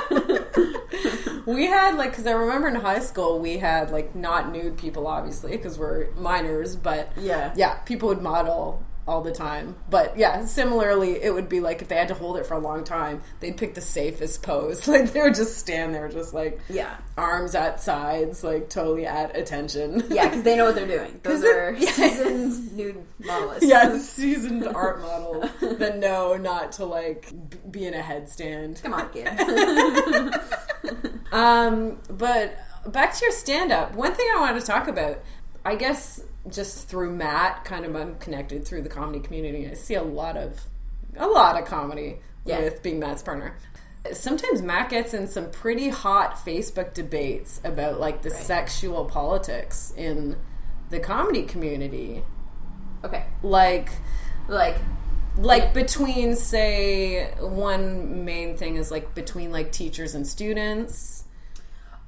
We 1.44 1.66
had 1.66 1.96
like 1.96 2.10
because 2.10 2.26
I 2.26 2.32
remember 2.32 2.68
in 2.68 2.76
high 2.76 3.00
school 3.00 3.38
we 3.40 3.58
had 3.58 3.90
like 3.90 4.14
not 4.14 4.52
nude 4.52 4.76
people 4.78 5.06
obviously 5.08 5.50
because 5.52 5.76
we're 5.78 6.10
minors, 6.12 6.76
but 6.76 7.10
Yeah. 7.16 7.52
yeah, 7.56 7.74
people 7.80 8.08
would 8.08 8.22
model 8.22 8.82
all 9.06 9.20
the 9.20 9.32
time. 9.32 9.74
But 9.90 10.16
yeah, 10.16 10.44
similarly, 10.44 11.20
it 11.22 11.34
would 11.34 11.48
be 11.48 11.58
like 11.60 11.82
if 11.82 11.88
they 11.88 11.96
had 11.96 12.08
to 12.08 12.14
hold 12.14 12.36
it 12.36 12.46
for 12.46 12.54
a 12.54 12.58
long 12.60 12.84
time, 12.84 13.22
they'd 13.40 13.56
pick 13.56 13.74
the 13.74 13.80
safest 13.80 14.42
pose. 14.42 14.86
Like 14.92 15.12
they 15.12 15.20
would 15.22 15.34
just 15.34 15.58
stand 15.58 15.94
there, 15.94 16.08
just 16.08 16.32
like 16.34 16.60
Yeah. 16.68 16.96
arms 17.18 17.54
at 17.54 17.80
sides, 17.80 18.44
like 18.44 18.68
totally 18.70 19.06
at 19.06 19.36
attention. 19.36 20.04
Yeah, 20.08 20.28
because 20.28 20.42
they 20.44 20.56
know 20.56 20.66
what 20.66 20.74
they're 20.76 20.86
doing. 20.86 21.18
Those 21.24 21.42
it- 21.42 21.56
are 21.56 21.72
yeah. 21.72 21.90
seasoned 21.90 22.76
nude 22.76 23.04
modelists. 23.20 23.58
Yes, 23.62 24.08
seasoned 24.10 24.66
art 24.68 25.00
models 25.02 25.50
that 25.60 25.98
know 25.98 26.36
not 26.36 26.72
to 26.72 26.84
like 26.84 27.32
be 27.70 27.86
in 27.86 27.94
a 27.94 28.02
headstand. 28.02 28.82
Come 28.82 28.94
on, 28.94 29.10
kid. 29.12 29.28
Um, 31.32 31.98
but 32.10 32.58
back 32.86 33.14
to 33.14 33.24
your 33.24 33.32
stand 33.32 33.72
up. 33.72 33.94
One 33.94 34.12
thing 34.14 34.26
I 34.34 34.40
wanted 34.40 34.60
to 34.60 34.66
talk 34.66 34.86
about, 34.86 35.18
I 35.64 35.76
guess 35.76 36.20
just 36.48 36.88
through 36.88 37.10
Matt, 37.14 37.64
kind 37.64 37.84
of 37.84 37.94
I'm 37.94 38.16
connected 38.16 38.64
through 38.66 38.82
the 38.82 38.88
comedy 38.88 39.20
community. 39.20 39.68
I 39.68 39.74
see 39.74 39.94
a 39.94 40.02
lot 40.02 40.36
of 40.36 40.60
a 41.16 41.26
lot 41.26 41.60
of 41.60 41.66
comedy 41.66 42.18
Yeah. 42.44 42.60
with 42.60 42.82
being 42.82 42.98
Matt's 42.98 43.22
partner. 43.22 43.56
Sometimes 44.12 44.62
Matt 44.62 44.90
gets 44.90 45.14
in 45.14 45.28
some 45.28 45.50
pretty 45.50 45.88
hot 45.90 46.36
Facebook 46.36 46.92
debates 46.94 47.60
about 47.64 48.00
like 48.00 48.22
the 48.22 48.30
Right. 48.30 48.42
sexual 48.42 49.04
politics 49.04 49.92
in 49.96 50.36
the 50.90 50.98
comedy 50.98 51.42
community. 51.44 52.24
okay. 53.04 53.24
Like 53.42 53.90
Like, 54.48 54.76
like 55.38 55.72
between 55.72 56.34
say 56.34 57.32
one 57.38 58.24
main 58.24 58.56
thing 58.56 58.74
is 58.76 58.90
like 58.90 59.14
between 59.14 59.52
like 59.52 59.70
teachers 59.70 60.14
and 60.16 60.26
students 60.26 61.21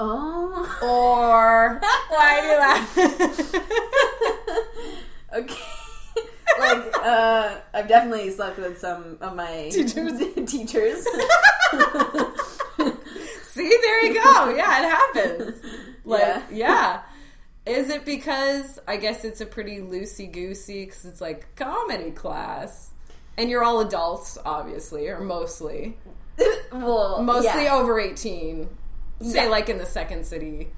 oh. 0.01 0.79
or 0.83 1.81
why 2.09 2.41
do 2.41 2.47
you 2.47 2.59
laugh 2.59 2.99
okay. 5.35 5.55
like, 6.59 6.99
uh, 6.99 7.59
I've 7.73 7.89
definitely 7.89 8.31
slept 8.31 8.59
with 8.59 8.79
some 8.79 9.17
of 9.21 9.35
my 9.35 9.71
Teachers. 9.73 10.21
teachers. 10.51 11.05
see 13.43 13.69
there 13.83 14.05
you 14.05 14.15
go 14.15 14.49
yeah 14.57 14.81
it 14.81 14.91
happens 14.91 15.55
like 16.05 16.21
Yeah. 16.21 16.43
yeah, 16.51 17.03
is 17.67 17.89
it 17.89 18.05
because 18.05 18.79
i 18.87 18.97
guess 18.97 19.25
it's 19.25 19.41
a 19.41 19.47
pretty 19.47 19.79
loosey 19.79 20.31
goosey 20.31 20.85
because 20.85 21.05
it's 21.05 21.21
like 21.21 21.55
comedy 21.57 22.11
class 22.11 22.91
and 23.37 23.49
you're 23.51 23.65
all 23.65 23.81
adults 23.81 24.39
obviously 24.45 25.09
or 25.09 25.21
mostly 25.21 25.97
well, 26.73 27.23
mostly 27.23 27.65
yeah. 27.65 27.75
over 27.75 27.99
18 28.01 28.69
say 29.21 29.45
Yeah. 29.45 29.49
like 29.51 29.69
in 29.69 29.79
the 29.79 29.87
second 29.87 30.25
city 30.27 30.69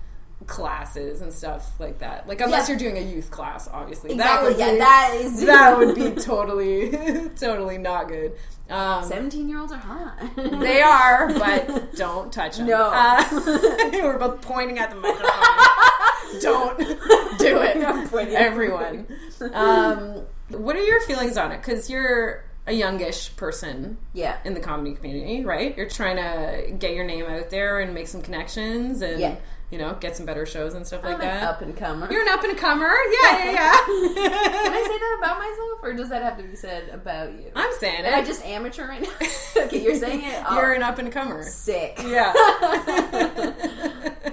classes 0.46 1.22
and 1.22 1.32
stuff 1.32 1.72
like 1.80 1.98
that 2.00 2.28
like 2.28 2.40
unless 2.40 2.68
Yeah. 2.68 2.74
you're 2.74 2.78
doing 2.92 2.98
a 2.98 3.06
youth 3.14 3.30
class 3.30 3.68
obviously 3.72 4.12
Exactly. 4.12 4.52
that 4.52 4.58
would 4.58 4.58
yeah, 4.58 4.72
be 4.72 4.78
that 4.78 5.14
is 5.14 5.40
that 5.46 5.78
would 5.78 5.94
be 5.94 6.10
totally 6.22 6.90
totally 7.36 7.78
not 7.78 8.08
good 8.08 8.32
um, 8.68 9.04
Seventeen-year-olds 9.04 9.72
are 9.72 9.78
hot. 9.78 10.18
they 10.36 10.82
are 10.82 11.32
but 11.32 11.94
don't 11.96 12.32
touch 12.32 12.58
them 12.58 12.66
No. 12.66 12.90
uh, 12.92 13.24
we're 13.92 14.18
both 14.18 14.42
pointing 14.42 14.78
at 14.78 14.90
the 14.90 14.96
microphone 14.96 16.40
don't 16.40 16.78
do 17.38 17.58
it 17.62 18.34
everyone 18.34 19.06
um, 19.54 20.22
what 20.50 20.76
are 20.76 20.82
your 20.84 21.00
feelings 21.02 21.36
on 21.38 21.50
it 21.52 21.58
because 21.58 21.88
you're 21.88 22.44
a 22.66 22.72
youngish 22.72 23.34
person 23.36 23.96
yeah. 24.12 24.38
in 24.44 24.54
the 24.54 24.60
comedy 24.60 24.94
community, 24.94 25.44
right? 25.44 25.76
You're 25.76 25.88
trying 25.88 26.16
to 26.16 26.72
get 26.72 26.94
your 26.94 27.04
name 27.04 27.24
out 27.26 27.50
there 27.50 27.80
and 27.80 27.94
make 27.94 28.08
some 28.08 28.22
connections 28.22 29.02
and 29.02 29.20
Yeah. 29.20 29.36
you 29.70 29.78
know 29.78 29.94
get 30.00 30.16
some 30.16 30.26
better 30.26 30.44
shows 30.46 30.74
and 30.74 30.84
stuff 30.86 31.04
like 31.04 31.14
I'm 31.16 31.20
an 31.20 31.26
that. 31.28 31.42
up 31.44 31.60
and 31.62 31.76
comer. 31.76 32.10
You're 32.10 32.22
an 32.22 32.28
up 32.28 32.42
and 32.42 32.58
comer, 32.58 32.90
yeah, 33.22 33.44
yeah, 33.44 33.52
yeah. 33.52 33.72
Can 33.86 34.72
I 34.72 34.84
say 34.88 34.98
that 34.98 35.16
about 35.18 35.38
myself, 35.38 35.78
or 35.82 35.92
does 35.92 36.08
that 36.08 36.22
have 36.22 36.36
to 36.38 36.42
be 36.42 36.56
said 36.56 36.88
about 36.88 37.32
you? 37.32 37.52
I'm 37.54 37.72
saying 37.78 38.04
Am 38.04 38.14
I 38.14 38.24
just 38.24 38.44
amateur 38.44 38.88
right 38.88 39.02
now? 39.02 39.10
okay, 39.66 39.82
you're 39.82 39.94
saying 39.94 40.22
it. 40.24 40.42
Oh, 40.48 40.56
You're 40.56 40.72
an 40.72 40.82
up 40.82 40.98
and 40.98 41.12
comer. 41.12 41.42
sick. 41.44 42.00
Yeah. 42.04 42.32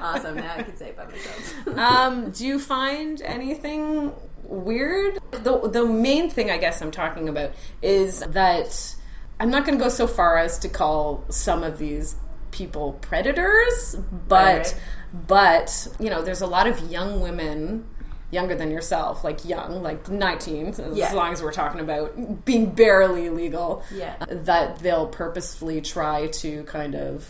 awesome. 0.01 0.35
Now 0.37 0.55
I 0.57 0.63
can 0.63 0.75
say 0.77 0.89
it 0.89 0.97
by 0.97 1.05
myself. 1.05 1.67
um, 1.77 2.31
do 2.31 2.45
you 2.47 2.59
find 2.59 3.21
anything 3.21 4.11
weird? 4.53 5.19
The 5.31 5.67
the 5.67 5.85
main 5.85 6.29
thing 6.29 6.49
I 6.51 6.57
guess 6.57 6.81
I'm 6.81 6.91
talking 6.91 7.27
about 7.29 7.51
is 7.81 8.19
that 8.19 8.95
I'm 9.39 9.49
not 9.49 9.65
going 9.65 9.77
to 9.77 9.83
go 9.83 9.89
so 9.89 10.07
far 10.07 10.37
as 10.37 10.59
to 10.59 10.69
call 10.69 11.25
some 11.29 11.63
of 11.63 11.77
these 11.79 12.15
people 12.51 12.93
predators, 13.01 13.95
but 14.27 14.35
Right. 14.57 14.75
but 15.27 15.87
you 15.99 16.09
know, 16.09 16.21
there's 16.21 16.41
a 16.41 16.47
lot 16.47 16.67
of 16.67 16.79
young 16.91 17.19
women 17.21 17.85
younger 18.31 18.55
than 18.55 18.71
yourself, 18.71 19.23
like 19.23 19.45
young, 19.45 19.83
like 19.83 20.09
19, 20.09 20.67
as 20.69 21.13
long 21.13 21.33
as 21.33 21.43
we're 21.43 21.51
talking 21.51 21.79
about 21.79 22.45
being 22.45 22.71
barely 22.71 23.29
legal, 23.29 23.83
Yeah. 23.93 24.15
that 24.27 24.79
they'll 24.79 25.05
purposefully 25.07 25.81
try 25.81 26.27
to 26.27 26.63
kind 26.63 26.95
of 26.95 27.29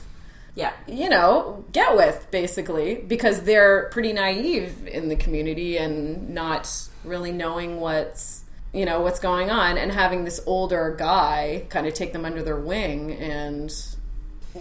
Yeah. 0.56 0.72
you 0.88 1.10
know, 1.10 1.66
get 1.74 1.96
with 1.98 2.28
basically 2.32 2.96
because 2.96 3.42
they're 3.42 3.90
pretty 3.92 4.14
naive 4.14 4.88
in 4.88 5.10
the 5.10 5.16
community 5.18 5.78
and 5.78 6.30
not 6.30 6.70
really 7.06 7.32
knowing 7.32 7.80
what's 7.80 8.44
you 8.74 8.86
know 8.86 9.02
what's 9.02 9.20
going 9.20 9.50
on 9.52 9.78
and 9.78 9.92
having 9.92 10.24
this 10.26 10.42
older 10.46 10.96
guy 10.98 11.66
kind 11.70 11.86
of 11.86 11.94
take 11.94 12.12
them 12.14 12.26
under 12.26 12.42
their 12.42 12.58
wing 12.60 13.12
and 13.14 13.72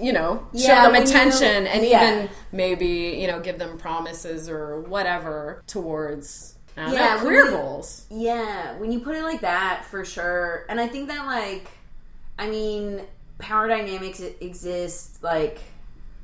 you 0.00 0.12
know 0.12 0.46
Yeah, 0.52 0.66
show 0.66 0.82
them 0.82 0.92
when 0.92 1.02
you- 1.02 1.08
attention 1.08 1.66
and 1.66 1.84
yeah. 1.84 2.12
even 2.14 2.28
maybe 2.52 2.86
you 3.20 3.26
know 3.26 3.40
give 3.40 3.58
them 3.58 3.78
promises 3.78 4.48
or 4.48 4.80
whatever 4.80 5.62
towards 5.66 6.56
Yeah, 6.76 7.18
career 7.18 7.44
you- 7.46 7.50
goals 7.52 8.06
Yeah, 8.10 8.76
when 8.78 8.92
you 8.92 9.00
put 9.00 9.14
it 9.16 9.22
like 9.22 9.40
that, 9.42 9.84
for 9.90 10.04
sure. 10.06 10.64
And 10.70 10.80
I 10.80 10.86
think 10.88 11.08
that, 11.08 11.26
like, 11.26 11.68
I 12.38 12.48
mean, 12.48 13.02
power 13.38 13.68
dynamics 13.68 14.20
exist, 14.40 15.22
like, 15.22 15.60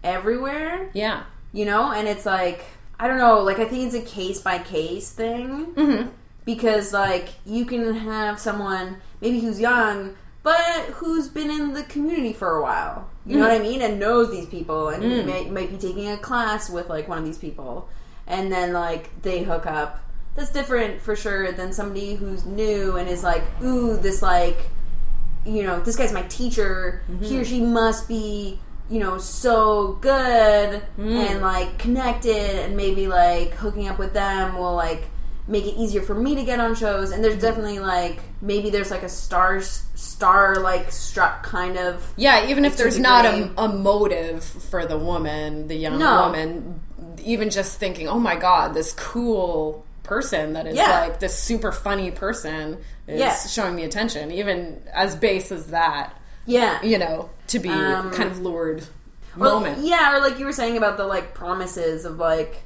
everywhere, 0.03 0.91
yeah 0.95 1.25
you 1.53 1.65
know? 1.65 1.91
And 1.93 2.07
it's 2.07 2.27
like, 2.27 2.65
I 2.99 3.07
don't 3.07 3.19
know, 3.19 3.41
like, 3.41 3.59
I 3.59 3.65
think 3.65 3.87
it's 3.87 3.95
a 3.95 4.03
case 4.03 4.41
by 4.41 4.59
case 4.59 5.13
thing. 5.13 5.67
Mm-hmm. 5.75 6.09
Because, 6.45 6.93
like, 6.95 7.29
you 7.45 7.67
can 7.67 7.95
have 7.95 8.41
someone, 8.41 8.97
maybe 9.21 9.41
who's 9.41 9.61
young, 9.61 10.17
but 10.43 10.87
who's 10.95 11.29
been 11.29 11.51
in 11.51 11.75
the 11.75 11.83
community 11.83 12.33
for 12.33 12.57
a 12.57 12.63
while. 12.63 13.11
You 13.27 13.37
know 13.37 13.45
mm-hmm. 13.45 13.53
what 13.53 13.61
I 13.61 13.63
mean? 13.63 13.83
And 13.83 14.01
knows 14.01 14.31
these 14.31 14.47
people 14.47 14.89
and 14.89 15.03
mm. 15.03 15.27
may, 15.27 15.51
might 15.51 15.71
be 15.71 15.77
taking 15.77 16.09
a 16.09 16.17
class 16.17 16.71
with, 16.71 16.89
like, 16.89 17.07
one 17.07 17.19
of 17.19 17.25
these 17.27 17.37
people. 17.37 17.91
And 18.27 18.51
then, 18.51 18.73
like, 18.73 19.21
they 19.21 19.43
hook 19.43 19.67
up. 19.67 20.03
That's 20.37 20.51
different 20.51 21.03
for 21.03 21.15
sure 21.15 21.53
than 21.53 21.75
somebody 21.75 22.15
who's 22.15 22.47
new 22.47 22.97
and 22.97 23.11
is 23.11 23.23
like, 23.23 23.45
ooh, 23.63 23.99
this, 23.99 24.23
like, 24.23 24.71
you 25.45 25.65
know, 25.65 25.81
this 25.81 25.97
guy's 25.97 26.13
my 26.13 26.23
teacher. 26.23 27.03
He 27.07 27.13
mm-hmm. 27.13 27.41
or 27.41 27.45
she 27.45 27.61
must 27.61 28.09
be, 28.09 28.59
you 28.91 29.01
know, 29.01 29.19
so 29.19 29.93
good 30.01 30.83
mm. 30.99 31.31
and 31.31 31.41
like 31.41 31.79
connected, 31.79 32.65
and 32.65 32.77
maybe 32.77 33.07
like 33.07 33.53
hooking 33.55 33.89
up 33.89 33.99
with 33.99 34.13
them 34.13 34.57
will 34.57 34.75
like 34.75 35.05
make 35.47 35.65
it 35.65 35.75
easier 35.77 36.03
for 36.03 36.15
me 36.15 36.35
to 36.35 36.45
get 36.45 36.61
on 36.61 36.75
shows. 36.75 37.11
And 37.11 37.25
there's 37.25 37.35
mm-hmm. 37.35 37.43
definitely 37.43 37.79
like 37.79 38.21
maybe 38.41 38.71
there's 38.71 38.91
like 38.91 39.03
a 39.03 39.09
star 39.09 39.61
star 39.63 40.57
like 40.61 40.93
struck 40.93 41.43
kind 41.43 41.77
of 41.79 42.13
Yeah, 42.17 42.49
even 42.49 42.65
if 42.65 42.77
there's 42.77 42.99
not 42.99 43.25
a, 43.25 43.51
a 43.59 43.69
motive 43.69 44.45
for 44.45 44.87
the 44.87 44.99
woman, 44.99 45.69
the 45.69 45.75
young 45.75 45.99
No. 45.99 46.27
woman, 46.27 46.81
even 47.25 47.51
just 47.51 47.79
thinking, 47.79 48.09
oh 48.09 48.19
my 48.19 48.37
god, 48.37 48.75
this 48.75 48.93
cool 48.93 49.85
person 50.03 50.55
that 50.55 50.67
is 50.67 50.77
Yeah. 50.77 51.01
like 51.01 51.21
this 51.21 51.39
super 51.39 51.73
funny 51.73 52.11
person 52.11 52.79
is 53.07 53.21
Yeah. 53.21 53.37
showing 53.47 53.75
me 53.75 53.85
attention, 53.85 54.31
even 54.31 54.83
as 54.93 55.17
base 55.17 55.51
as 55.51 55.69
that, 55.69 56.18
yeah. 56.49 56.83
you 56.83 56.99
know, 56.99 57.31
to 57.49 57.59
be 57.61 57.69
Um, 57.71 58.11
kind 58.11 58.29
of 58.31 58.41
lured 58.41 58.83
Or- 59.37 59.45
moment. 59.45 59.79
yeah, 59.85 60.17
or 60.17 60.21
like 60.21 60.39
you 60.41 60.45
were 60.47 60.53
saying 60.53 60.77
about 60.77 60.97
the 60.97 61.05
like 61.07 61.33
promises 61.35 62.05
of 62.05 62.19
like, 62.19 62.63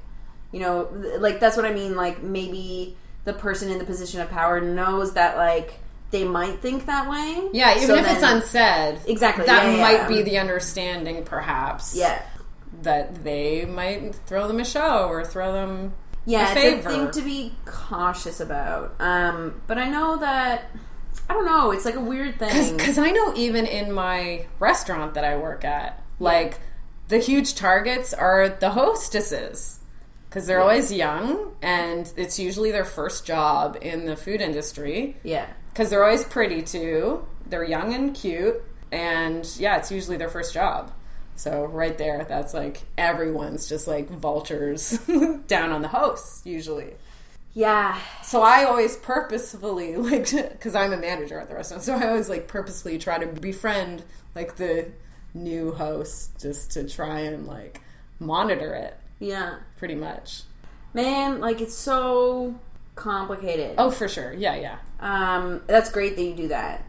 you 0.53 0.61
know, 0.61 0.89
like 1.19 1.39
that's 1.41 1.57
what 1.57 1.67
I 1.67 1.73
mean. 1.75 1.95
Like 1.97 2.23
maybe 2.23 2.97
the 3.25 3.33
person 3.35 3.71
in 3.71 3.79
the 3.79 3.85
position 3.85 4.21
of 4.21 4.31
power 4.31 4.61
knows 4.61 5.13
that 5.15 5.37
like 5.37 5.75
they 6.11 6.25
might 6.25 6.61
think 6.61 6.87
that 6.87 7.09
way. 7.09 7.49
Yeah, 7.53 7.75
even 7.77 7.87
So 7.87 7.95
if 7.97 8.11
it's 8.11 8.23
unsaid. 8.23 9.01
Exactly, 9.07 9.47
That 9.47 9.65
yeah, 9.67 9.81
might 9.81 9.93
yeah. 9.93 10.09
be 10.09 10.23
the 10.23 10.39
understanding, 10.39 11.25
perhaps. 11.25 11.95
Yeah. 11.97 12.21
That 12.83 13.23
they 13.25 13.65
might 13.65 14.15
throw 14.27 14.47
them 14.49 14.61
a 14.61 14.65
show 14.65 15.07
or 15.09 15.25
throw 15.25 15.53
them 15.53 15.95
Yeah, 16.27 16.41
a 16.49 16.53
it's 16.53 16.53
favor. 16.61 16.89
a 16.89 16.93
thing 16.93 17.11
to 17.13 17.23
be 17.23 17.55
cautious 17.65 18.41
about. 18.41 18.95
Um, 19.01 19.63
but 19.67 19.79
I 19.79 19.89
know 19.89 20.17
that 20.19 20.71
I 21.29 21.35
don't 21.35 21.45
know. 21.47 21.71
It's 21.71 21.85
like 21.85 21.95
a 21.95 22.01
weird 22.01 22.39
thing. 22.39 22.77
Because 22.77 22.99
I 22.99 23.11
know 23.11 23.35
even 23.35 23.67
in 23.67 23.93
my 23.93 24.47
restaurant 24.59 25.15
that 25.15 25.25
I 25.25 25.37
work 25.37 25.65
at, 25.65 26.03
like 26.19 26.59
the 27.09 27.19
huge 27.19 27.55
targets 27.55 28.13
are 28.15 28.49
the 28.49 28.71
hostesses. 28.71 29.81
Because 30.29 30.47
they're 30.47 30.61
always 30.61 30.91
young 30.91 31.55
and 31.61 32.11
it's 32.17 32.39
usually 32.39 32.71
their 32.71 32.87
first 32.87 33.27
job 33.27 33.77
in 33.83 34.07
the 34.07 34.17
food 34.17 34.41
industry. 34.41 35.17
Yeah, 35.23 35.47
Because 35.71 35.91
they're 35.91 36.05
always 36.05 36.25
pretty 36.25 36.63
too. 36.63 37.27
They're 37.47 37.65
young 37.65 37.93
and 37.93 38.15
cute. 38.15 38.63
And 38.91 39.47
yeah, 39.59 39.77
it's 39.77 39.91
usually 39.93 40.17
their 40.17 40.31
first 40.31 40.55
job. 40.55 40.91
So 41.37 41.65
right 41.67 41.97
there, 41.99 42.25
that's 42.27 42.55
like 42.55 42.83
everyone's 42.97 43.69
just 43.69 43.87
like 43.87 44.09
vultures 44.09 44.99
down 45.49 45.71
on 45.71 45.83
the 45.83 45.89
hosts, 45.89 46.47
usually. 46.47 46.95
Yeah, 47.55 47.99
So 48.23 48.43
I 48.43 48.65
always 48.65 48.97
purposefully 48.97 49.97
like 49.97 50.31
because 50.53 50.75
I'm 50.75 50.93
a 50.93 50.97
manager 50.97 51.39
at 51.39 51.49
the 51.49 51.55
restaurant, 51.55 51.83
so 51.83 51.95
I 51.95 52.09
always 52.09 52.29
like 52.29 52.49
purposefully 52.49 52.99
try 52.99 53.19
to 53.19 53.27
befriend 53.27 54.05
like 54.35 54.57
the 54.57 54.91
new 55.35 55.73
host 55.73 56.41
just 56.41 56.73
to 56.73 56.89
try 56.89 57.21
and 57.21 57.47
like 57.47 57.81
monitor 58.19 58.75
it 58.75 58.97
yeah. 59.19 59.57
pretty 59.77 59.95
much. 59.95 60.43
Man, 60.95 61.41
like 61.41 61.61
it's 61.61 61.75
so 61.75 62.59
complicated. 62.95 63.75
Oh, 63.79 63.91
for 63.91 64.09
sure. 64.09 64.33
Yeah, 64.33 64.57
yeah. 64.57 64.79
Um, 65.01 65.63
that's 65.67 65.91
great 65.91 66.17
that 66.17 66.23
you 66.23 66.35
do 66.35 66.49
that. 66.49 66.85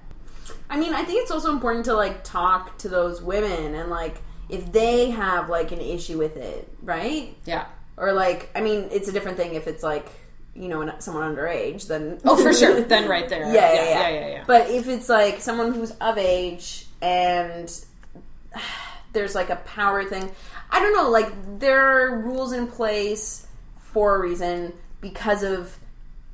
I 0.70 0.78
mean, 0.78 0.94
I 0.94 1.04
think 1.04 1.22
it's 1.22 1.32
also 1.32 1.52
important 1.52 1.86
to 1.86 1.94
like 1.94 2.24
talk 2.24 2.78
to 2.80 2.90
those 2.90 3.22
women 3.22 3.76
and 3.76 3.90
like 3.90 4.22
if 4.50 4.72
they 4.72 5.12
have 5.12 5.50
like 5.50 5.72
an 5.72 5.80
issue 5.80 6.18
with 6.18 6.38
it, 6.38 6.68
right? 6.82 7.36
Yeah. 7.46 7.66
Or 7.96 8.12
like, 8.12 8.50
I 8.56 8.62
mean, 8.62 8.90
it's 8.92 9.08
a 9.08 9.12
different 9.12 9.38
thing 9.38 9.54
if 9.56 9.68
it's 9.68 9.84
like 9.84 10.10
you 10.56 10.68
know 10.68 10.94
someone 11.00 11.36
underage. 11.36 11.88
Then 11.88 12.20
Oh, 12.26 12.36
for 12.42 12.54
sure. 12.54 12.82
then 12.82 13.10
right 13.16 13.28
there. 13.30 13.44
yeah, 13.46 13.54
yeah, 13.54 13.74
yeah, 13.74 13.84
yeah, 13.84 13.90
yeah, 14.10 14.10
yeah, 14.10 14.28
yeah. 14.28 14.44
But 14.46 14.70
if 14.70 14.88
it's 14.88 15.10
like 15.10 15.40
someone 15.42 15.74
who's 15.74 15.92
of 15.92 16.18
age 16.18 16.86
and 17.02 17.70
there's 19.14 19.36
like 19.36 19.50
a 19.50 19.58
power 19.58 20.04
thing, 20.04 20.32
I 20.70 20.80
don't 20.80 20.94
know. 20.94 21.10
Like 21.10 21.60
there 21.60 21.80
are 21.82 22.20
rules 22.20 22.54
in 22.54 22.68
place 22.68 23.48
for 23.78 24.16
a 24.16 24.20
reason 24.20 24.74
because 25.02 25.44
of 25.44 25.78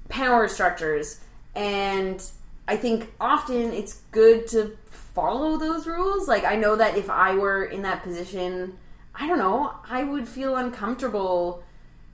power 0.09 0.47
structures, 0.47 1.19
and 1.55 2.23
I 2.67 2.77
think 2.77 3.11
often 3.19 3.73
it's 3.73 4.01
good 4.11 4.47
to 4.49 4.77
follow 4.85 5.57
those 5.57 5.87
rules. 5.87 6.27
Like 6.27 6.43
I 6.45 6.55
know 6.55 6.75
that 6.75 6.97
if 6.97 7.09
I 7.09 7.35
were 7.35 7.63
in 7.65 7.81
that 7.83 8.03
position, 8.03 8.77
I 9.15 9.27
don't 9.27 9.39
know, 9.39 9.73
I 9.89 10.03
would 10.03 10.27
feel 10.27 10.55
uncomfortable 10.55 11.63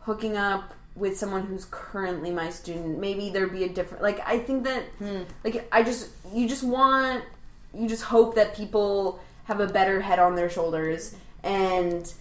hooking 0.01 0.37
up 0.37 0.73
with 0.95 1.17
someone 1.17 1.45
who's 1.45 1.67
currently 1.69 2.31
my 2.31 2.49
student. 2.49 2.99
Maybe 2.99 3.29
there'd 3.29 3.51
be 3.51 3.63
a 3.65 3.69
different 3.69 4.03
like 4.03 4.19
I 4.25 4.39
think 4.39 4.63
that 4.63 4.83
hmm. 4.97 5.23
like 5.43 5.67
I 5.71 5.83
just 5.83 6.09
you 6.33 6.47
just 6.47 6.63
want 6.63 7.23
you 7.73 7.87
just 7.87 8.03
hope 8.03 8.35
that 8.35 8.55
people 8.55 9.19
have 9.45 9.59
a 9.59 9.67
better 9.67 10.01
head 10.01 10.19
on 10.19 10.35
their 10.35 10.49
shoulders 10.49 11.15
and 11.43 12.11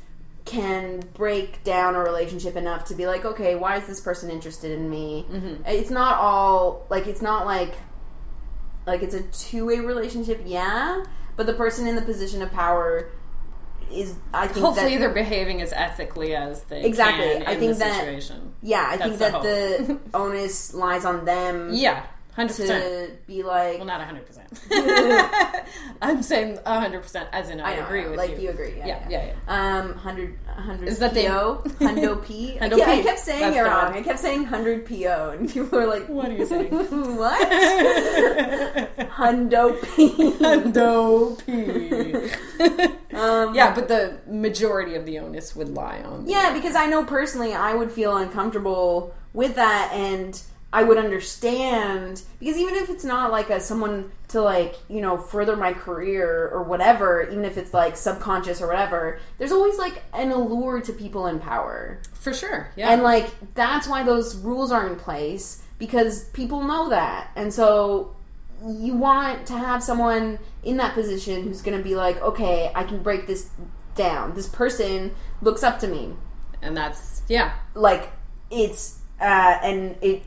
can 0.45 1.01
break 1.14 1.64
down 1.64 1.95
a 1.95 2.01
relationship 2.01 2.55
enough 2.55 2.85
to 2.85 2.95
be 2.95 3.07
like, 3.07 3.25
okay, 3.25 3.55
why 3.55 3.79
is 3.79 3.87
this 3.87 4.01
person 4.01 4.31
interested 4.31 4.72
in 4.72 4.91
me? 4.91 5.25
Mm-hmm. 5.31 5.62
It's 5.66 5.91
not 5.91 6.18
all 6.18 6.87
like 6.91 7.07
it's 7.07 7.22
not 7.22 7.47
like 7.47 7.75
like 8.87 9.03
it's 9.03 9.14
a 9.14 9.22
two 9.22 9.66
way 9.66 9.81
relationship, 9.81 10.43
yeah, 10.45 11.05
but 11.37 11.47
the 11.47 11.55
person 11.55 11.87
in 11.87 11.97
the 11.97 12.03
position 12.03 12.43
of 12.43 12.53
power 12.53 13.11
is 13.93 14.14
I 14.32 14.47
think 14.49 14.64
Hopefully 14.64 14.95
that, 14.95 15.01
they're 15.01 15.14
behaving 15.14 15.61
as 15.62 15.72
ethically 15.72 16.35
as 16.35 16.62
they 16.64 16.82
Exactly. 16.85 17.45
I 17.47 17.53
in 17.53 17.59
think 17.61 17.72
the 17.74 17.78
that- 17.80 18.01
situation. 18.01 18.55
yeah, 18.62 18.87
I 18.91 18.97
think 18.97 19.18
that 19.18 19.43
the 19.43 19.85
the 19.87 19.99
onus 20.18 20.74
lies 20.74 21.05
on 21.05 21.24
them 21.24 21.70
Yeah, 21.72 22.05
hundred 22.35 22.57
percent. 22.57 23.11
to 23.11 23.16
be 23.26 23.43
like 23.43 23.76
Well, 23.78 23.87
not 23.87 24.01
hundred 24.01 24.26
percent. 24.26 24.49
I'm 26.03 26.22
saying 26.22 26.59
hundred 26.66 27.03
percent, 27.03 27.28
as 27.32 27.49
in 27.51 27.61
I, 27.61 27.72
I 27.72 27.76
know, 27.80 27.85
agree 27.87 28.07
with 28.09 28.16
like 28.18 28.30
you. 28.32 28.37
you 28.45 28.51
agree, 28.51 28.74
yeah, 28.78 28.87
Yeah, 28.87 29.07
yeah. 29.09 29.24
yeah, 29.26 29.32
yeah. 29.49 29.78
Um, 29.78 29.95
hundred, 29.95 30.39
hundred. 30.47 30.89
Is 30.89 30.99
that 30.99 31.14
the- 31.14 31.26
PO? 31.26 31.62
Hundo 31.80 32.24
P. 32.26 32.59
Hundo 32.61 32.76
yeah, 32.78 32.91
I 32.91 32.97
P. 32.97 33.03
kept 33.05 33.18
saying 33.20 33.41
That's 33.41 33.57
it 33.57 33.61
wrong. 33.61 33.93
I 33.95 34.03
kept 34.03 34.18
saying 34.18 34.45
hundred 34.45 34.87
PO, 34.87 35.37
and 35.39 35.51
people 35.51 35.78
were 35.78 35.87
like, 35.87 36.09
What 36.09 36.28
are 36.28 36.32
you 36.32 36.47
saying? 36.47 36.70
what? 37.16 37.49
Hundo 38.99 39.80
P. 39.95 40.70
No 40.70 41.37
P. 41.47 42.14
Um, 43.16 43.55
yeah, 43.55 43.72
but 43.74 43.87
the 43.89 44.18
majority 44.26 44.97
of 44.97 45.07
the 45.07 45.18
onus 45.20 45.55
would 45.55 45.68
lie 45.68 46.01
on. 46.01 46.26
Yeah, 46.28 46.53
because 46.53 46.74
I 46.74 46.87
know 46.87 47.05
personally 47.05 47.55
I 47.55 47.74
would 47.74 47.93
feel 47.93 48.16
uncomfortable 48.16 49.14
with 49.32 49.55
that 49.55 49.91
and 49.93 50.41
I 50.75 50.83
would 50.83 50.99
understand 50.99 52.22
because 52.41 52.59
even 52.59 52.75
if 52.75 52.91
it's 52.91 53.05
not 53.05 53.31
like 53.31 53.49
a 53.49 53.61
someone 53.61 54.11
to 54.29 54.43
like, 54.43 54.75
you 54.89 55.01
know, 55.01 55.16
further 55.16 55.57
my 55.57 55.72
career 55.72 56.49
or 56.53 56.62
whatever, 56.62 57.22
even 57.22 57.45
if 57.45 57.57
it's 57.57 57.72
like 57.72 57.97
subconscious 57.97 58.61
or 58.61 58.66
whatever, 58.66 59.20
there's 59.39 59.53
always 59.53 59.79
like 59.79 60.03
an 60.12 60.33
allure 60.33 60.81
to 60.81 60.93
people 60.93 61.27
in 61.27 61.39
power. 61.39 62.01
for 62.12 62.35
sure. 62.35 62.68
Yeah, 62.77 62.91
And 62.91 63.03
like 63.03 63.31
that's 63.55 63.87
why 63.87 64.03
those 64.03 64.37
rules 64.37 64.72
are 64.72 64.87
in 64.87 64.97
place 64.97 65.62
because 65.79 66.25
people 66.31 66.62
know 66.62 66.89
that. 66.91 67.31
And 67.37 67.55
so 67.55 68.16
you 68.66 68.95
want 68.97 69.47
to 69.47 69.53
have 69.55 69.83
someone 69.83 70.39
in 70.62 70.77
that 70.79 70.95
position 70.95 71.45
who's 71.45 71.62
going 71.62 71.79
to 71.79 71.85
be 71.85 71.95
like, 71.95 72.20
"Okay, 72.20 72.70
I 72.75 72.85
can 72.85 73.03
break 73.03 73.27
this 73.27 73.51
down. 73.95 74.35
This 74.35 74.49
person 74.49 75.14
looks 75.41 75.62
up 75.62 75.79
to 75.81 75.87
me." 75.87 76.14
and 76.64 76.77
that's 76.77 77.22
yeah, 77.29 77.53
like 77.75 78.11
it's 78.51 79.01
uh 79.20 79.59
and 79.62 79.97
it 80.01 80.22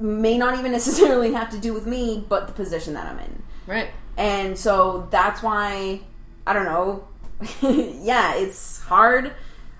may 0.00 0.36
not 0.38 0.58
even 0.58 0.72
necessarily 0.80 1.32
have 1.32 1.50
to 1.50 1.58
do 1.58 1.72
with 1.74 1.86
me 1.86 2.24
but 2.28 2.46
the 2.46 2.52
position 2.52 2.94
that 2.94 3.06
i'm 3.06 3.18
in. 3.18 3.42
Right. 3.66 3.88
and 4.16 4.58
so 4.58 5.08
that's 5.10 5.42
why 5.42 6.00
i 6.46 6.52
don't 6.52 6.64
know 6.64 7.04
yeah 7.62 8.34
it's 8.34 8.80
hard 8.80 9.32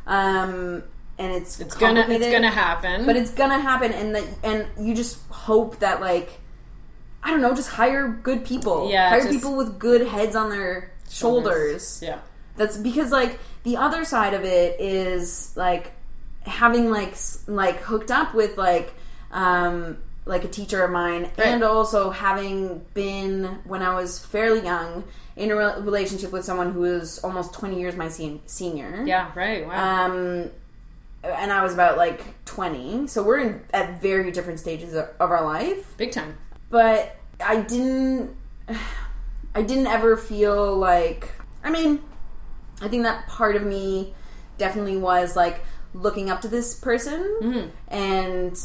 um 0.06 0.82
and 1.18 1.32
it's 1.32 1.60
It's 1.60 1.74
gonna 1.76 2.06
it's 2.08 2.26
gonna 2.30 2.50
happen. 2.50 3.04
but 3.06 3.16
it's 3.16 3.30
gonna 3.32 3.58
happen 3.60 3.92
and 3.92 4.14
that 4.14 4.24
and 4.42 4.66
you 4.80 4.94
just 4.94 5.18
hope 5.28 5.78
that 5.80 6.00
like 6.00 6.40
i 7.22 7.30
don't 7.30 7.42
know 7.42 7.54
just 7.54 7.68
hire 7.70 8.08
good 8.08 8.44
people. 8.46 8.90
Yeah, 8.90 9.10
hire 9.10 9.28
people 9.28 9.54
with 9.56 9.78
good 9.78 10.06
heads 10.06 10.34
on 10.34 10.48
their 10.48 10.90
shoulders. 11.10 12.00
Yeah, 12.02 12.20
that's 12.56 12.78
because 12.78 13.12
like 13.12 13.38
the 13.64 13.76
other 13.76 14.06
side 14.06 14.32
of 14.32 14.42
it 14.44 14.80
is 14.80 15.54
like 15.56 15.92
having 16.46 16.90
like 16.90 17.10
s- 17.12 17.44
like 17.46 17.80
hooked 17.82 18.10
up 18.10 18.32
with 18.32 18.56
like 18.56 18.94
um 19.32 19.98
like 20.26 20.44
a 20.44 20.48
teacher 20.48 20.82
of 20.84 20.90
mine 20.90 21.30
and 21.38 21.62
also 21.64 22.10
having 22.10 22.84
been 22.94 23.44
when 23.64 23.82
I 23.82 23.94
was 23.94 24.18
fairly 24.24 24.60
young 24.62 25.04
in 25.36 25.50
a 25.50 25.56
re- 25.56 25.80
relationship 25.80 26.30
with 26.30 26.44
someone 26.44 26.72
who 26.72 26.80
was 26.80 27.18
almost 27.24 27.54
20 27.54 27.80
years 27.80 27.96
my 27.96 28.08
sen- 28.08 28.40
senior. 28.46 29.02
yeah, 29.06 29.30
right. 29.34 29.66
Wow. 29.66 30.04
Um 30.06 30.50
and 31.22 31.52
I 31.52 31.62
was 31.62 31.74
about 31.74 31.96
like 31.98 32.42
20. 32.46 33.06
So 33.08 33.22
we're 33.22 33.40
in 33.40 33.60
at 33.72 34.00
very 34.00 34.30
different 34.30 34.58
stages 34.60 34.94
of, 34.94 35.08
of 35.20 35.30
our 35.30 35.44
life 35.44 35.96
Big 35.96 36.12
time. 36.12 36.36
but 36.70 37.16
I 37.44 37.62
didn't 37.62 38.36
I 39.54 39.62
didn't 39.62 39.86
ever 39.86 40.16
feel 40.16 40.76
like 40.76 41.32
I 41.64 41.70
mean 41.70 42.00
I 42.82 42.88
think 42.88 43.02
that 43.04 43.26
part 43.26 43.56
of 43.56 43.62
me 43.64 44.14
definitely 44.58 44.96
was 44.98 45.34
like 45.36 45.64
looking 45.94 46.30
up 46.30 46.40
to 46.42 46.48
this 46.48 46.74
person 46.74 47.70
and 47.88 48.56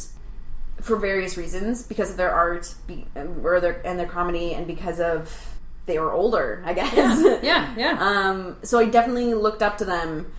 for 0.82 0.97
various 0.97 1.38
reasons 1.38 1.84
because 1.84 2.11
of 2.11 2.17
their 2.17 2.32
art 2.32 2.73
be, 2.88 3.05
or 3.43 3.59
their 3.59 3.82
and 3.86 3.97
their 3.99 4.07
comedy 4.07 4.53
and 4.53 4.67
because 4.67 4.99
of 4.99 5.55
they 5.86 5.97
were 5.99 6.11
older 6.11 6.61
I 6.65 6.73
guess 6.73 6.93
Yeah, 7.43 7.73
yeah. 7.78 7.97
um 7.99 8.57
so 8.63 8.80
I 8.80 8.86
definitely 8.86 9.34
looked 9.34 9.61
up 9.61 9.78
to 9.80 9.86
them 9.86 10.32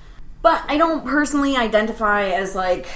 but 0.43 0.63
I 0.69 0.77
don't 0.77 1.05
personally 1.05 1.57
identify 1.57 2.25
as 2.31 2.55
like 2.55 2.87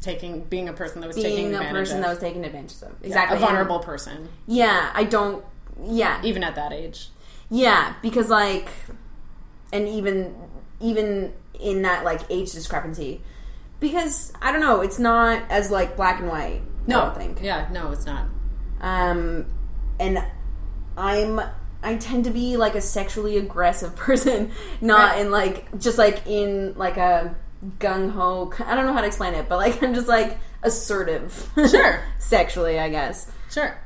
taking 0.00 0.40
being 0.44 0.68
a 0.68 0.72
person 0.72 1.00
that 1.00 1.06
was 1.06 1.16
taking 1.16 1.36
being 1.36 1.54
a 1.54 1.58
advantage 1.58 1.74
person 1.74 1.96
of. 1.98 2.02
that 2.04 2.10
was 2.10 2.18
taken 2.18 2.44
advantage 2.44 2.82
of 2.82 2.92
Yeah, 3.00 3.06
exactly 3.06 3.36
a 3.38 3.40
vulnerable 3.40 3.78
person, 3.78 4.28
yeah 4.46 4.90
I 4.94 5.04
don't 5.04 5.44
yeah 5.82 6.20
even 6.22 6.42
at 6.44 6.54
that 6.56 6.72
age. 6.72 7.08
Yeah, 7.50 7.94
because 8.02 8.28
like, 8.30 8.68
and 9.72 9.86
even 9.88 10.34
even 10.80 11.32
in 11.60 11.82
that 11.82 12.02
like 12.04 12.20
age 12.30 12.52
discrepancy, 12.52 13.20
because 13.82 14.32
I 14.40 14.50
don't 14.52 14.62
know, 14.62 14.80
it's 14.80 14.98
not 14.98 15.42
as 15.50 15.70
like 15.70 15.94
black 15.96 16.20
and 16.20 16.28
white. 16.30 16.62
No, 16.86 17.00
I 17.00 17.04
don't 17.04 17.16
think. 17.16 17.42
Yeah, 17.42 17.68
no, 17.70 17.90
it's 17.92 18.06
not. 18.06 18.26
Um, 18.80 19.44
and 20.00 20.24
I'm 20.96 21.40
I 21.82 21.96
tend 21.96 22.24
to 22.24 22.30
be 22.30 22.56
like 22.56 22.74
a 22.74 22.80
sexually 22.80 23.36
aggressive 23.36 23.94
person, 24.06 24.52
not 24.80 25.12
Right. 25.12 25.20
in 25.20 25.30
like 25.30 25.78
just 25.78 25.98
like 25.98 26.26
in 26.26 26.72
like 26.78 26.96
a 26.96 27.34
gung 27.78 28.10
ho. 28.12 28.52
I 28.64 28.74
don't 28.74 28.86
know 28.86 28.92
how 28.94 29.00
to 29.02 29.06
explain 29.06 29.34
it, 29.34 29.48
but 29.48 29.58
like 29.58 29.82
I'm 29.82 29.92
just 29.94 30.08
like 30.08 30.38
assertive. 30.62 31.50
Sure. 31.68 32.02
sexually, 32.18 32.78
I 32.78 32.88
guess. 32.88 33.30
Sure. 33.50 33.76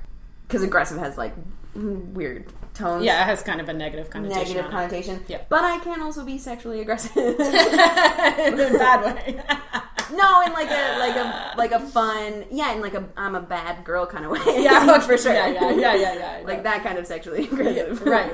because 0.46 0.62
aggressive 0.62 0.98
has 0.98 1.18
like 1.18 1.34
weird 1.74 2.46
tones. 2.76 3.04
Yeah, 3.04 3.22
it 3.22 3.26
has 3.26 3.42
kind 3.42 3.60
of 3.60 3.68
a 3.68 3.72
negative 3.72 4.10
connotation. 4.10 4.54
Negative 4.56 4.70
connotation. 4.70 5.24
Yeah. 5.28 5.42
But 5.48 5.64
I 5.64 5.78
can 5.78 6.02
also 6.02 6.24
be 6.24 6.38
sexually 6.38 6.80
aggressive. 6.80 7.16
in 7.16 7.40
a 7.40 8.78
bad 8.78 9.04
way. 9.04 9.40
no, 10.12 10.42
in 10.42 10.52
like 10.52 10.70
a 10.70 10.98
like 10.98 11.16
a 11.16 11.54
like 11.56 11.72
a 11.72 11.80
fun 11.80 12.44
yeah, 12.50 12.74
in 12.74 12.80
like 12.80 12.94
a 12.94 13.08
I'm 13.16 13.34
a 13.34 13.40
bad 13.40 13.84
girl 13.84 14.06
kind 14.06 14.24
of 14.24 14.30
way. 14.32 14.62
yeah, 14.62 14.98
for 15.06 15.16
sure. 15.16 15.32
Yeah, 15.32 15.48
yeah, 15.48 15.70
yeah, 15.70 15.94
yeah, 15.94 16.14
yeah. 16.14 16.42
like 16.44 16.62
that 16.62 16.82
kind 16.82 16.98
of 16.98 17.06
sexually 17.06 17.44
aggressive. 17.44 18.02
right. 18.02 18.32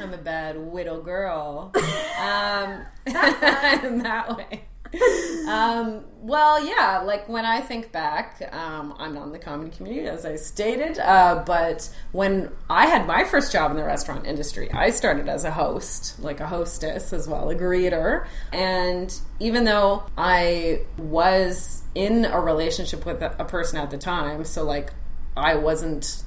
I'm 0.00 0.12
a 0.14 0.18
bad 0.18 0.58
widow 0.58 1.02
girl. 1.02 1.72
Um, 1.74 2.86
in 3.06 3.98
that 4.02 4.36
way. 4.36 4.67
Um, 5.48 6.04
well, 6.20 6.62
yeah, 6.62 6.98
like 7.06 7.26
when 7.26 7.46
I 7.46 7.62
think 7.62 7.90
back, 7.90 8.42
um, 8.52 8.94
I'm 8.98 9.14
not 9.14 9.24
in 9.28 9.32
the 9.32 9.38
comedy 9.38 9.74
community, 9.74 10.06
as 10.06 10.26
I 10.26 10.36
stated, 10.36 10.98
uh, 10.98 11.42
but 11.46 11.88
when 12.12 12.50
I 12.68 12.84
had 12.84 13.06
my 13.06 13.24
first 13.24 13.50
job 13.50 13.70
in 13.70 13.78
the 13.78 13.84
restaurant 13.84 14.26
industry, 14.26 14.70
I 14.70 14.90
started 14.90 15.26
as 15.26 15.44
a 15.44 15.50
host, 15.50 16.20
like 16.20 16.40
a 16.40 16.46
hostess 16.46 17.14
as 17.14 17.26
well, 17.26 17.48
a 17.48 17.54
greeter. 17.54 18.26
And 18.52 19.18
even 19.40 19.64
though 19.64 20.04
I 20.18 20.82
was 20.98 21.82
in 21.94 22.26
a 22.26 22.38
relationship 22.38 23.06
with 23.06 23.22
a, 23.22 23.34
a 23.38 23.46
person 23.46 23.78
at 23.78 23.90
the 23.90 23.96
time, 23.96 24.44
so 24.44 24.64
like 24.64 24.92
I 25.34 25.54
wasn't 25.54 26.24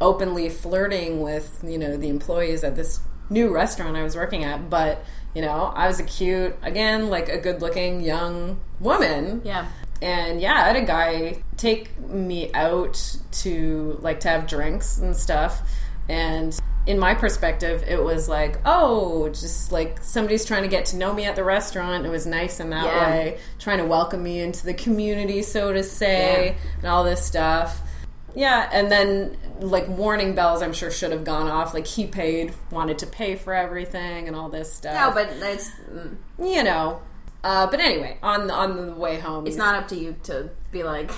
openly 0.00 0.48
flirting 0.48 1.20
with 1.20 1.62
you 1.66 1.78
know 1.78 1.96
the 1.96 2.08
employees 2.08 2.62
at 2.64 2.76
this 2.76 3.00
new 3.30 3.52
restaurant 3.52 3.96
I 3.96 4.02
was 4.02 4.16
working 4.16 4.44
at, 4.44 4.70
but 4.70 5.04
you 5.36 5.42
know 5.42 5.70
I 5.76 5.86
was 5.86 6.00
a 6.00 6.04
cute 6.04 6.56
again 6.62 7.10
like 7.10 7.28
a 7.28 7.36
good 7.36 7.60
looking 7.60 8.00
young 8.00 8.58
woman. 8.80 9.42
Yeah. 9.44 9.66
And 10.00 10.40
yeah, 10.40 10.54
I 10.54 10.60
had 10.68 10.76
a 10.76 10.84
guy 10.86 11.42
take 11.58 11.98
me 12.00 12.50
out 12.54 13.18
to 13.42 13.98
like 14.00 14.20
to 14.20 14.28
have 14.28 14.46
drinks 14.46 14.96
and 14.98 15.14
stuff. 15.14 15.60
And 16.08 16.58
in 16.86 16.98
my 16.98 17.14
perspective, 17.14 17.84
it 17.86 18.02
was 18.02 18.28
like, 18.28 18.58
oh, 18.64 19.28
just 19.28 19.72
like 19.72 20.02
somebody's 20.02 20.44
trying 20.44 20.62
to 20.62 20.68
get 20.68 20.86
to 20.86 20.96
know 20.96 21.12
me 21.12 21.24
at 21.24 21.34
the 21.36 21.44
restaurant. 21.44 22.06
It 22.06 22.10
was 22.10 22.26
nice 22.26 22.60
in 22.60 22.70
that 22.70 22.84
Yeah. 22.84 23.10
way, 23.10 23.38
trying 23.58 23.78
to 23.78 23.84
welcome 23.84 24.22
me 24.22 24.40
into 24.40 24.64
the 24.64 24.74
community, 24.74 25.42
so 25.42 25.72
to 25.72 25.82
say, 25.82 26.46
Yeah. 26.46 26.70
and 26.78 26.86
all 26.86 27.04
this 27.04 27.22
stuff. 27.24 27.82
Yeah, 28.36 28.68
and 28.70 28.92
then 28.92 29.36
like 29.60 29.88
warning 29.88 30.34
bells, 30.34 30.60
I'm 30.62 30.74
sure 30.74 30.90
should 30.90 31.10
have 31.10 31.24
gone 31.24 31.48
off. 31.48 31.72
Like 31.72 31.86
he 31.86 32.06
paid, 32.06 32.54
wanted 32.70 32.98
to 32.98 33.06
pay 33.06 33.34
for 33.34 33.54
everything, 33.54 34.28
and 34.28 34.36
all 34.36 34.50
this 34.50 34.72
stuff. 34.72 34.94
No, 34.94 35.10
but 35.10 35.40
that's 35.40 35.70
mm, 35.90 36.16
you 36.38 36.62
know. 36.62 37.00
Uh, 37.42 37.66
but 37.66 37.80
anyway, 37.80 38.18
on 38.22 38.50
on 38.50 38.76
the 38.76 38.92
way 38.92 39.18
home, 39.18 39.46
it's 39.46 39.56
not 39.56 39.74
up 39.74 39.88
to 39.88 39.96
you 39.96 40.16
to 40.24 40.50
be 40.70 40.82
like 40.82 41.10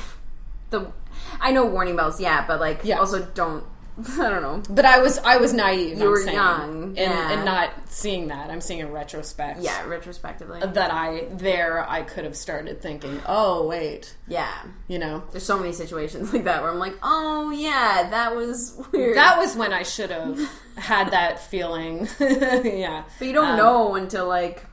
the 0.71 0.93
I 1.41 1.51
know 1.51 1.67
warning 1.67 1.97
bells, 1.97 2.21
yeah, 2.21 2.47
but 2.47 2.61
like 2.61 2.81
Yeah. 2.85 2.99
also 2.99 3.25
don't 3.35 3.65
I 4.21 4.31
don't 4.31 4.43
know. 4.43 4.63
But 4.71 4.85
I 4.85 5.01
was 5.01 5.19
I 5.19 5.39
was 5.39 5.53
naive. 5.53 5.99
You 5.99 6.05
I'm 6.05 6.11
were 6.11 6.23
saying, 6.23 6.37
young, 6.37 6.73
and, 6.85 6.97
yeah. 6.97 7.33
and 7.33 7.45
not 7.45 7.71
seeing 7.89 8.29
that. 8.29 8.51
I'm 8.51 8.61
seeing 8.61 8.81
in 8.81 8.93
retrospect. 8.93 9.61
Yeah, 9.61 9.85
retrospectively. 9.87 10.61
that 10.61 10.93
I 10.93 11.27
there 11.31 11.85
I 11.89 12.03
could 12.03 12.25
have 12.25 12.37
started 12.37 12.81
thinking, 12.81 13.21
oh 13.27 13.67
wait, 13.67 14.15
Yeah. 14.29 14.53
you 14.87 14.99
know, 14.99 15.25
There's 15.33 15.45
so 15.45 15.59
many 15.59 15.73
situations 15.73 16.33
like 16.33 16.45
that 16.45 16.63
where 16.63 16.71
I'm 16.71 16.79
like, 16.79 16.97
oh 17.03 17.51
yeah, 17.51 18.09
that 18.11 18.37
was 18.37 18.81
weird. 18.93 19.17
that 19.17 19.39
was 19.39 19.57
when 19.57 19.73
I 19.73 19.83
should 19.83 20.11
have 20.11 20.39
had 20.77 21.11
that 21.11 21.41
feeling. 21.41 22.07
yeah, 22.21 23.05
but 23.19 23.27
you 23.27 23.33
don't 23.35 23.51
Um, 23.53 23.57
know 23.57 23.95
until 23.97 24.29
like 24.29 24.65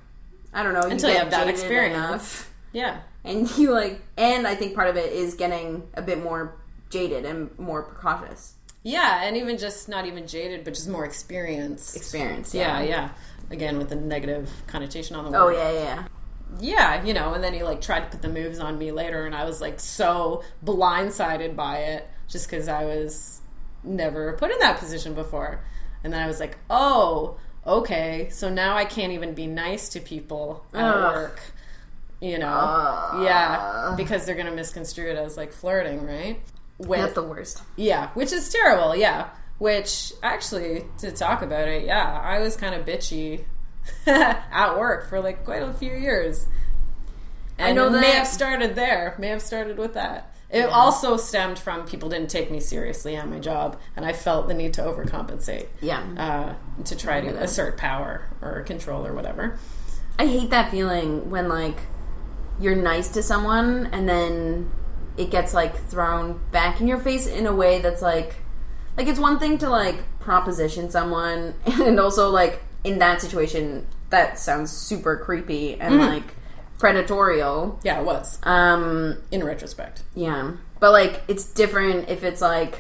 I 0.54 0.64
don't 0.64 0.74
know 0.74 0.82
until 0.82 1.10
you 1.10 1.16
get 1.16 1.24
have 1.24 1.32
that 1.32 1.48
experience. 1.48 1.96
enough. 1.96 2.52
Yeah, 2.74 3.00
and 3.24 3.50
you 3.58 3.72
like, 3.72 4.02
and 4.18 4.46
I 4.46 4.54
think 4.56 4.76
part 4.76 4.88
of 4.90 4.98
it 4.98 5.12
is 5.14 5.34
getting 5.34 5.84
a 5.96 6.02
bit 6.02 6.22
more 6.24 6.56
jaded 6.90 7.26
and 7.26 7.58
more 7.58 7.82
precautious 7.84 8.54
yeah, 8.86 9.24
and 9.24 9.36
even 9.36 9.58
just 9.58 9.90
not 9.90 10.06
even 10.06 10.28
jaded, 10.28 10.64
but 10.64 10.74
just 10.76 10.88
more 10.88 11.04
experienced. 11.06 11.96
experience. 11.98 12.54
Yeah, 12.56 12.82
yeah. 12.82 13.10
Again, 13.52 13.78
with 13.78 13.90
the 13.90 13.96
negative 13.96 14.50
connotation 14.68 15.16
on 15.18 15.30
the 15.32 15.38
Oh 15.38 15.46
word. 15.48 15.56
yeah, 15.56 15.72
yeah, 15.72 15.80
yeah. 15.84 16.04
yeah, 16.60 17.04
you 17.04 17.14
know, 17.14 17.34
and 17.34 17.44
then 17.44 17.54
he 17.54 17.64
like 17.64 17.82
tried 17.82 18.02
to 18.02 18.06
put 18.08 18.22
the 18.22 18.30
moves 18.30 18.60
on 18.60 18.78
me 18.78 18.92
later, 18.92 19.26
and 19.26 19.36
I 19.36 19.44
was 19.46 19.60
like 19.60 19.80
so 19.80 20.44
blindsided 20.64 21.56
by 21.56 21.80
it 21.80 22.08
just 22.28 22.50
because 22.50 22.68
I 22.68 22.86
was 22.86 23.42
never 23.84 24.34
put 24.34 24.52
in 24.52 24.60
that 24.60 24.78
position 24.80 25.14
before. 25.14 25.60
And 26.04 26.14
then 26.14 26.22
I 26.22 26.28
was 26.28 26.40
like, 26.40 26.58
oh, 26.70 27.38
okay, 27.66 28.30
so 28.32 28.50
now 28.50 28.78
I 28.78 28.86
can't 28.86 29.12
even 29.14 29.34
be 29.34 29.48
nice 29.48 29.90
to 29.90 30.00
people 30.00 30.66
at 30.74 30.84
Ugh. 30.84 31.14
work, 31.16 31.40
you 32.22 32.38
know? 32.38 33.20
yeah, 33.24 33.94
because 33.98 34.26
they're 34.26 34.36
going 34.36 34.46
to 34.48 34.54
misconstrue 34.56 35.10
it 35.10 35.18
as 35.18 35.36
like 35.38 35.52
flirting, 35.52 36.06
right? 36.06 36.40
With, 36.78 37.00
That's 37.00 37.14
the 37.14 37.24
worst. 37.24 37.62
yeah, 37.78 38.10
which 38.16 38.34
is 38.34 38.50
terrible. 38.50 38.96
Yeah, 38.96 39.30
which 39.60 40.12
actually, 40.22 40.86
to 41.00 41.12
talk 41.12 41.42
about 41.42 41.68
it, 41.68 41.86
yeah, 41.86 42.20
I 42.22 42.40
was 42.40 42.58
kind 42.58 42.76
of 42.76 42.86
bitchy 42.86 43.46
at 44.06 44.78
work 44.78 45.08
for 45.10 45.22
like 45.22 45.46
quite 45.46 45.62
a 45.62 45.72
few 45.74 45.94
years. 45.94 46.48
And 47.58 47.68
I 47.70 47.72
know 47.72 47.88
it 47.88 48.02
may 48.02 48.12
have 48.12 48.28
started 48.28 48.76
there. 48.76 49.16
May 49.18 49.30
have 49.30 49.42
started 49.42 49.78
with 49.78 49.94
that. 49.94 50.32
It 50.50 50.70
also 50.70 51.18
stemmed 51.18 51.58
from 51.58 51.86
people 51.86 52.10
didn't 52.10 52.30
take 52.30 52.52
me 52.52 52.60
seriously 52.60 53.16
at 53.16 53.28
my 53.30 53.40
job, 53.40 53.80
and 53.96 54.06
I 54.06 54.12
felt 54.14 54.48
the 54.48 54.54
need 54.54 54.74
to 54.76 54.82
overcompensate 54.82 55.68
Yeah. 55.82 56.04
uh, 56.18 56.84
to 56.84 56.96
try 56.96 57.22
to 57.22 57.28
assert 57.42 57.78
power 57.78 58.26
or 58.42 58.62
control 58.64 59.06
or 59.08 59.14
whatever. 59.14 59.58
I 60.20 60.28
hate 60.28 60.50
that 60.52 60.72
feeling 60.72 61.30
when 61.30 61.48
like 61.50 61.80
you're 62.60 62.76
nice 62.76 63.10
to 63.10 63.24
someone 63.24 63.90
and 63.92 64.08
then 64.08 64.72
it 65.18 65.32
gets 65.32 65.54
like 65.54 65.76
thrown 65.88 66.40
back 66.52 66.82
in 66.82 66.88
your 66.88 67.00
face 67.00 67.28
in 67.28 67.46
a 67.46 67.54
way 67.54 67.80
that's 67.80 68.02
like 68.02 68.36
like 68.98 69.08
it's 69.08 69.20
one 69.20 69.40
thing 69.40 69.58
to 69.60 69.70
like 69.70 69.98
proposition 70.20 70.90
someone 70.90 71.54
and 71.66 72.00
also 72.00 72.30
like 72.30 72.62
in 72.84 73.00
that 73.00 73.22
situation 73.22 73.86
that 74.10 74.38
sounds 74.40 74.72
super 74.72 75.18
creepy 75.18 75.80
and 75.80 76.00
like 76.00 76.36
predatorial. 76.80 77.80
Yeah, 77.84 78.00
it 78.00 78.06
was 78.06 78.40
Um 78.44 79.18
in 79.32 79.44
retrospect. 79.44 80.04
yeah. 80.14 80.52
But 80.80 80.92
like 80.92 81.24
it's 81.28 81.46
different 81.46 82.10
if 82.10 82.24
it's 82.24 82.42
like 82.42 82.80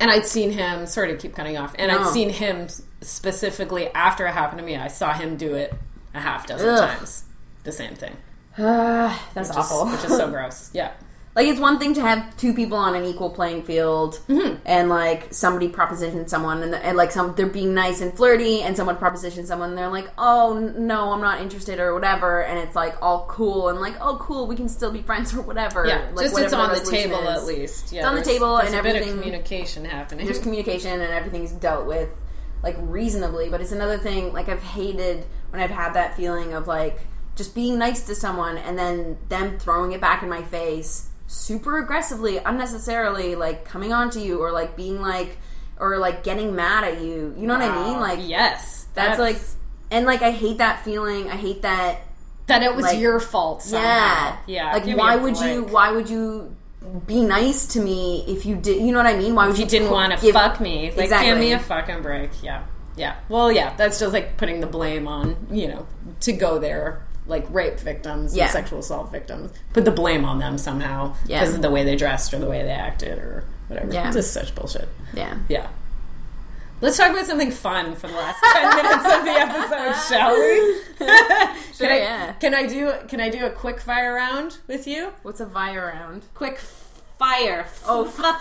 And 0.00 0.10
I'd 0.10 0.26
seen 0.26 0.50
him, 0.52 0.86
sorry 0.86 1.08
to 1.12 1.16
keep 1.16 1.34
cutting 1.36 1.56
off, 1.56 1.74
and 1.78 1.90
No. 1.92 2.00
I'd 2.00 2.08
seen 2.08 2.30
him 2.30 2.66
specifically 3.00 3.88
after 3.94 4.26
it 4.26 4.32
happened 4.32 4.58
to 4.60 4.64
me. 4.64 4.76
I 4.76 4.88
saw 4.88 5.12
him 5.12 5.36
do 5.36 5.54
it 5.54 5.72
a 6.14 6.20
half 6.20 6.46
dozen 6.46 6.68
Ugh. 6.68 6.78
times. 6.98 7.24
The 7.64 7.72
same 7.72 7.94
thing. 7.94 8.16
uh, 8.58 9.16
that's 9.34 9.48
Which 9.50 9.58
is- 9.58 9.70
awful. 9.70 9.86
which 9.86 10.04
is 10.04 10.16
so 10.16 10.30
gross. 10.34 10.70
Yeah. 10.72 10.92
Like 11.36 11.48
it's 11.48 11.58
one 11.58 11.80
thing 11.80 11.94
to 11.94 12.00
have 12.00 12.36
two 12.36 12.54
people 12.54 12.78
on 12.78 12.94
an 12.94 13.04
equal 13.04 13.28
playing 13.30 13.64
field, 13.64 14.20
Mm-hmm. 14.28 14.58
and 14.64 14.88
like 14.88 15.34
somebody 15.34 15.68
propositions 15.68 16.30
someone, 16.30 16.62
and, 16.62 16.74
and 16.74 16.96
like 16.96 17.10
some 17.10 17.34
they're 17.34 17.46
being 17.46 17.74
nice 17.74 18.00
and 18.00 18.14
flirty, 18.14 18.62
and 18.62 18.76
someone 18.76 18.96
propositions 18.96 19.48
someone, 19.48 19.70
and 19.70 19.78
they're 19.78 19.88
like, 19.90 20.08
"Oh 20.16 20.72
no, 20.78 21.10
I'm 21.12 21.20
not 21.20 21.40
interested" 21.40 21.80
or 21.80 21.92
whatever, 21.92 22.42
and 22.44 22.56
it's 22.60 22.76
like 22.76 22.94
all 23.02 23.26
cool 23.28 23.68
and 23.68 23.80
like, 23.80 23.96
"Oh 24.00 24.16
cool, 24.20 24.46
we 24.46 24.54
can 24.54 24.68
still 24.68 24.92
be 24.92 25.02
friends" 25.02 25.34
or 25.34 25.42
whatever. 25.42 25.84
Yeah. 25.86 26.08
like, 26.14 26.26
Just 26.26 26.38
it's 26.38 26.52
on 26.52 26.70
the 26.72 26.80
table 26.88 27.18
is. 27.18 27.28
at 27.38 27.44
least. 27.46 27.90
Yeah, 27.92 28.00
It's 28.02 28.08
on 28.08 28.14
the 28.14 28.22
table 28.22 28.56
and 28.58 28.68
a 28.68 28.70
bit 28.70 28.78
of 28.78 28.86
everything- 29.02 29.16
communication 29.18 29.84
happening. 29.86 30.26
There's 30.26 30.38
communication 30.38 31.00
and 31.00 31.12
everything's 31.12 31.50
dealt 31.50 31.86
with 31.86 32.10
like 32.62 32.76
reasonably, 32.78 33.48
but 33.50 33.60
it's 33.60 33.72
another 33.72 33.98
thing. 33.98 34.32
Like 34.32 34.48
I've 34.48 34.62
hated 34.62 35.26
when 35.50 35.60
I've 35.60 35.70
had 35.70 35.94
that 35.94 36.16
feeling 36.16 36.54
of 36.54 36.68
like 36.68 37.00
just 37.34 37.56
being 37.56 37.76
nice 37.76 38.06
to 38.06 38.14
someone 38.14 38.56
and 38.56 38.78
then 38.78 39.18
them 39.28 39.58
throwing 39.58 39.90
it 39.90 40.00
back 40.00 40.22
in 40.22 40.28
my 40.28 40.40
face 40.42 41.08
super 41.26 41.78
aggressively, 41.78 42.38
unnecessarily, 42.38 43.34
like 43.34 43.64
coming 43.64 43.92
on 43.92 44.10
to 44.10 44.20
you 44.20 44.40
or 44.40 44.52
like 44.52 44.76
being 44.76 45.00
like 45.00 45.38
or 45.78 45.98
like 45.98 46.22
getting 46.24 46.54
mad 46.54 46.84
at 46.84 47.00
you. 47.02 47.34
You 47.38 47.46
know 47.46 47.58
what 47.58 47.62
I 47.68 47.88
mean? 47.88 48.00
Like 48.00 48.20
yes. 48.22 48.86
that's, 48.94 49.18
like 49.18 49.38
and 49.90 50.06
like 50.06 50.22
I 50.22 50.30
hate 50.30 50.58
that 50.58 50.84
feeling. 50.84 51.30
I 51.30 51.36
hate 51.36 51.62
that 51.62 52.00
that 52.46 52.62
it 52.62 52.74
was 52.74 52.84
like- 52.84 52.98
your 52.98 53.20
fault 53.20 53.62
somehow. 53.62 53.86
yeah. 53.86 54.36
Yeah. 54.46 54.72
Like 54.72 54.96
why 54.96 55.16
would 55.16 55.38
you 55.38 55.64
why 55.64 55.92
would 55.92 56.08
you 56.08 56.54
be 57.06 57.22
nice 57.22 57.66
to 57.68 57.80
me 57.80 58.24
if 58.28 58.44
you 58.44 58.56
did 58.56 58.82
you 58.82 58.92
know 58.92 58.98
what 58.98 59.06
I 59.06 59.16
mean? 59.16 59.34
Why 59.34 59.46
would 59.46 59.54
If 59.54 59.60
you 59.60 59.66
didn't 59.66 59.90
want 59.90 60.18
to 60.18 60.32
fuck 60.32 60.60
me, 60.60 60.90
like 60.90 61.04
Exactly. 61.04 61.30
give 61.30 61.38
me 61.38 61.52
a 61.52 61.58
fucking 61.58 62.02
break. 62.02 62.30
Yeah, 62.42 62.64
yeah. 62.96 63.16
Well, 63.28 63.50
yeah, 63.50 63.74
that's 63.76 63.98
just 64.00 64.12
like 64.12 64.36
putting 64.36 64.60
the 64.60 64.66
blame 64.66 65.08
on 65.08 65.46
you 65.50 65.68
know 65.68 65.86
to 66.20 66.32
go 66.32 66.58
there, 66.58 67.03
like 67.26 67.46
rape 67.50 67.78
victims 67.80 68.36
Yeah. 68.36 68.44
and 68.44 68.52
sexual 68.52 68.80
assault 68.80 69.10
victims. 69.10 69.52
Put 69.72 69.84
the 69.84 69.90
blame 69.90 70.24
on 70.24 70.38
them 70.38 70.58
somehow 70.58 71.14
Yeah. 71.26 71.40
because 71.40 71.54
of 71.54 71.62
the 71.62 71.70
way 71.70 71.84
they 71.84 71.96
dressed 71.96 72.32
or 72.34 72.38
the 72.38 72.46
way 72.48 72.62
they 72.62 72.70
acted 72.70 73.18
or 73.18 73.44
whatever. 73.68 73.92
Yeah. 73.92 74.10
Just 74.10 74.32
such 74.32 74.54
bullshit. 74.54 74.88
Yeah. 75.14 75.36
Yeah. 75.48 75.68
Let's 76.80 76.96
talk 76.98 77.10
about 77.12 77.24
something 77.24 77.50
fun 77.50 77.94
for 77.94 78.08
the 78.08 78.14
last 78.14 78.36
ten 78.52 78.68
minutes 78.76 79.04
of 79.14 79.24
the 79.24 79.30
episode, 79.30 80.14
shall 80.14 80.34
we? 80.34 80.80
Sure, 81.74 81.88
can 81.88 81.90
I, 81.90 81.98
yeah. 81.98 82.32
Can 82.34 82.54
I 82.54 82.66
do 82.66 82.92
Can 83.08 83.20
I 83.20 83.30
do 83.30 83.46
a 83.46 83.50
quick 83.50 83.80
fire 83.80 84.14
round 84.14 84.58
with 84.68 84.86
you? 84.86 85.12
What's 85.22 85.40
a 85.40 85.46
fire 85.46 85.92
round? 85.92 86.22
Quick 86.34 86.58
fire. 87.18 87.66
Oh, 87.86 88.04
fire. 88.04 88.32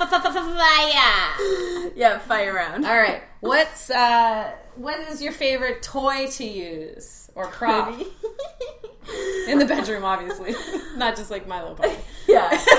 Yeah, 1.95 2.17
fire 2.19 2.53
round. 2.53 2.85
All 2.85 2.95
right. 2.97 3.21
What's 3.41 3.89
uh 3.89 4.51
what 4.75 4.99
is 4.99 5.21
your 5.21 5.33
favorite 5.33 5.83
toy 5.83 6.27
to 6.31 6.43
use 6.43 7.29
or 7.35 7.47
prop 7.47 7.89
in 9.47 9.59
the 9.59 9.65
bedroom 9.65 10.03
obviously. 10.03 10.55
Not 10.97 11.15
just 11.15 11.29
like 11.29 11.47
my 11.47 11.61
little 11.61 11.75
puppy. 11.75 11.95
yeah. 12.27 12.59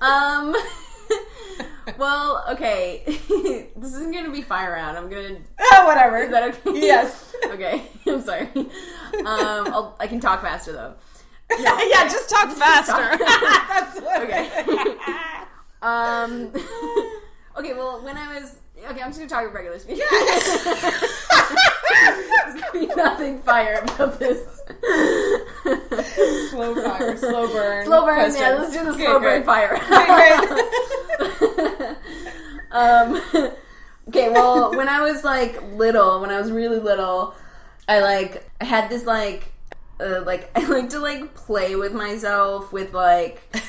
Um 0.00 0.56
well, 1.98 2.44
okay. 2.50 3.02
this 3.04 3.92
isn't 3.94 4.12
gonna 4.12 4.30
be 4.30 4.42
fire 4.42 4.72
round. 4.72 4.96
I'm 4.96 5.10
gonna. 5.10 5.36
Oh, 5.60 5.86
whatever. 5.86 6.18
Is 6.18 6.30
that 6.30 6.44
okay? 6.44 6.80
Yes. 6.80 7.34
okay. 7.44 7.82
I'm 8.06 8.22
sorry. 8.22 8.48
Um, 8.54 8.70
I'll, 9.26 9.96
I 10.00 10.06
can 10.06 10.20
talk 10.20 10.40
faster 10.40 10.72
though. 10.72 10.94
yeah, 11.58 12.08
just 12.08 12.30
talk 12.30 12.50
faster. 12.52 13.18
That's 13.68 14.00
what 14.00 14.22
Okay. 14.22 14.96
Um. 15.82 16.52
okay. 17.56 17.72
Well, 17.72 18.02
when 18.04 18.14
I 18.18 18.34
was 18.38 18.58
okay, 18.76 19.00
I'm 19.00 19.08
just 19.08 19.16
gonna 19.18 19.30
talk 19.30 19.44
at 19.44 19.52
regular 19.54 19.78
speed. 19.78 20.02
There's 21.90 22.54
gonna 22.60 22.72
be 22.74 22.86
nothing 22.94 23.38
fire 23.40 23.80
about 23.82 24.18
this. 24.18 24.60
slow 26.50 26.74
fire, 26.82 27.16
slow 27.16 27.48
burn. 27.48 27.86
Slow 27.86 28.04
burn. 28.04 28.14
questions. 28.14 28.40
Yeah, 28.40 28.50
let's 28.58 28.72
do 28.74 28.84
the 28.84 28.90
Okay, 28.90 29.04
slow 29.04 29.20
burn 29.20 29.42
fire. 29.44 29.74
Okay, 29.76 30.34
um. 32.72 33.20
Okay. 34.08 34.30
Well, 34.30 34.74
when 34.76 34.88
I 34.88 35.00
was 35.02 35.24
like 35.24 35.60
little, 35.72 36.20
when 36.20 36.30
I 36.30 36.38
was 36.40 36.50
really 36.52 36.78
little, 36.78 37.34
I 37.88 38.00
like 38.00 38.48
I 38.60 38.64
had 38.64 38.88
this 38.90 39.04
like. 39.06 39.52
Uh, 40.00 40.22
like 40.24 40.50
I 40.56 40.66
like 40.66 40.90
to 40.90 40.98
like 41.00 41.34
play 41.34 41.76
with 41.76 41.92
myself 41.92 42.72
with 42.72 42.92
like 42.94 43.42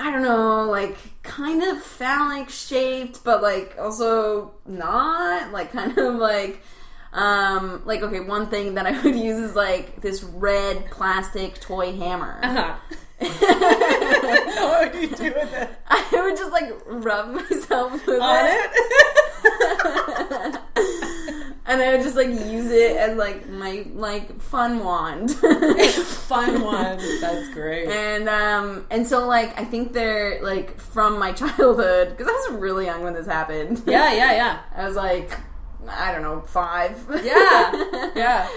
I 0.00 0.10
don't 0.10 0.22
know, 0.22 0.64
like 0.64 0.96
kind 1.22 1.62
of 1.62 1.82
phallic 1.82 2.48
shaped, 2.48 3.22
but 3.24 3.42
like 3.42 3.76
also 3.78 4.52
not. 4.66 5.52
Like 5.52 5.72
kind 5.72 5.96
of 5.98 6.14
like 6.14 6.62
um 7.12 7.82
like 7.84 8.02
okay, 8.02 8.20
one 8.20 8.46
thing 8.48 8.74
that 8.74 8.86
I 8.86 8.92
would 9.02 9.16
use 9.30 9.38
is 9.38 9.56
like 9.56 10.00
this 10.00 10.22
red 10.22 10.90
plastic 10.90 11.60
toy 11.60 11.92
hammer. 11.96 12.38
Uh-huh. 12.42 12.74
what 13.20 14.92
do 14.92 15.00
you 15.00 15.08
do 15.08 15.24
with 15.34 15.52
it? 15.52 15.70
I 15.88 16.08
would 16.12 16.36
just 16.36 16.52
like 16.52 16.72
rub 16.86 17.28
myself 17.34 18.06
with 18.06 18.20
On 18.22 18.46
it. 18.46 18.70
it? 19.44 20.60
And 21.68 21.82
I 21.82 21.92
would 21.92 22.02
just 22.02 22.16
like 22.16 22.28
use 22.28 22.70
it 22.70 22.96
as 22.96 23.18
like 23.18 23.46
my 23.46 23.84
like 23.92 24.40
fun 24.40 24.82
wand. 24.82 25.30
Fun 26.28 26.62
one. 26.64 26.98
That's 27.20 27.52
great. 27.52 27.88
And 27.88 28.26
um 28.26 28.86
and 28.90 29.06
so 29.06 29.26
like 29.26 29.58
I 29.60 29.64
think 29.64 29.92
they're 29.92 30.42
like 30.42 30.80
from 30.80 31.18
my 31.18 31.32
childhood 31.40 32.16
because 32.16 32.26
I 32.26 32.32
was 32.32 32.58
really 32.58 32.86
young 32.86 33.02
when 33.04 33.12
this 33.12 33.26
happened. 33.26 33.82
Yeah, 33.86 34.10
yeah, 34.14 34.32
yeah. 34.32 34.58
I 34.74 34.86
was 34.86 34.96
like 34.96 35.38
I 35.86 36.10
don't 36.12 36.22
know, 36.22 36.40
5. 36.40 37.20
Yeah. 37.22 38.10
Yeah. 38.16 38.48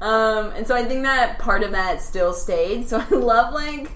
Um 0.00 0.52
and 0.52 0.64
so 0.64 0.76
I 0.76 0.84
think 0.84 1.02
that 1.02 1.40
part 1.40 1.64
of 1.64 1.72
that 1.72 2.00
still 2.00 2.32
stayed. 2.32 2.88
So 2.88 3.00
I 3.00 3.14
love 3.14 3.52
like 3.52 3.90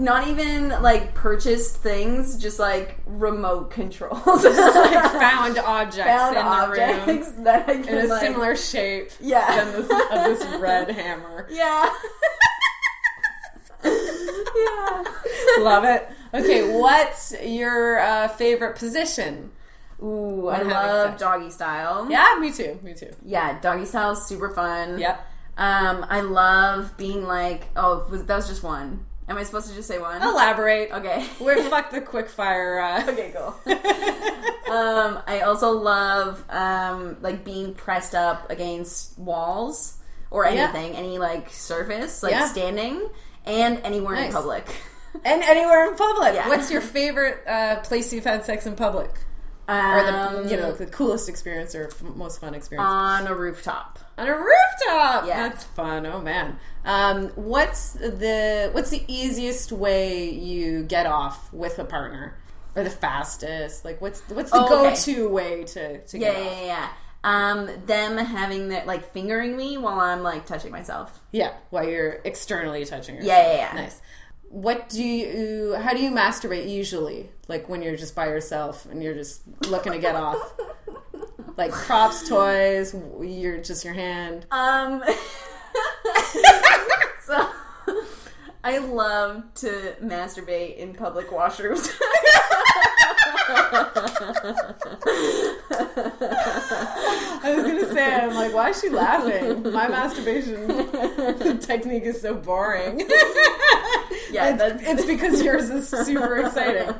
not 0.00 0.28
even 0.28 0.70
like 0.70 1.14
purchased 1.14 1.76
things, 1.76 2.38
just 2.38 2.58
like 2.58 2.98
remote 3.06 3.70
controls. 3.70 4.22
just 4.42 4.76
Like 4.76 5.12
found 5.12 5.58
objects 5.58 6.10
Found 6.10 6.36
in 6.36 6.44
the 6.44 6.50
room 6.50 7.00
objects 7.00 7.32
that 7.44 7.68
I 7.68 7.74
can 7.78 7.98
in 7.98 8.04
a 8.06 8.08
like, 8.08 8.20
similar 8.20 8.56
shape 8.56 9.10
Yeah. 9.20 9.64
than 9.64 9.72
this, 9.72 9.90
of 9.90 10.24
this 10.24 10.44
red 10.60 10.90
hammer. 10.90 11.46
Yeah. 11.50 11.92
yeah. 13.84 15.04
Love 15.58 15.84
it. 15.84 16.08
Okay, 16.32 16.78
what's 16.78 17.34
your 17.42 17.98
uh, 18.00 18.28
favorite 18.28 18.76
position? 18.76 19.50
Ooh, 20.02 20.48
I 20.48 20.62
love 20.62 21.10
sex. 21.10 21.20
doggy 21.20 21.50
style. 21.50 22.10
Yeah, 22.10 22.36
me 22.40 22.52
too. 22.52 22.78
Me 22.82 22.94
too. 22.94 23.10
Yeah, 23.22 23.60
doggy 23.60 23.84
style 23.84 24.12
is 24.12 24.24
super 24.26 24.48
fun. 24.50 24.98
Yep. 24.98 25.26
Um, 25.58 26.06
I 26.08 26.22
love 26.22 26.96
being 26.96 27.24
like, 27.26 27.68
oh, 27.76 28.06
was, 28.10 28.24
that 28.24 28.36
was 28.36 28.48
just 28.48 28.62
one. 28.62 29.04
Am 29.30 29.38
I 29.38 29.44
supposed 29.44 29.68
to 29.68 29.74
just 29.74 29.86
say 29.88 29.98
one? 29.98 30.20
Elaborate. 30.20 30.90
Okay. 30.90 31.24
We're 31.38 31.62
fuck 31.70 31.90
the 31.92 32.00
quick 32.00 32.28
fire. 32.28 32.80
Uh, 32.80 33.08
okay, 33.10 33.32
cool. 33.34 33.54
um, 34.74 35.22
I 35.26 35.42
also 35.46 35.70
love 35.70 36.44
um, 36.50 37.16
like 37.20 37.44
being 37.44 37.74
pressed 37.74 38.14
up 38.14 38.50
against 38.50 39.18
walls 39.18 39.98
or 40.30 40.44
Yeah. 40.44 40.50
anything, 40.72 40.96
any 40.96 41.18
like 41.18 41.50
surface, 41.50 42.22
like 42.22 42.32
Yeah. 42.32 42.46
standing, 42.48 43.08
and 43.46 43.80
anywhere 43.84 44.16
in 44.16 44.32
public. 44.32 44.66
and 45.24 45.42
anywhere 45.42 45.88
in 45.88 45.96
public. 45.96 46.34
Yeah. 46.34 46.48
What's 46.48 46.70
your 46.70 46.80
favorite 46.80 47.46
uh, 47.46 47.80
place 47.82 48.12
you've 48.12 48.24
had 48.24 48.44
sex 48.44 48.66
in 48.66 48.74
public? 48.76 49.10
Or 49.68 49.74
Um, 49.76 50.42
the 50.44 50.50
you 50.50 50.56
know 50.56 50.72
the 50.72 50.86
coolest 50.86 51.28
experience 51.28 51.76
or 51.76 51.86
f- 51.86 52.02
most 52.02 52.40
fun 52.40 52.54
experience 52.54 52.88
on 52.90 53.28
a 53.28 53.34
rooftop. 53.34 54.00
On 54.20 54.28
a 54.28 54.32
rooftop. 54.36 55.26
Yeah. 55.26 55.48
that's 55.48 55.64
fun. 55.64 56.06
Oh 56.06 56.20
man, 56.20 56.58
um, 56.84 57.28
what's 57.34 57.92
the 57.92 58.70
what's 58.72 58.90
the 58.90 59.02
easiest 59.08 59.72
way 59.72 60.30
you 60.30 60.82
get 60.84 61.06
off 61.06 61.52
with 61.52 61.78
a 61.78 61.84
partner, 61.84 62.36
or 62.76 62.84
the 62.84 62.90
fastest? 62.90 63.84
Like 63.84 64.00
what's 64.00 64.20
what's 64.28 64.50
the 64.50 64.58
Oh, 64.58 64.64
okay. 64.82 64.90
go 64.90 64.94
to 64.94 65.28
way 65.28 65.64
to 65.64 66.04
to 66.04 66.18
Yeah, 66.18 66.32
get 66.32 66.42
yeah, 66.44 66.50
off? 66.50 66.56
yeah, 66.58 66.64
yeah. 66.66 66.88
Um, 67.22 67.68
them 67.84 68.16
having 68.16 68.68
that 68.68 68.86
like 68.86 69.12
fingering 69.12 69.56
me 69.56 69.76
while 69.76 70.00
I'm 70.00 70.22
like 70.22 70.46
touching 70.46 70.72
myself. 70.72 71.20
Yeah, 71.32 71.52
while 71.70 71.86
you're 71.86 72.20
externally 72.24 72.84
touching 72.86 73.16
yourself. 73.16 73.28
Yeah, 73.28 73.52
yeah, 73.52 73.74
yeah. 73.74 73.82
Nice. 73.82 74.00
What 74.48 74.88
do 74.88 75.04
you? 75.04 75.74
How 75.74 75.92
do 75.94 76.02
you 76.02 76.10
masturbate 76.10 76.68
usually? 76.68 77.30
Like 77.46 77.68
when 77.68 77.82
you're 77.82 77.96
just 77.96 78.14
by 78.14 78.26
yourself 78.28 78.86
and 78.90 79.02
you're 79.02 79.14
just 79.14 79.42
looking 79.68 79.92
to 79.92 79.98
get 79.98 80.14
off. 80.16 80.38
Like 81.60 81.72
props, 81.72 82.26
toys. 82.26 82.96
You're 83.20 83.58
just 83.58 83.84
your 83.84 83.92
hand. 83.92 84.46
Um, 84.50 85.04
so 87.22 87.50
I 88.64 88.78
love 88.78 89.44
to 89.56 89.94
masturbate 90.02 90.78
in 90.78 90.94
public 90.94 91.28
washrooms. 91.28 91.86
I 97.42 97.54
was 97.54 97.62
gonna 97.66 97.92
say, 97.92 98.14
I'm 98.14 98.34
like, 98.34 98.54
why 98.54 98.70
is 98.70 98.80
she 98.80 98.88
laughing? 98.88 99.70
My 99.70 99.86
masturbation 99.86 101.58
technique 101.60 102.04
is 102.04 102.22
so 102.22 102.36
boring. 102.36 103.00
yeah, 104.30 104.48
it's, 104.48 104.58
that's 104.58 104.82
it's 104.82 105.04
because 105.04 105.42
yours 105.42 105.68
is 105.68 105.90
super 105.90 106.38
exciting. 106.38 106.94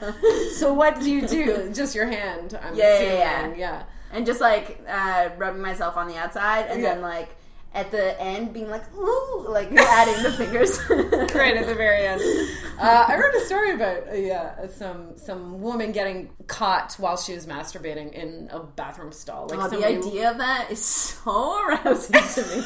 So 0.57 0.75
what 0.75 1.01
do 1.01 1.11
you 1.11 1.27
do? 1.27 1.73
Just 1.73 1.95
your 1.95 2.11
hand? 2.11 2.59
I'm 2.63 2.75
Yeah, 2.75 3.01
yeah, 3.01 3.13
yeah. 3.15 3.55
yeah. 3.57 3.83
And 4.13 4.27
just 4.27 4.41
like 4.41 4.81
uh, 4.89 5.31
rubbing 5.39 5.63
myself 5.63 5.97
on 5.97 6.09
the 6.09 6.17
outside, 6.17 6.67
and 6.67 6.83
then 6.83 7.01
like 7.01 7.37
at 7.73 7.91
the 7.93 8.21
end 8.21 8.53
being 8.53 8.69
like 8.69 8.83
ooh, 8.95 9.47
like 9.49 9.71
adding 9.73 10.23
the 10.23 10.33
fingers. 10.33 10.79
right 11.35 11.57
at 11.57 11.67
the 11.67 11.75
very 11.75 12.07
end. 12.07 12.21
Uh, 12.81 13.05
I 13.09 13.17
read 13.19 13.35
a 13.35 13.41
story 13.45 13.73
about 13.75 14.09
uh, 14.09 14.15
yeah 14.15 14.67
some 14.69 15.19
some 15.19 15.61
woman 15.61 15.93
getting 15.93 16.31
caught 16.47 16.95
while 16.95 17.19
she 17.19 17.35
was 17.35 17.45
masturbating 17.47 18.11
in 18.15 18.49
a 18.51 18.61
bathroom 18.61 19.13
stall. 19.13 19.49
Like 19.51 19.59
Oh, 19.61 19.69
the 19.69 19.85
idea 19.87 20.31
of 20.31 20.39
that 20.39 20.71
is 20.71 20.83
so 20.83 21.31
arousing 21.69 22.15
to 22.23 22.41
me. 22.57 22.65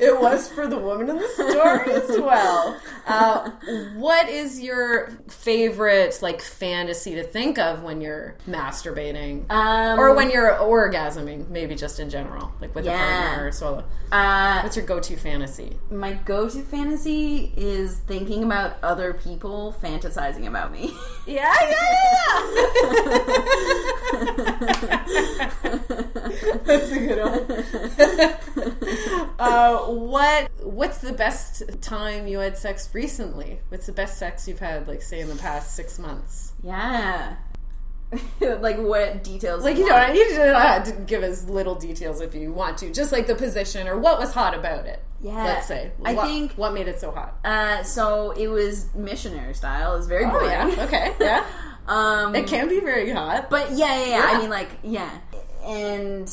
it 0.00 0.20
was 0.20 0.48
for 0.48 0.66
the 0.66 0.76
woman 0.78 1.08
in 1.10 1.16
the 1.16 1.28
story 1.28 1.92
as 1.92 2.20
well. 2.20 2.80
Uh, 3.06 3.50
what 3.94 4.28
is 4.28 4.60
your 4.60 5.10
favorite 5.28 6.18
like 6.20 6.40
fantasy 6.42 7.14
to 7.14 7.22
think 7.22 7.56
of 7.58 7.84
when 7.84 8.00
you're 8.00 8.36
masturbating? 8.48 9.48
Um, 9.50 9.98
or 9.98 10.12
when 10.14 10.30
you're 10.30 10.50
orgasming, 10.54 11.48
maybe 11.50 11.76
just 11.76 12.00
in 12.00 12.10
general, 12.10 12.52
like 12.60 12.74
with 12.74 12.84
a 12.84 12.88
Yeah. 12.88 12.97
Partner 12.98 13.46
or 13.48 13.52
solo. 13.52 13.84
uh, 14.12 14.60
What's 14.62 14.76
your 14.76 14.86
go-to 14.86 15.16
fantasy? 15.16 15.76
my 15.90 16.12
go-to 16.14 16.62
fantasy 16.62 17.52
is 17.56 17.98
thinking 17.98 18.42
about 18.44 18.76
other 18.82 19.12
people 19.14 19.74
fantasizing 19.82 20.46
about 20.46 20.72
me. 20.72 20.94
Yeah, 21.26 21.54
yeah, 21.68 21.88
yeah. 21.90 23.38
That's 26.64 26.90
a 26.90 26.98
good 26.98 27.18
one. 27.20 27.44
uh, 29.38 29.78
what 29.86 30.50
What's 30.62 30.98
the 30.98 31.12
best 31.12 31.62
time 31.82 32.26
you 32.26 32.38
had 32.38 32.56
sex 32.56 32.88
recently? 32.94 33.60
What's 33.68 33.84
the 33.86 33.92
best 33.92 34.16
sex 34.18 34.48
you've 34.48 34.58
had, 34.60 34.88
like 34.88 35.02
say 35.02 35.20
in 35.20 35.28
the 35.28 35.36
past 35.36 35.74
six 35.74 35.98
months? 35.98 36.52
yeah. 36.62 37.36
like 38.40 38.78
what 38.78 39.22
details? 39.22 39.62
Like 39.64 39.76
you 39.76 39.86
don't, 39.86 40.14
you 40.14 40.24
don't 40.34 40.54
have 40.54 40.84
to 40.84 40.92
give 40.92 41.22
us 41.22 41.44
little 41.44 41.74
details 41.74 42.20
if 42.20 42.34
you 42.34 42.52
want 42.52 42.78
to, 42.78 42.92
just 42.92 43.12
like 43.12 43.26
the 43.26 43.34
position 43.34 43.86
or 43.86 43.98
what 43.98 44.18
was 44.18 44.32
hot 44.32 44.54
about 44.54 44.86
it. 44.86 45.02
Yeah. 45.20 45.44
let's 45.44 45.66
say. 45.66 45.90
I 46.04 46.14
What- 46.14 46.26
think- 46.28 46.52
what 46.52 46.72
made 46.72 46.86
it 46.88 47.00
so 47.00 47.10
hot. 47.10 47.38
Uh, 47.44 47.82
so 47.82 48.30
it 48.30 48.48
was 48.48 48.86
missionary 48.94 49.52
style. 49.54 49.94
It 49.94 49.98
was 49.98 50.06
very 50.06 50.24
Oh 50.24 50.46
yeah, 50.46 50.74
okay, 50.84 51.14
yeah. 51.20 51.44
Um, 51.88 52.34
It 52.34 52.46
can 52.46 52.68
be 52.68 52.80
very 52.80 53.10
hot. 53.10 53.48
but 53.48 53.72
yeah, 53.72 53.98
yeah, 53.98 54.04
yeah, 54.06 54.08
Yeah. 54.18 54.24
I 54.36 54.38
mean, 54.40 54.50
like, 54.50 54.68
yeah. 54.82 55.10
And 55.64 56.30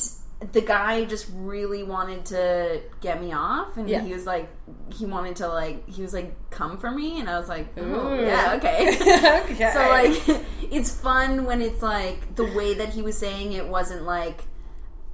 the 0.52 0.62
guy 0.62 1.06
just 1.06 1.28
really 1.34 1.84
wanted 1.84 2.26
to 2.26 2.82
get 3.02 3.22
me 3.22 3.32
off, 3.34 3.78
and 3.78 3.90
Yeah. 3.90 4.02
he 4.02 4.14
was 4.14 4.26
like, 4.26 4.50
he 4.94 5.06
wanted 5.06 5.38
to 5.38 5.48
like, 5.48 5.88
he 5.90 6.02
was 6.02 6.14
like, 6.14 6.34
come 6.50 6.78
for 6.78 6.92
me, 6.92 7.20
and 7.20 7.30
I 7.30 7.40
was 7.40 7.48
like, 7.50 7.68
oh, 7.78 7.82
Ooh. 7.82 7.86
Mm. 8.18 8.28
yeah, 8.28 8.54
okay. 8.56 9.42
okay. 9.54 9.72
So 9.74 9.80
like, 9.90 10.46
it's 10.72 10.92
fun 10.94 11.46
when 11.46 11.62
it's 11.62 11.82
like 11.82 12.36
the 12.36 12.46
way 12.46 12.74
that 12.76 12.90
he 12.90 13.02
was 13.02 13.18
saying 13.18 13.54
it 13.54 13.68
wasn't 13.68 14.04
like 14.04 14.42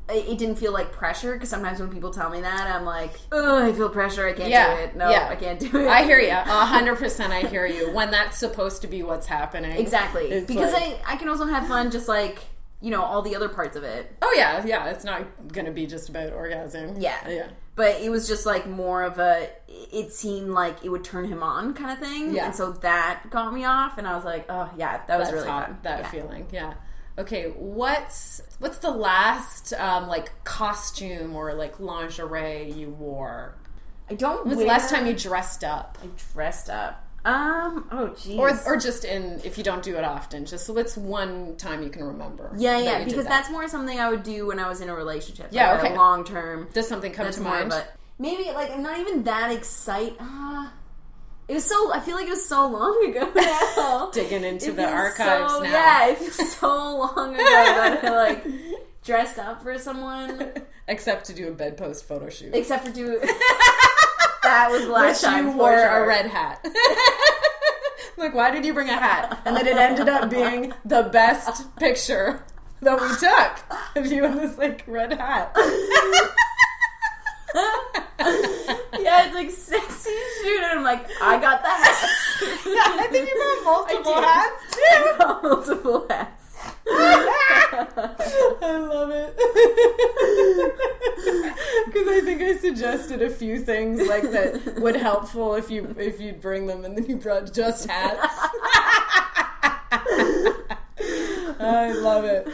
it 0.09 0.37
didn't 0.37 0.55
feel 0.57 0.73
like 0.73 0.91
pressure 0.91 1.33
because 1.35 1.47
sometimes 1.47 1.79
when 1.79 1.89
people 1.89 2.11
tell 2.11 2.29
me 2.29 2.41
that, 2.41 2.67
I'm 2.75 2.83
like, 2.83 3.11
oh, 3.31 3.65
I 3.65 3.71
feel 3.71 3.87
pressure. 3.87 4.27
I 4.27 4.33
can't 4.33 4.49
Yeah, 4.49 4.75
do 4.75 4.81
it. 4.81 4.95
No, 4.97 5.09
yeah. 5.09 5.27
I 5.29 5.35
can't 5.37 5.57
do 5.57 5.67
it. 5.79 5.87
I 5.87 6.03
hear 6.03 6.19
you. 6.19 6.31
A 6.31 6.65
hundred 6.65 6.97
percent 6.97 7.31
I 7.31 7.41
hear 7.41 7.65
you. 7.65 7.91
When 7.93 8.11
that's 8.11 8.37
supposed 8.37 8.81
to 8.81 8.87
be 8.89 9.03
what's 9.03 9.27
happening. 9.27 9.71
exactly 9.77 10.43
because 10.45 10.73
like- 10.73 10.99
I 11.07 11.13
I 11.13 11.15
can 11.15 11.29
also 11.29 11.45
have 11.45 11.65
fun 11.67 11.91
just 11.91 12.09
like 12.09 12.39
you 12.81 12.91
know 12.91 13.03
all 13.03 13.21
the 13.21 13.35
other 13.35 13.47
parts 13.49 13.75
of 13.77 13.83
it. 13.83 14.15
Oh 14.21 14.33
yeah, 14.37 14.65
yeah. 14.65 14.87
It's 14.89 15.03
not 15.05 15.25
gonna 15.53 15.71
be 15.71 15.85
just 15.85 16.09
about 16.09 16.33
orgasm. 16.33 16.99
Yeah. 16.99 17.27
Yeah. 17.29 17.47
But 17.75 18.01
it 18.01 18.09
was 18.09 18.27
just 18.27 18.45
like 18.45 18.67
more 18.67 19.03
of 19.03 19.17
a. 19.19 19.49
It 19.67 20.11
seemed 20.13 20.49
like 20.49 20.83
it 20.83 20.89
would 20.89 21.03
turn 21.03 21.25
him 21.25 21.41
on 21.43 21.73
kind 21.73 21.91
of 21.91 21.99
thing, 21.99 22.33
Yeah. 22.35 22.47
and 22.47 22.55
so 22.55 22.71
that 22.73 23.23
got 23.29 23.53
me 23.53 23.63
off, 23.65 23.97
and 23.97 24.05
I 24.07 24.15
was 24.15 24.25
like, 24.25 24.45
oh 24.49 24.69
yeah, 24.77 25.01
that 25.07 25.17
was 25.17 25.27
That's 25.29 25.35
really 25.35 25.47
hot, 25.49 25.67
fun. 25.67 25.79
That 25.83 25.99
Yeah. 26.01 26.09
feeling. 26.11 26.47
Yeah. 26.51 26.73
Okay, 27.17 27.49
what's 27.57 28.41
what's 28.59 28.79
the 28.79 28.91
last 28.91 29.73
um, 29.73 30.07
like 30.07 30.31
costume 30.43 31.35
or 31.35 31.53
like 31.53 31.79
lingerie 31.79 32.71
you 32.71 32.89
wore? 32.89 33.55
I 34.09 34.15
don't. 34.15 34.45
When's 34.45 34.59
the 34.59 34.65
last 34.65 34.89
time 34.89 35.05
you 35.07 35.13
dressed 35.13 35.63
up? 35.63 35.97
I 36.03 36.07
dressed 36.33 36.69
up? 36.69 37.05
Um. 37.23 37.87
Oh, 37.91 38.07
jeez. 38.15 38.37
Or, 38.37 38.59
or 38.65 38.77
just 38.77 39.05
in 39.05 39.39
if 39.43 39.57
you 39.57 39.63
don't 39.63 39.83
do 39.83 39.95
it 39.95 40.03
often, 40.03 40.45
just 40.45 40.67
what's 40.69 40.97
one 40.97 41.55
time 41.57 41.83
you 41.83 41.89
can 41.89 42.03
remember? 42.03 42.51
yeah, 42.57 42.79
yeah, 42.79 42.97
did 42.99 43.07
because 43.09 43.25
that? 43.25 43.29
that's 43.29 43.51
more 43.51 43.67
something 43.67 43.99
I 43.99 44.09
would 44.09 44.23
do 44.23 44.47
when 44.47 44.57
I 44.59 44.67
was 44.67 44.81
in 44.81 44.89
a 44.89 44.95
relationship. 44.95 45.49
Yeah, 45.51 45.73
like 45.73 45.85
okay. 45.85 45.95
long 45.97 46.23
term. 46.23 46.67
Does 46.73 46.87
something 46.87 47.11
come 47.11 47.31
to 47.31 47.41
mind? 47.41 47.71
a 47.71 47.85
maybe 48.17 48.45
like 48.45 48.71
I'm 48.71 48.81
not 48.81 48.99
even 48.99 49.23
that 49.23 49.51
excited. 49.51 50.15
Uh, 50.19 50.69
it 51.47 51.53
was 51.55 51.65
so. 51.65 51.93
I 51.93 51.99
feel 51.99 52.15
like 52.15 52.25
it 52.27 52.31
was 52.31 52.45
so 52.47 52.67
long 52.67 53.05
ago 53.09 53.31
now. 53.35 54.09
Digging 54.13 54.43
into 54.43 54.69
It 54.69 54.77
the 54.77 54.89
archives 54.89 55.51
so, 55.51 55.59
now. 55.61 55.69
Yeah, 55.69 56.07
it 56.07 56.17
feels 56.17 56.51
so 56.57 56.67
long 56.97 57.35
ago 57.35 57.43
that 57.43 58.03
I 58.03 58.09
like 58.09 58.47
dressed 59.03 59.37
up 59.37 59.61
for 59.61 59.77
someone, 59.77 60.53
Except 60.87 61.25
to 61.25 61.33
do 61.33 61.49
a 61.49 61.51
bedpost 61.51 62.05
photo 62.05 62.29
shoot. 62.29 62.55
except 62.55 62.87
for 62.87 62.91
do. 62.93 63.21
That 64.51 64.69
was 64.71 64.87
last 64.87 65.23
Which 65.23 65.31
time 65.31 65.47
you 65.47 65.57
wore 65.57 65.71
sure. 65.75 66.03
a 66.03 66.07
red 66.07 66.27
hat. 66.27 66.59
like, 68.17 68.33
why 68.33 68.51
did 68.51 68.65
you 68.65 68.73
bring 68.73 68.89
a 68.89 68.97
hat? 68.97 69.41
And 69.45 69.55
then 69.55 69.65
it 69.65 69.77
ended 69.77 70.09
up 70.09 70.29
being 70.29 70.73
the 70.83 71.03
best 71.03 71.73
picture 71.77 72.43
that 72.81 72.99
we 72.99 73.07
took 73.15 73.95
of 73.95 74.11
you 74.11 74.25
in 74.25 74.35
this 74.37 74.57
like 74.57 74.83
red 74.87 75.13
hat. 75.13 75.55
Yeah, 78.99 79.25
it's 79.25 79.33
like 79.33 79.49
sexy 79.49 80.11
shoot, 80.41 80.57
and 80.61 80.77
I'm 80.79 80.83
like, 80.83 81.09
I 81.21 81.39
got 81.41 81.63
the 81.63 81.69
hats. 81.69 82.17
Yeah, 82.67 83.03
I 83.03 83.07
think 83.11 83.27
you 83.27 83.35
brought 83.35 83.87
multiple 83.89 84.21
hats 84.21 84.75
too. 84.75 85.49
multiple 85.49 86.05
hats. 86.09 86.40
I 86.87 88.55
love 88.61 89.11
it 89.11 89.35
because 91.85 92.07
I 92.07 92.21
think 92.21 92.41
I 92.41 92.57
suggested 92.57 93.21
a 93.21 93.29
few 93.29 93.59
things 93.59 94.07
like 94.07 94.31
that 94.31 94.79
would 94.79 94.95
helpful 94.95 95.53
if 95.55 95.69
you 95.69 95.93
if 95.97 96.19
you'd 96.19 96.41
bring 96.41 96.67
them, 96.67 96.83
and 96.85 96.97
then 96.97 97.05
you 97.05 97.17
brought 97.17 97.53
just 97.53 97.89
hats. 97.89 98.47
I 101.59 101.91
love 101.91 102.25
it. 102.25 102.47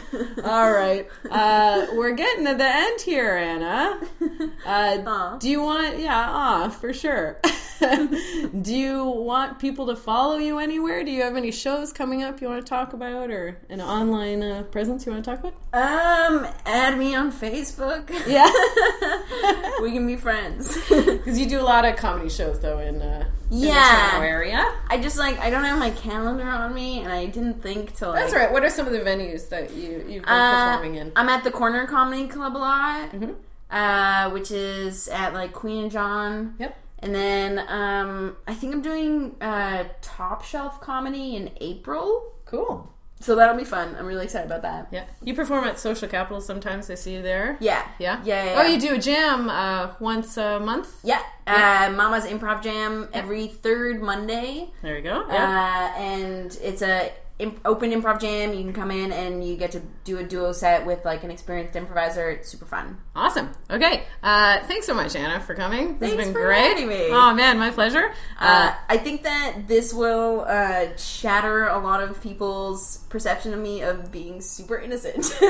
All 0.44 0.72
right, 0.72 1.08
uh, 1.30 1.86
we're 1.94 2.14
getting 2.14 2.46
to 2.46 2.54
the 2.54 2.66
end 2.66 3.00
here, 3.00 3.36
Ana. 3.36 4.00
Uh, 4.66 5.38
do 5.38 5.48
you 5.48 5.62
want? 5.62 5.98
Yeah, 5.98 6.26
ah, 6.28 6.68
for 6.68 6.92
sure. 6.92 7.40
do 7.80 8.76
you 8.76 9.04
want 9.04 9.58
people 9.58 9.86
to 9.86 9.96
follow 9.96 10.36
you 10.36 10.58
anywhere? 10.58 11.04
Do 11.04 11.10
you 11.10 11.22
have 11.22 11.36
any 11.36 11.50
shows 11.50 11.92
coming 11.92 12.22
up 12.22 12.40
you 12.40 12.48
want 12.48 12.64
to 12.64 12.68
talk 12.68 12.92
about, 12.92 13.30
or 13.30 13.58
an 13.70 13.80
online 13.80 14.42
uh, 14.42 14.64
presence 14.64 15.06
you 15.06 15.12
want 15.12 15.24
to 15.24 15.30
talk 15.30 15.40
about? 15.40 15.54
Um, 15.72 16.46
add 16.66 16.98
me 16.98 17.14
on 17.14 17.32
Facebook. 17.32 18.10
Yeah. 18.26 18.50
we 19.82 19.92
can 19.92 20.06
be 20.06 20.16
friends. 20.16 20.76
Because 20.88 21.38
you 21.38 21.48
do 21.48 21.60
a 21.60 21.62
lot 21.62 21.84
of 21.84 21.96
comedy 21.96 22.28
shows, 22.28 22.60
though, 22.60 22.78
in, 22.78 23.00
uh, 23.02 23.24
in 23.50 23.58
Yeah. 23.58 24.08
Toronto 24.10 24.26
area. 24.26 24.74
I 24.88 24.98
just 25.00 25.18
like 25.18 25.38
I 25.40 25.50
don't 25.50 25.64
have 25.64 25.78
my 25.78 25.90
calendar 25.90 26.44
on 26.48 26.72
me, 26.74 27.00
and 27.02 27.12
I 27.12 27.26
didn't 27.26 27.62
think 27.62 27.94
to 27.96 28.08
like. 28.08 28.20
That's 28.22 28.34
right. 28.34 28.50
What 28.52 28.64
are 28.64 28.70
some 28.70 28.86
of 28.86 28.92
the 28.92 29.00
venues 29.00 29.48
that 29.50 29.72
you, 29.74 30.04
you've 30.08 30.24
been 30.24 30.28
Uh, 30.28 30.76
performing 30.76 30.94
in? 30.96 31.12
I'm 31.16 31.28
at 31.28 31.44
the 31.44 31.50
Corner 31.50 31.86
Comedy 31.86 32.26
Club 32.28 32.56
a 32.56 32.58
lot, 32.58 33.10
Mhm. 33.12 33.34
uh, 33.70 34.30
which 34.30 34.50
is 34.50 35.08
at 35.08 35.34
like 35.34 35.52
Queen 35.52 35.84
and 35.84 35.90
John. 35.92 36.54
Yep. 36.58 36.76
And 37.00 37.14
then 37.14 37.58
um, 37.68 38.36
I 38.46 38.54
think 38.54 38.74
I'm 38.74 38.82
doing 38.82 39.36
uh, 39.40 39.84
Top 40.02 40.44
Shelf 40.44 40.80
Comedy 40.80 41.36
in 41.36 41.50
April, 41.60 42.32
Cool. 42.44 42.92
So 43.20 43.34
that'll 43.36 43.56
be 43.56 43.64
fun. 43.64 43.96
I'm 43.98 44.06
really 44.06 44.24
excited 44.24 44.46
about 44.46 44.62
that. 44.62 44.88
Yeah. 44.90 45.04
You 45.22 45.34
perform 45.34 45.64
at 45.64 45.78
Social 45.78 46.08
Capital 46.08 46.40
sometimes. 46.40 46.90
I 46.90 46.94
see 46.94 47.14
you 47.14 47.22
there. 47.22 47.56
Yeah, 47.60 47.86
Yeah? 47.98 48.20
yeah, 48.24 48.44
yeah. 48.44 48.54
Oh, 48.58 48.62
you 48.66 48.78
do 48.80 48.94
a 48.94 48.98
jam 48.98 49.48
uh, 49.48 49.90
once 50.00 50.36
a 50.36 50.60
month? 50.60 50.88
yeah. 51.02 51.22
Uh, 51.46 51.90
Mama's 51.96 52.24
Improv 52.26 52.62
Jam 52.62 53.08
every 53.14 53.46
third 53.46 54.02
Monday. 54.02 54.68
There 54.82 54.96
you 54.96 55.02
go. 55.02 55.24
Yeah. 55.28 55.92
Uh, 55.96 55.98
and 55.98 56.58
it's 56.62 56.82
a 56.82 57.10
imp- 57.38 57.60
open 57.64 57.90
improv 57.90 58.20
jam. 58.20 58.52
You 58.52 58.62
can 58.62 58.72
come 58.72 58.90
in 58.90 59.12
and 59.12 59.46
you 59.46 59.56
get 59.56 59.72
to 59.72 59.82
do 60.04 60.18
a 60.18 60.22
duo 60.22 60.52
set 60.52 60.84
with 60.86 61.04
like 61.04 61.24
an 61.24 61.30
experienced 61.30 61.76
improviser. 61.76 62.30
It's 62.30 62.48
super 62.48 62.64
fun. 62.66 62.98
Awesome. 63.14 63.50
Okay. 63.70 64.04
Uh, 64.22 64.60
thanks 64.64 64.86
so 64.86 64.94
much, 64.94 65.14
Ana, 65.16 65.40
for 65.40 65.54
coming. 65.54 65.98
This 65.98 66.10
Thanks 66.10 66.16
has 66.16 66.26
been 66.26 66.34
for 66.34 66.46
great. 66.46 67.10
Oh, 67.10 67.34
man, 67.34 67.58
my 67.58 67.70
pleasure. 67.70 68.10
Uh, 68.38 68.44
Uh, 68.68 68.74
I 68.88 68.96
think 68.98 69.22
that 69.22 69.68
this 69.68 69.92
will 69.94 70.44
uh, 70.48 70.96
shatter 70.96 71.66
a 71.66 71.78
lot 71.78 72.02
of 72.02 72.20
people's 72.22 72.98
perception 73.08 73.52
of 73.54 73.60
me 73.60 73.82
of 73.82 74.10
being 74.10 74.40
super 74.40 74.76
innocent. 74.76 75.32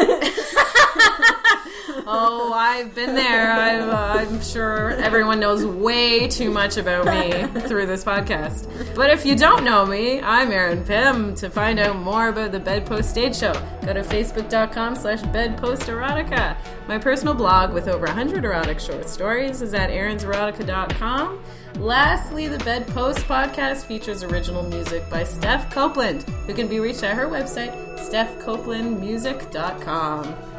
oh, 2.07 2.53
I've 2.55 2.95
been 2.95 3.15
there. 3.15 3.51
I've, 3.53 3.89
uh, 3.89 3.95
I'm 4.19 4.43
sure 4.43 4.91
everyone 4.91 5.41
knows 5.41 5.65
way 5.65 6.29
too 6.29 6.51
much 6.51 6.77
about 6.77 7.07
me 7.07 7.61
through 7.63 7.87
this 7.87 8.05
podcast. 8.05 8.95
But 8.95 9.11
if 9.11 9.25
you 9.25 9.37
don't 9.37 9.65
know 9.65 9.87
me, 9.87 10.21
I'm 10.21 10.51
Erin 10.53 10.85
Pim. 10.85 11.35
To 11.37 11.51
find 11.51 11.78
out 11.79 11.97
more 11.97 12.29
about 12.29 12.53
the 12.53 12.61
Bedpost 12.61 13.11
Stage 13.11 13.37
Show, 13.37 13.53
go 13.83 13.93
to 13.93 14.03
facebook.com 14.03 14.95
slash 14.97 15.21
bedposterotica. 15.23 16.57
My 16.87 16.99
personal 16.99 17.35
blog 17.35 17.73
with 17.73 17.89
over 17.89 18.07
100 18.07 18.45
erotic 18.45 18.79
short 18.81 19.09
stories 19.09 19.63
is 19.63 19.75
at 19.75 19.91
erinserotica.com. 19.91 21.43
Lastly, 21.77 22.49
the 22.49 22.59
Bedpost 22.59 23.21
podcast 23.21 23.85
features 23.85 24.23
original 24.23 24.65
music 24.65 25.09
by 25.11 25.25
Steph 25.25 25.73
Copeland, 25.73 26.23
who 26.47 26.53
can 26.55 26.69
be 26.69 26.81
reached 26.81 27.03
at 27.03 27.17
her 27.17 27.27
website, 27.27 27.73
stephcopelandmusic.com. 27.99 30.58